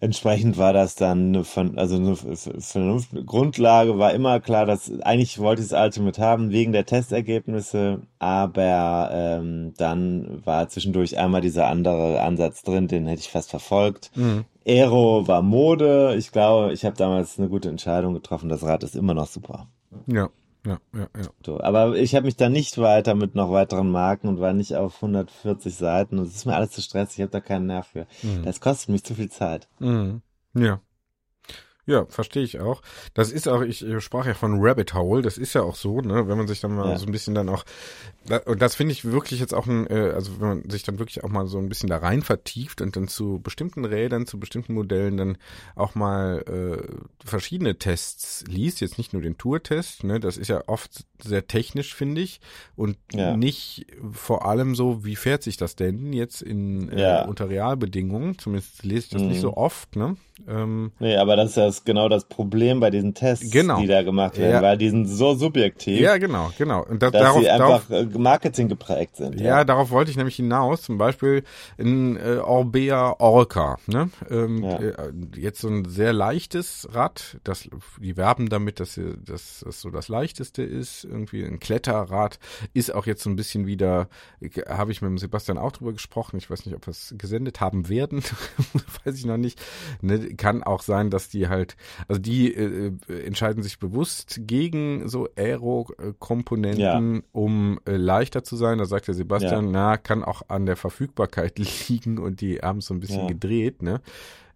[0.00, 5.62] entsprechend war das dann von, also eine Vernunft, Grundlage war immer klar, dass eigentlich wollte
[5.62, 12.20] ich das Ultimate haben wegen der Testergebnisse, aber ähm, dann war zwischendurch einmal dieser andere
[12.20, 14.10] Ansatz drin, den hätte ich fast verfolgt.
[14.14, 14.44] Mhm.
[14.66, 16.14] Aero war Mode.
[16.16, 18.48] Ich glaube, ich habe damals eine gute Entscheidung getroffen.
[18.48, 19.66] Das Rad ist immer noch super.
[20.06, 20.30] Ja.
[20.64, 21.28] Ja, ja, ja.
[21.44, 24.76] So, aber ich habe mich da nicht weiter mit noch weiteren Marken und war nicht
[24.76, 27.88] auf 140 Seiten und es ist mir alles zu stressig, ich habe da keinen Nerv
[27.88, 28.06] für.
[28.22, 28.44] Mhm.
[28.44, 29.68] Das kostet mich zu viel Zeit.
[29.80, 30.22] Mhm.
[30.54, 30.80] Ja.
[31.84, 32.80] Ja, verstehe ich auch.
[33.12, 36.28] Das ist auch, ich sprach ja von Rabbit Hole, das ist ja auch so, ne,
[36.28, 36.98] wenn man sich dann mal ja.
[36.98, 37.64] so ein bisschen dann auch,
[38.46, 41.24] und das finde ich wirklich jetzt auch ein, äh, also wenn man sich dann wirklich
[41.24, 44.74] auch mal so ein bisschen da rein vertieft und dann zu bestimmten Rädern, zu bestimmten
[44.74, 45.38] Modellen dann
[45.74, 50.62] auch mal äh, verschiedene Tests liest, jetzt nicht nur den Tour-Test, ne, das ist ja
[50.68, 52.40] oft sehr technisch, finde ich,
[52.76, 53.36] und ja.
[53.36, 57.24] nicht vor allem so, wie fährt sich das denn jetzt in äh, ja.
[57.24, 59.28] unter Realbedingungen, zumindest lese ich das mhm.
[59.28, 60.16] nicht so oft, ne.
[60.46, 63.80] Ähm, nee, aber das ist ja genau das Problem bei diesen Tests, genau.
[63.80, 64.62] die da gemacht werden, ja.
[64.62, 66.00] weil die sind so subjektiv.
[66.00, 66.84] Ja, genau, genau.
[66.84, 69.40] Und das, dass darauf, sie einfach darauf, Marketing geprägt sind.
[69.40, 70.82] Ja, ja, darauf wollte ich nämlich hinaus.
[70.82, 71.44] Zum Beispiel
[71.78, 73.78] in äh, Orbea Orca.
[73.86, 74.10] Ne?
[74.30, 74.76] Ähm, ja.
[74.76, 77.38] äh, jetzt so ein sehr leichtes Rad.
[77.44, 77.68] Das,
[78.00, 81.04] die werben damit, dass, sie, dass das so das leichteste ist.
[81.04, 82.38] Irgendwie ein Kletterrad
[82.74, 84.08] ist auch jetzt so ein bisschen wieder,
[84.68, 86.36] habe ich mit dem Sebastian auch drüber gesprochen.
[86.36, 88.22] Ich weiß nicht, ob wir es gesendet haben werden.
[89.04, 89.60] weiß ich noch nicht.
[90.00, 90.34] Ne?
[90.34, 91.61] Kann auch sein, dass die halt,
[92.08, 92.92] also die äh,
[93.24, 97.22] entscheiden sich bewusst gegen so Aero-Komponenten, ja.
[97.32, 98.78] um äh, leichter zu sein.
[98.78, 99.70] Da sagt der Sebastian, ja.
[99.72, 101.58] na, kann auch an der Verfügbarkeit
[101.88, 103.28] liegen und die haben es so ein bisschen ja.
[103.28, 104.00] gedreht, ne?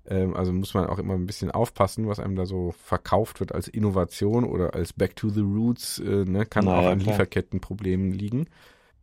[0.09, 3.53] Ähm, also muss man auch immer ein bisschen aufpassen, was einem da so verkauft wird
[3.53, 6.47] als Innovation oder als Back to the Roots, äh, ne?
[6.47, 7.13] Kann naja, auch an klar.
[7.13, 8.47] Lieferkettenproblemen liegen.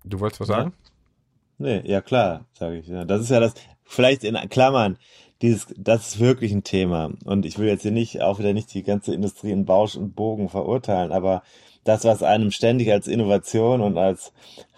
[0.03, 0.73] Du wolltest was sagen?
[1.57, 2.87] Nee, ja klar, sage ich.
[2.87, 3.05] Ja.
[3.05, 3.53] Das ist ja das,
[3.85, 4.97] vielleicht in Klammern,
[5.43, 7.11] dieses, das ist wirklich ein Thema.
[7.25, 10.15] Und ich will jetzt hier nicht, auch wieder nicht die ganze Industrie in Bausch und
[10.15, 11.43] Bogen verurteilen, aber
[11.83, 14.31] das, was einem ständig als Innovation und als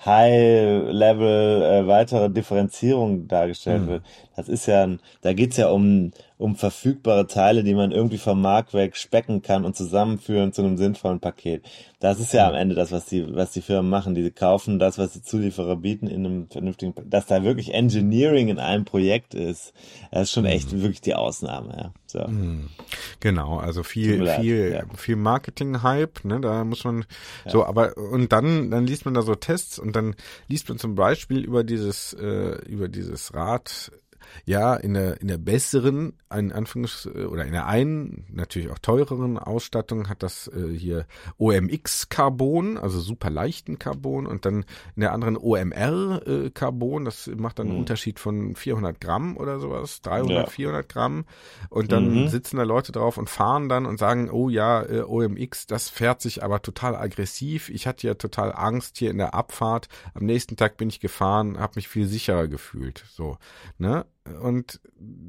[0.05, 3.87] High-Level äh, weitere Differenzierung dargestellt Mhm.
[3.87, 4.03] wird,
[4.35, 8.41] das ist ja, ein, da geht's ja um, um verfügbare Teile, die man irgendwie vom
[8.41, 11.63] Markt weg specken kann und zusammenführen zu einem sinnvollen Paket.
[11.99, 14.15] Das ist ja am Ende das, was die, was die Firmen machen.
[14.15, 18.59] Die kaufen das, was die Zulieferer bieten in einem vernünftigen, dass da wirklich Engineering in
[18.59, 19.73] einem Projekt ist,
[20.11, 21.93] das ist schon echt wirklich die Ausnahme, ja.
[22.07, 22.29] So.
[23.19, 24.83] Genau, also viel, viel, ja.
[24.95, 27.05] viel Marketing-Hype, ne, da muss man
[27.45, 30.15] so, aber und dann, dann liest man da so Tests und dann
[30.47, 33.91] liest man zum Beispiel über dieses, äh, über dieses Rad,
[34.45, 39.37] ja, in der, in der besseren, in Anführungs, oder in der einen, natürlich auch teureren
[39.37, 41.05] Ausstattung hat das äh, hier
[41.37, 44.65] OMX Carbon, also super leichten Carbon und dann
[44.95, 46.51] in der anderen OMR äh,
[47.05, 50.45] das macht dann einen Unterschied von 400 Gramm oder sowas, 300, Ja.
[50.47, 51.25] 400 Gramm
[51.69, 55.67] und dann sitzen da Leute drauf und fahren dann und sagen, oh ja, äh, OMX,
[55.67, 57.69] das fährt sich aber total aggressiv.
[57.69, 59.87] Ich hatte ja total Angst hier in der Abfahrt.
[60.13, 63.03] Am nächsten Tag bin ich gefahren, habe mich viel sicherer gefühlt.
[63.09, 63.37] So,
[63.77, 64.05] ne?
[64.41, 64.79] Und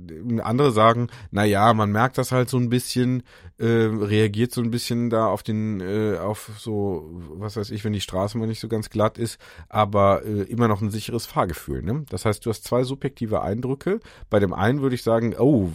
[0.08, 3.22] äh, andere sagen, na ja, man merkt das halt so ein bisschen,
[3.58, 7.92] äh, reagiert so ein bisschen da auf den, äh, auf so, was weiß ich, wenn
[7.92, 11.82] die Straße mal nicht so ganz glatt ist, aber äh, immer noch ein sicheres Fahrgefühl.
[11.82, 12.04] Ne?
[12.08, 14.00] Das heißt, du hast zwei subjektive Eindrücke.
[14.30, 15.72] Bei dem einen würde ich sagen, oh,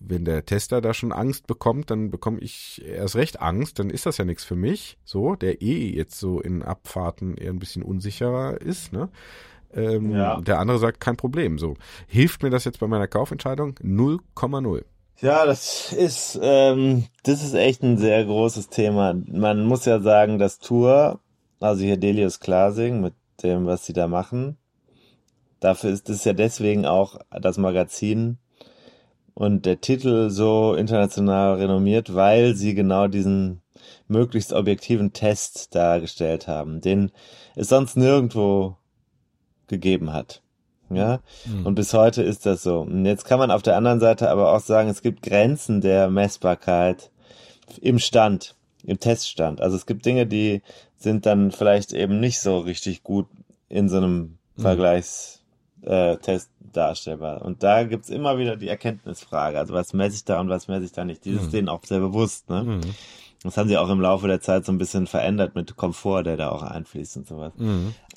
[0.00, 4.06] wenn der Tester da schon Angst bekommt, dann bekomme ich erst recht Angst, dann ist
[4.06, 7.82] das ja nichts für mich, so, der eh jetzt so in Abfahrten eher ein bisschen
[7.82, 9.10] unsicherer ist, ne?
[9.74, 10.40] Ähm, Ja.
[10.40, 11.58] Der andere sagt, kein Problem.
[11.58, 11.74] So.
[12.06, 13.74] Hilft mir das jetzt bei meiner Kaufentscheidung?
[13.82, 14.84] 0,0.
[15.20, 19.14] Ja, das ist, ähm, das ist echt ein sehr großes Thema.
[19.26, 21.20] Man muss ja sagen, dass Tour,
[21.60, 24.58] also hier Delius Glasing mit dem, was sie da machen,
[25.60, 28.38] dafür ist es ja deswegen auch das Magazin
[29.34, 33.62] und der Titel so international renommiert, weil sie genau diesen
[34.08, 37.10] möglichst objektiven Test dargestellt haben, den
[37.56, 38.76] es sonst nirgendwo
[39.68, 40.42] gegeben hat.
[40.90, 41.20] Ja,
[41.64, 42.80] und bis heute ist das so.
[42.80, 46.10] Und jetzt kann man auf der anderen Seite aber auch sagen, es gibt Grenzen der
[46.10, 47.10] Messbarkeit
[47.80, 48.54] im Stand,
[48.84, 49.60] im Teststand.
[49.60, 50.62] Also es gibt Dinge, die
[50.96, 53.26] sind dann vielleicht eben nicht so richtig gut
[53.68, 55.42] in so einem Vergleichstest
[55.82, 57.42] äh, Test darstellbar.
[57.42, 59.58] Und da gibt's immer wieder die Erkenntnisfrage.
[59.58, 61.24] Also was messe ich da und was messe ich da nicht.
[61.24, 62.50] Die ist denen auch sehr bewusst.
[62.50, 62.80] Ne?
[63.42, 66.36] Das haben sie auch im Laufe der Zeit so ein bisschen verändert mit Komfort, der
[66.36, 67.52] da auch einfließt und sowas.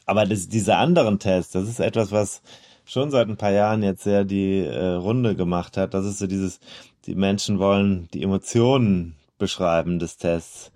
[0.08, 2.42] Aber das, diese anderen Tests, das ist etwas, was
[2.86, 5.94] schon seit ein paar Jahren jetzt sehr die äh, Runde gemacht hat.
[5.94, 6.60] Das ist so dieses,
[7.06, 10.72] die Menschen wollen die Emotionen beschreiben des Tests.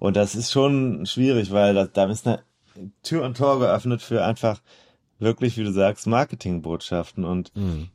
[0.00, 2.40] Und das ist schon schwierig, weil das, da ist eine
[3.02, 4.60] Tür und Tor geöffnet für einfach
[5.18, 7.24] wirklich, wie du sagst, Marketingbotschaften.
[7.24, 7.52] Und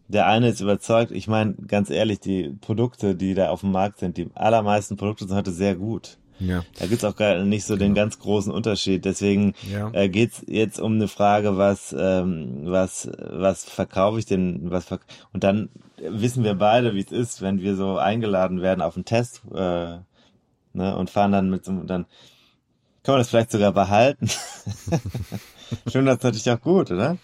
[0.08, 4.00] der eine ist überzeugt, ich meine, ganz ehrlich, die Produkte, die da auf dem Markt
[4.00, 6.18] sind, die allermeisten Produkte sind heute sehr gut.
[6.40, 6.64] Ja.
[6.78, 9.06] Da gibt's auch gar nicht so den ganz großen Unterschied.
[9.06, 9.90] Deswegen Ja.
[9.94, 15.02] äh, geht's jetzt um eine Frage, was, ähm, was, was verkaufe ich denn, was verk
[15.34, 19.06] und dann wissen wir beide, wie es ist, wenn wir so eingeladen werden auf einen
[19.06, 19.98] Test äh,
[20.74, 22.06] ne, und fahren dann mit so dann
[23.04, 24.28] kann man das vielleicht sogar behalten.
[25.90, 27.18] Schön, das ist natürlich auch gut, oder?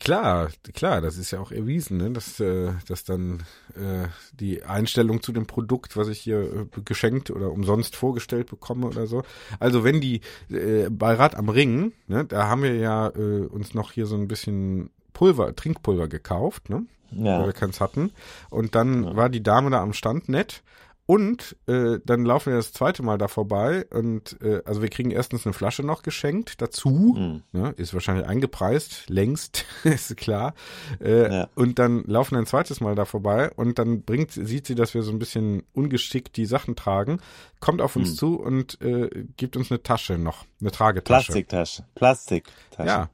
[0.00, 2.10] Klar, klar, das ist ja auch erwiesen, ne?
[2.10, 3.42] dass, äh, dass dann
[3.74, 8.86] äh, die Einstellung zu dem Produkt, was ich hier äh, geschenkt oder umsonst vorgestellt bekomme
[8.86, 9.24] oder so.
[9.58, 13.74] Also wenn die äh, bei Rad am Ring, ne, da haben wir ja äh, uns
[13.74, 16.86] noch hier so ein bisschen Pulver, Trinkpulver gekauft, ne?
[17.10, 17.40] Ja.
[17.40, 18.12] weil wir keins hatten.
[18.50, 20.62] Und dann war die Dame da am Stand nett.
[21.10, 25.10] Und äh, dann laufen wir das zweite Mal da vorbei und äh, also wir kriegen
[25.10, 27.42] erstens eine Flasche noch geschenkt dazu, Mhm.
[27.52, 30.52] ne, ist wahrscheinlich eingepreist, längst, ist klar.
[31.00, 31.48] Äh, Ja.
[31.54, 34.92] Und dann laufen wir ein zweites Mal da vorbei und dann bringt, sieht sie, dass
[34.92, 37.20] wir so ein bisschen ungeschickt die Sachen tragen,
[37.58, 38.02] kommt auf Mhm.
[38.02, 39.08] uns zu und äh,
[39.38, 41.24] gibt uns eine Tasche noch, eine Tragetasche.
[41.32, 41.84] Plastiktasche.
[41.94, 42.86] Plastiktasche.
[42.86, 43.08] Ja,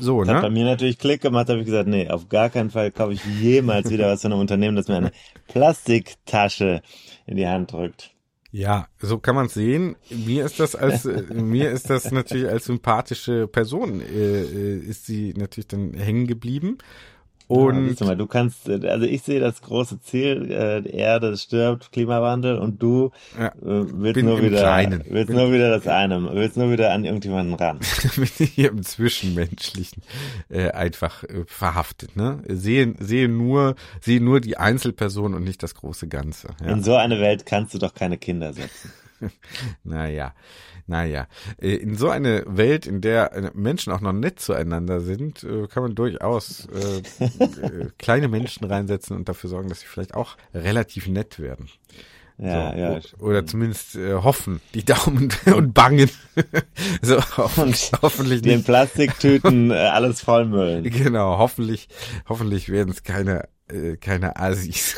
[0.00, 0.54] so, Das hat bei ne?
[0.54, 3.90] mir natürlich Klick gemacht, habe ich gesagt, nee, auf gar keinen Fall kaufe ich jemals
[3.90, 5.12] wieder was von einem Unternehmen, das mir eine
[5.48, 6.82] Plastiktasche
[7.26, 8.14] in die Hand drückt.
[8.50, 9.96] Ja, so kann man es sehen.
[10.10, 15.06] Mir ist das als äh, mir ist das natürlich als sympathische Person äh, äh, ist
[15.06, 16.78] sie natürlich dann hängen geblieben.
[17.46, 21.36] Ja, Und du mal, du kannst, also ich sehe das große Ziel, äh, die Erde
[21.36, 25.04] stirbt, Klimawandel und du Ja, äh, willst nur wieder, Kleinen.
[25.10, 27.80] willst Bin- nur wieder das eine, willst nur wieder an irgendjemanden ran.
[28.16, 30.02] bin hier im Zwischenmenschlichen
[30.48, 32.16] äh, einfach äh, verhaftet.
[32.16, 36.48] Ne, sehe sehe nur sehe nur die Einzelperson und nicht das große Ganze.
[36.64, 36.72] Ja.
[36.72, 38.90] In so eine Welt kannst du doch keine Kinder setzen.
[39.84, 40.34] naja,
[40.86, 41.26] naja.
[41.60, 45.66] Äh, in so eine Welt, in der äh, Menschen auch noch nett zueinander sind, äh,
[45.66, 47.02] kann man durchaus äh,
[47.98, 51.68] kleine Menschen reinsetzen und dafür sorgen, dass sie vielleicht auch relativ nett werden.
[52.36, 53.00] Ja, so, ja.
[53.20, 56.10] Oder zumindest äh, hoffen, die Daumen und bangen.
[57.02, 58.66] so, hoffentlich, hoffentlich Die in nicht.
[58.66, 60.82] Plastiktüten äh, alles vollmüllen.
[60.82, 61.88] Genau, hoffentlich,
[62.28, 64.96] hoffentlich werden es keine, äh, keine Asis.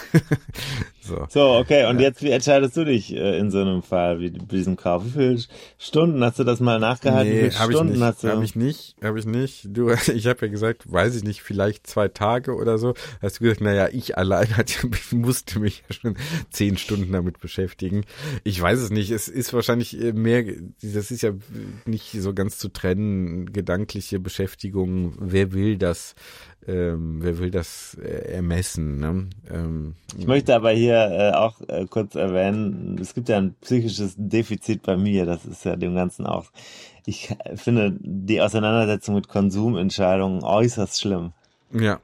[1.06, 1.26] So.
[1.28, 4.76] So, okay, und jetzt, wie entscheidest du dich äh, in so einem Fall wie diesem
[4.76, 5.04] Kauf?
[5.06, 5.38] Wie viele
[5.78, 7.32] Stunden hast du das mal nachgehalten?
[7.32, 8.02] wie Nee, viele habe ich Stunden nicht.
[8.02, 8.28] hast du?
[8.28, 8.96] Habe ich nicht.
[9.02, 9.68] Habe ich nicht.
[9.70, 12.94] Du, ich habe ja gesagt, weiß ich nicht, vielleicht zwei Tage oder so.
[13.22, 16.16] Hast du gesagt, naja, ich allein hat, musste mich ja schon
[16.50, 18.04] zehn Stunden damit beschäftigen.
[18.44, 19.10] Ich weiß es nicht.
[19.10, 20.44] Es ist wahrscheinlich äh, mehr,
[20.82, 21.32] das ist ja
[21.84, 25.14] nicht so ganz zu trennen, gedankliche Beschäftigung.
[25.20, 26.14] Wer will das?
[26.68, 28.98] Ähm, wer will das äh, ermessen?
[28.98, 29.28] Ne?
[29.52, 34.14] Ähm, Ich möchte aber hier äh, auch äh, kurz erwähnen, es gibt ja ein psychisches
[34.16, 36.46] Defizit bei mir, das ist ja dem Ganzen auch.
[37.04, 41.32] Ich äh, finde die Auseinandersetzung mit Konsumentscheidungen äußerst schlimm.
[41.72, 42.00] ja,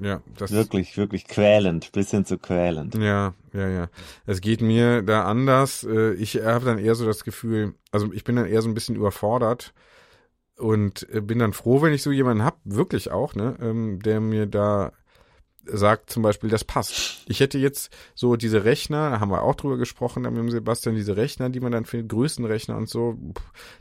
[0.00, 2.94] ja, das Wirklich, wirklich quälend, bis hin zu quälend.
[2.94, 3.88] Ja, ja, ja.
[4.26, 5.84] Es geht mir da anders.
[5.84, 8.74] Äh, Ich habe dann eher so das Gefühl, also ich bin dann eher so ein
[8.74, 9.74] bisschen überfordert
[10.56, 14.20] und äh, bin dann froh, wenn ich so jemanden hab, wirklich auch, ne, ähm, der
[14.20, 14.92] mir da
[15.70, 17.24] sagt zum Beispiel, das passt.
[17.28, 20.50] Ich hätte jetzt so diese Rechner, da haben wir auch drüber gesprochen, da mit dem
[20.50, 23.16] Sebastian, diese Rechner, die man dann findet, Größenrechner und so,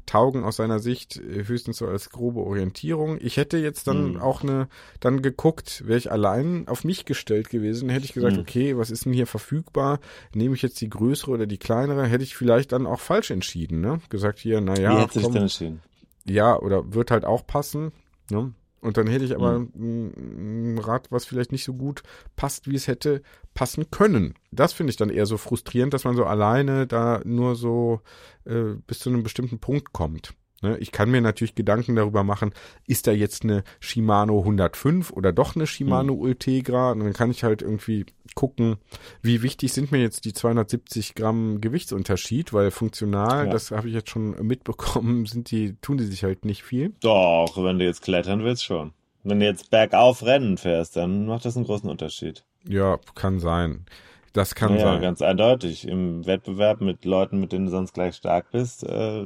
[0.05, 3.17] taugen aus seiner Sicht äh, höchstens so als grobe Orientierung.
[3.21, 4.21] Ich hätte jetzt dann Hm.
[4.21, 4.67] auch eine,
[4.99, 8.41] dann geguckt, wäre ich allein auf mich gestellt gewesen, hätte ich gesagt, Hm.
[8.43, 9.99] okay, was ist denn hier verfügbar?
[10.33, 12.05] Nehme ich jetzt die größere oder die kleinere?
[12.05, 13.99] Hätte ich vielleicht dann auch falsch entschieden, ne?
[14.09, 15.81] Gesagt hier, na Wie dich komm, denn entschieden?
[16.25, 17.91] ja, oder wird halt auch passen.
[18.29, 18.53] Ne?
[18.81, 19.71] Und dann hätte ich aber Hm.
[19.75, 22.03] ein ein Rad, was vielleicht nicht so gut
[22.35, 23.21] passt, wie es hätte
[23.53, 24.35] passen können.
[24.51, 28.01] Das finde ich dann eher so frustrierend, dass man so alleine da nur so
[28.45, 30.33] äh, bis zu einem bestimmten Punkt kommt.
[30.61, 30.77] Ne?
[30.79, 32.51] Ich kann mir natürlich Gedanken darüber machen,
[32.87, 36.19] ist da jetzt eine Shimano 105 oder doch eine Shimano Hm.
[36.19, 36.91] Ultegra?
[36.91, 38.05] Und dann kann ich halt irgendwie
[38.35, 38.77] gucken,
[39.21, 43.51] wie wichtig sind mir jetzt die 270 Gramm Gewichtsunterschied, weil funktional, Ja.
[43.51, 46.93] das habe ich jetzt schon mitbekommen, sind die, tun die sich halt nicht viel.
[47.01, 48.93] Doch, wenn du jetzt klettern willst, schon.
[49.23, 52.45] Wenn du jetzt bergauf Rennen fährst, dann macht das einen großen Unterschied.
[52.67, 53.85] Ja, kann sein.
[54.33, 55.01] Das kann ja, sein.
[55.01, 55.87] ganz eindeutig.
[55.87, 59.25] Im Wettbewerb mit Leuten, mit denen du sonst gleich stark bist, äh,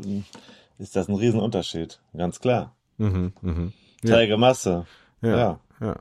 [0.81, 1.99] ist das ein Riesenunterschied.
[2.15, 2.75] Ganz klar.
[2.97, 3.73] Mhm, mhm.
[4.03, 4.15] Ja.
[4.15, 4.85] Träge Masse.
[5.21, 5.59] Ja, Ja.
[5.79, 5.95] ja.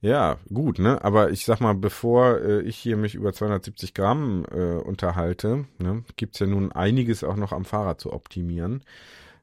[0.00, 1.02] Ja, gut, ne?
[1.04, 6.04] Aber ich sag mal, bevor äh, ich hier mich über 270 Gramm äh, unterhalte, ne,
[6.16, 8.84] gibt's ja nun einiges auch noch am Fahrrad zu optimieren.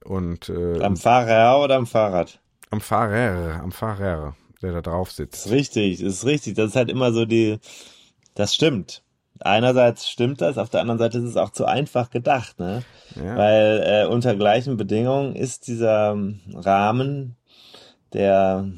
[0.06, 2.39] Und äh, Am Fahrer oder am Fahrrad?
[2.72, 5.45] am Fahrer, am Fahrer, der da drauf Das sitzt.
[5.45, 6.56] ist richtig, das ist richtig.
[6.56, 7.60] Das ist halt immer so die,
[8.34, 9.03] das stimmt.
[9.41, 12.83] Einerseits stimmt das, auf der anderen Seite ist es auch zu einfach gedacht, ne?
[13.15, 13.37] Ja.
[13.37, 17.35] Weil äh, unter gleichen Bedingungen ist dieser ähm, Rahmen,
[18.13, 18.69] der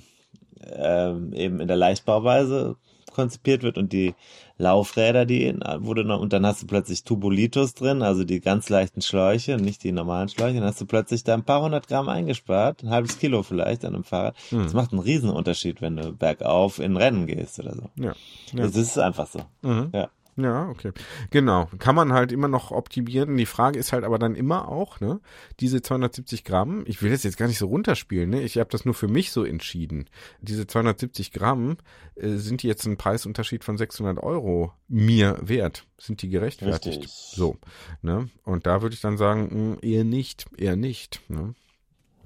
[0.63, 2.75] ähm, eben in der Leichtbauweise
[3.13, 4.13] konzipiert wird und die
[4.59, 9.01] Laufräder, die wurde noch, und dann hast du plötzlich Tubulitos drin, also die ganz leichten
[9.01, 12.83] Schläuche, nicht die normalen Schläuche, dann hast du plötzlich da ein paar hundert Gramm eingespart,
[12.83, 14.35] ein halbes Kilo vielleicht an einem Fahrrad.
[14.49, 14.63] Hm.
[14.63, 17.89] Das macht einen Riesenunterschied, wenn du bergauf in Rennen gehst oder so.
[17.95, 18.13] Ja.
[18.53, 18.63] Ja.
[18.63, 19.41] Das ist einfach so.
[19.61, 19.89] Mhm.
[19.93, 20.09] Ja.
[20.37, 20.91] Ja, okay.
[21.31, 21.67] Genau.
[21.79, 23.35] Kann man halt immer noch optimieren.
[23.37, 25.19] Die Frage ist halt aber dann immer auch, ne,
[25.59, 28.41] diese 270 Gramm, ich will das jetzt gar nicht so runterspielen, ne?
[28.43, 30.05] Ich habe das nur für mich so entschieden.
[30.41, 31.77] Diese 270 Gramm,
[32.15, 35.87] äh, sind die jetzt ein Preisunterschied von 600 Euro mir wert?
[35.97, 36.99] Sind die gerechtfertigt?
[36.99, 37.11] Richtig.
[37.11, 37.57] So,
[38.03, 38.29] ne?
[38.43, 41.55] Und da würde ich dann sagen, mh, eher nicht, eher nicht, ne?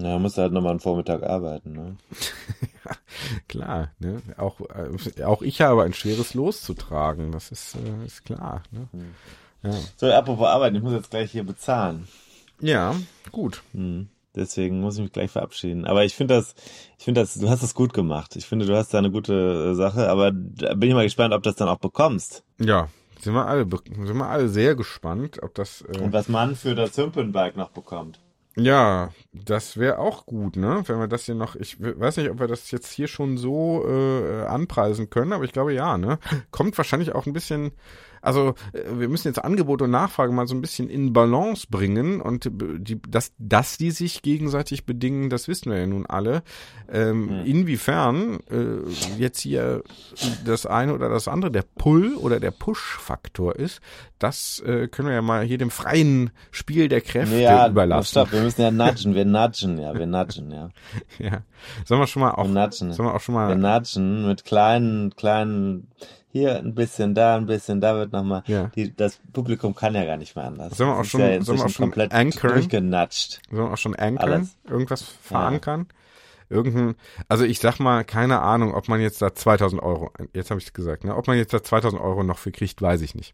[0.01, 1.95] Ja, musst du halt nochmal einen Vormittag arbeiten, ne?
[3.47, 4.21] Klar, ne?
[4.37, 8.63] Auch, äh, auch ich habe ein schweres Los zu tragen, das ist, äh, ist klar,
[8.71, 8.87] ne?
[9.63, 9.77] Ja.
[9.95, 12.07] So, apropos Arbeiten, ich muss jetzt gleich hier bezahlen.
[12.59, 12.95] ja,
[13.31, 13.61] gut.
[13.73, 14.09] Hm.
[14.33, 15.85] Deswegen muss ich mich gleich verabschieden.
[15.85, 16.55] Aber ich finde das,
[16.97, 18.37] ich finde das, du hast das gut gemacht.
[18.37, 21.33] Ich finde, du hast da eine gute äh, Sache, aber da bin ich mal gespannt,
[21.33, 22.43] ob du das dann auch bekommst.
[22.57, 22.87] Ja,
[23.19, 26.75] sind wir alle, sind wir alle sehr gespannt, ob das, äh, Und was man für
[26.75, 28.19] das Hümpenbike noch bekommt.
[28.57, 30.83] Ja, das wäre auch gut, ne?
[30.87, 33.37] Wenn wir das hier noch, ich we- weiß nicht, ob wir das jetzt hier schon
[33.37, 36.19] so äh, anpreisen können, aber ich glaube ja, ne?
[36.51, 37.71] Kommt wahrscheinlich auch ein bisschen,
[38.21, 42.21] also äh, wir müssen jetzt Angebot und Nachfrage mal so ein bisschen in Balance bringen
[42.21, 46.43] und die, dass, dass die sich gegenseitig bedingen, das wissen wir ja nun alle.
[46.91, 49.83] Ähm, Inwiefern äh, jetzt hier
[50.45, 53.81] das eine oder das andere der Pull oder der Push-Faktor ist,
[54.19, 58.09] das äh, können wir ja mal hier dem freien Spiel der Kräfte Ja, überlassen.
[58.09, 60.69] stopp, wir müssen ja nudgen, wir nudgen, ja, wir nudgen, ja.
[61.19, 61.41] Ja.
[61.85, 62.93] Sollen wir schon mal auch, Wir nudgen.
[62.93, 65.87] sollen wir auch schon Wir mal, nudgen mit kleinen, kleinen,
[66.31, 68.43] hier ein bisschen, da ein bisschen, da wird nochmal.
[68.47, 68.67] Ja.
[68.75, 70.77] Die, das Publikum kann ja gar nicht mehr anders.
[70.77, 72.53] Sollen wir auch schon- ja sollen wir auch schon komplett anchoren?
[72.53, 73.41] durchgenatscht.
[73.49, 74.31] Sollen wir auch schon ankern?
[74.33, 74.57] Alles.
[74.69, 75.87] Irgendwas verankern?
[76.49, 76.95] Irgendein,
[77.29, 80.67] also ich sag mal, keine Ahnung, ob man jetzt da 2000 Euro, jetzt habe ich
[80.67, 83.33] es gesagt, ne, ob man jetzt da 2000 Euro noch für kriegt, weiß ich nicht.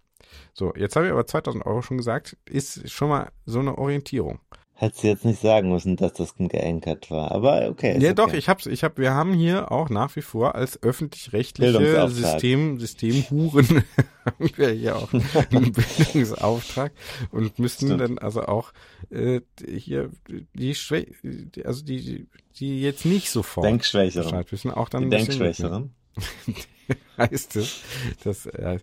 [0.54, 4.40] So, jetzt habe ich aber 2000 Euro schon gesagt, ist schon mal so eine Orientierung.
[4.80, 7.32] Hättest du jetzt nicht sagen müssen, dass das geankert war.
[7.32, 7.94] Aber okay.
[7.94, 8.14] Ja, okay.
[8.14, 12.10] doch, ich hab's, ich hab, wir haben hier auch nach wie vor als öffentlich-rechtliche.
[12.10, 13.84] System, Systemhuren
[14.26, 16.92] haben wir hier auch einen Bildungsauftrag
[17.32, 18.02] und müssten Stimmt.
[18.02, 18.72] dann also auch
[19.10, 20.12] äh, hier
[20.54, 21.08] die Schwä
[21.64, 22.28] also die,
[22.60, 24.30] die jetzt nicht sofort Denkschwächeren.
[24.30, 25.96] Bescheid wissen, auch dann Die Denkschwächeren.
[27.18, 27.82] heißt es,
[28.24, 28.80] dass äh,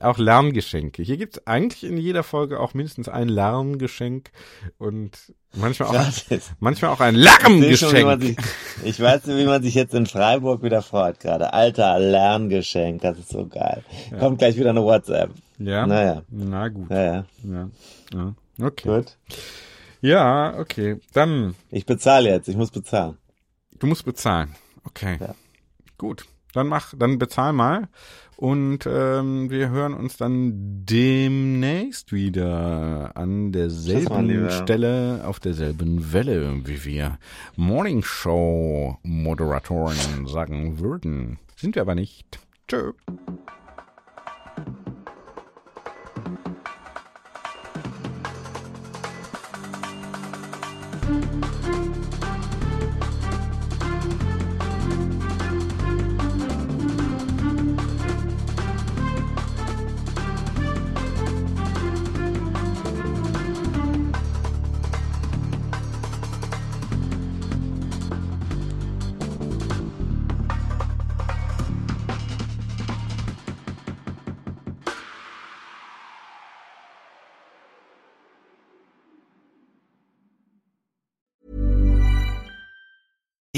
[0.00, 1.02] auch Lerngeschenke.
[1.02, 4.30] Hier gibt's eigentlich in jeder Folge auch mindestens ein Lerngeschenk
[4.78, 6.12] und manchmal auch,
[6.60, 8.22] manchmal auch ein Ich Lärmgeschenk.
[8.22, 8.36] sich,
[8.84, 11.52] ich weiß nicht, wie man sich jetzt in Freiburg wieder freut gerade.
[11.52, 13.82] Alter, Lerngeschenk, das ist so geil.
[14.18, 15.30] Kommt gleich wieder eine WhatsApp.
[15.58, 15.86] Ja.
[15.86, 16.22] Naja.
[16.28, 16.90] Na gut.
[16.90, 17.24] Ja, ja.
[17.44, 17.70] Ja.
[18.14, 18.34] ja.
[18.60, 18.88] Okay.
[18.88, 19.16] Gut.
[20.00, 21.00] Ja, okay.
[21.12, 23.16] Dann, Ich bezahle jetzt, ich muss bezahlen.
[23.78, 24.54] du musst bezahlen.
[24.84, 25.18] Okay.
[25.20, 25.34] Ja.
[25.96, 26.24] Gut.
[26.52, 27.88] Dann mach, dann bezahl mal.
[28.36, 34.48] Und ähm, wir hören uns dann demnächst wieder an derselben.
[34.50, 37.18] Stelle, auf derselben Welle, wie wir
[37.56, 41.40] Morning Show Moderatoren sagen würden.
[41.56, 42.38] Sind wir aber nicht.
[42.68, 42.92] Tschö.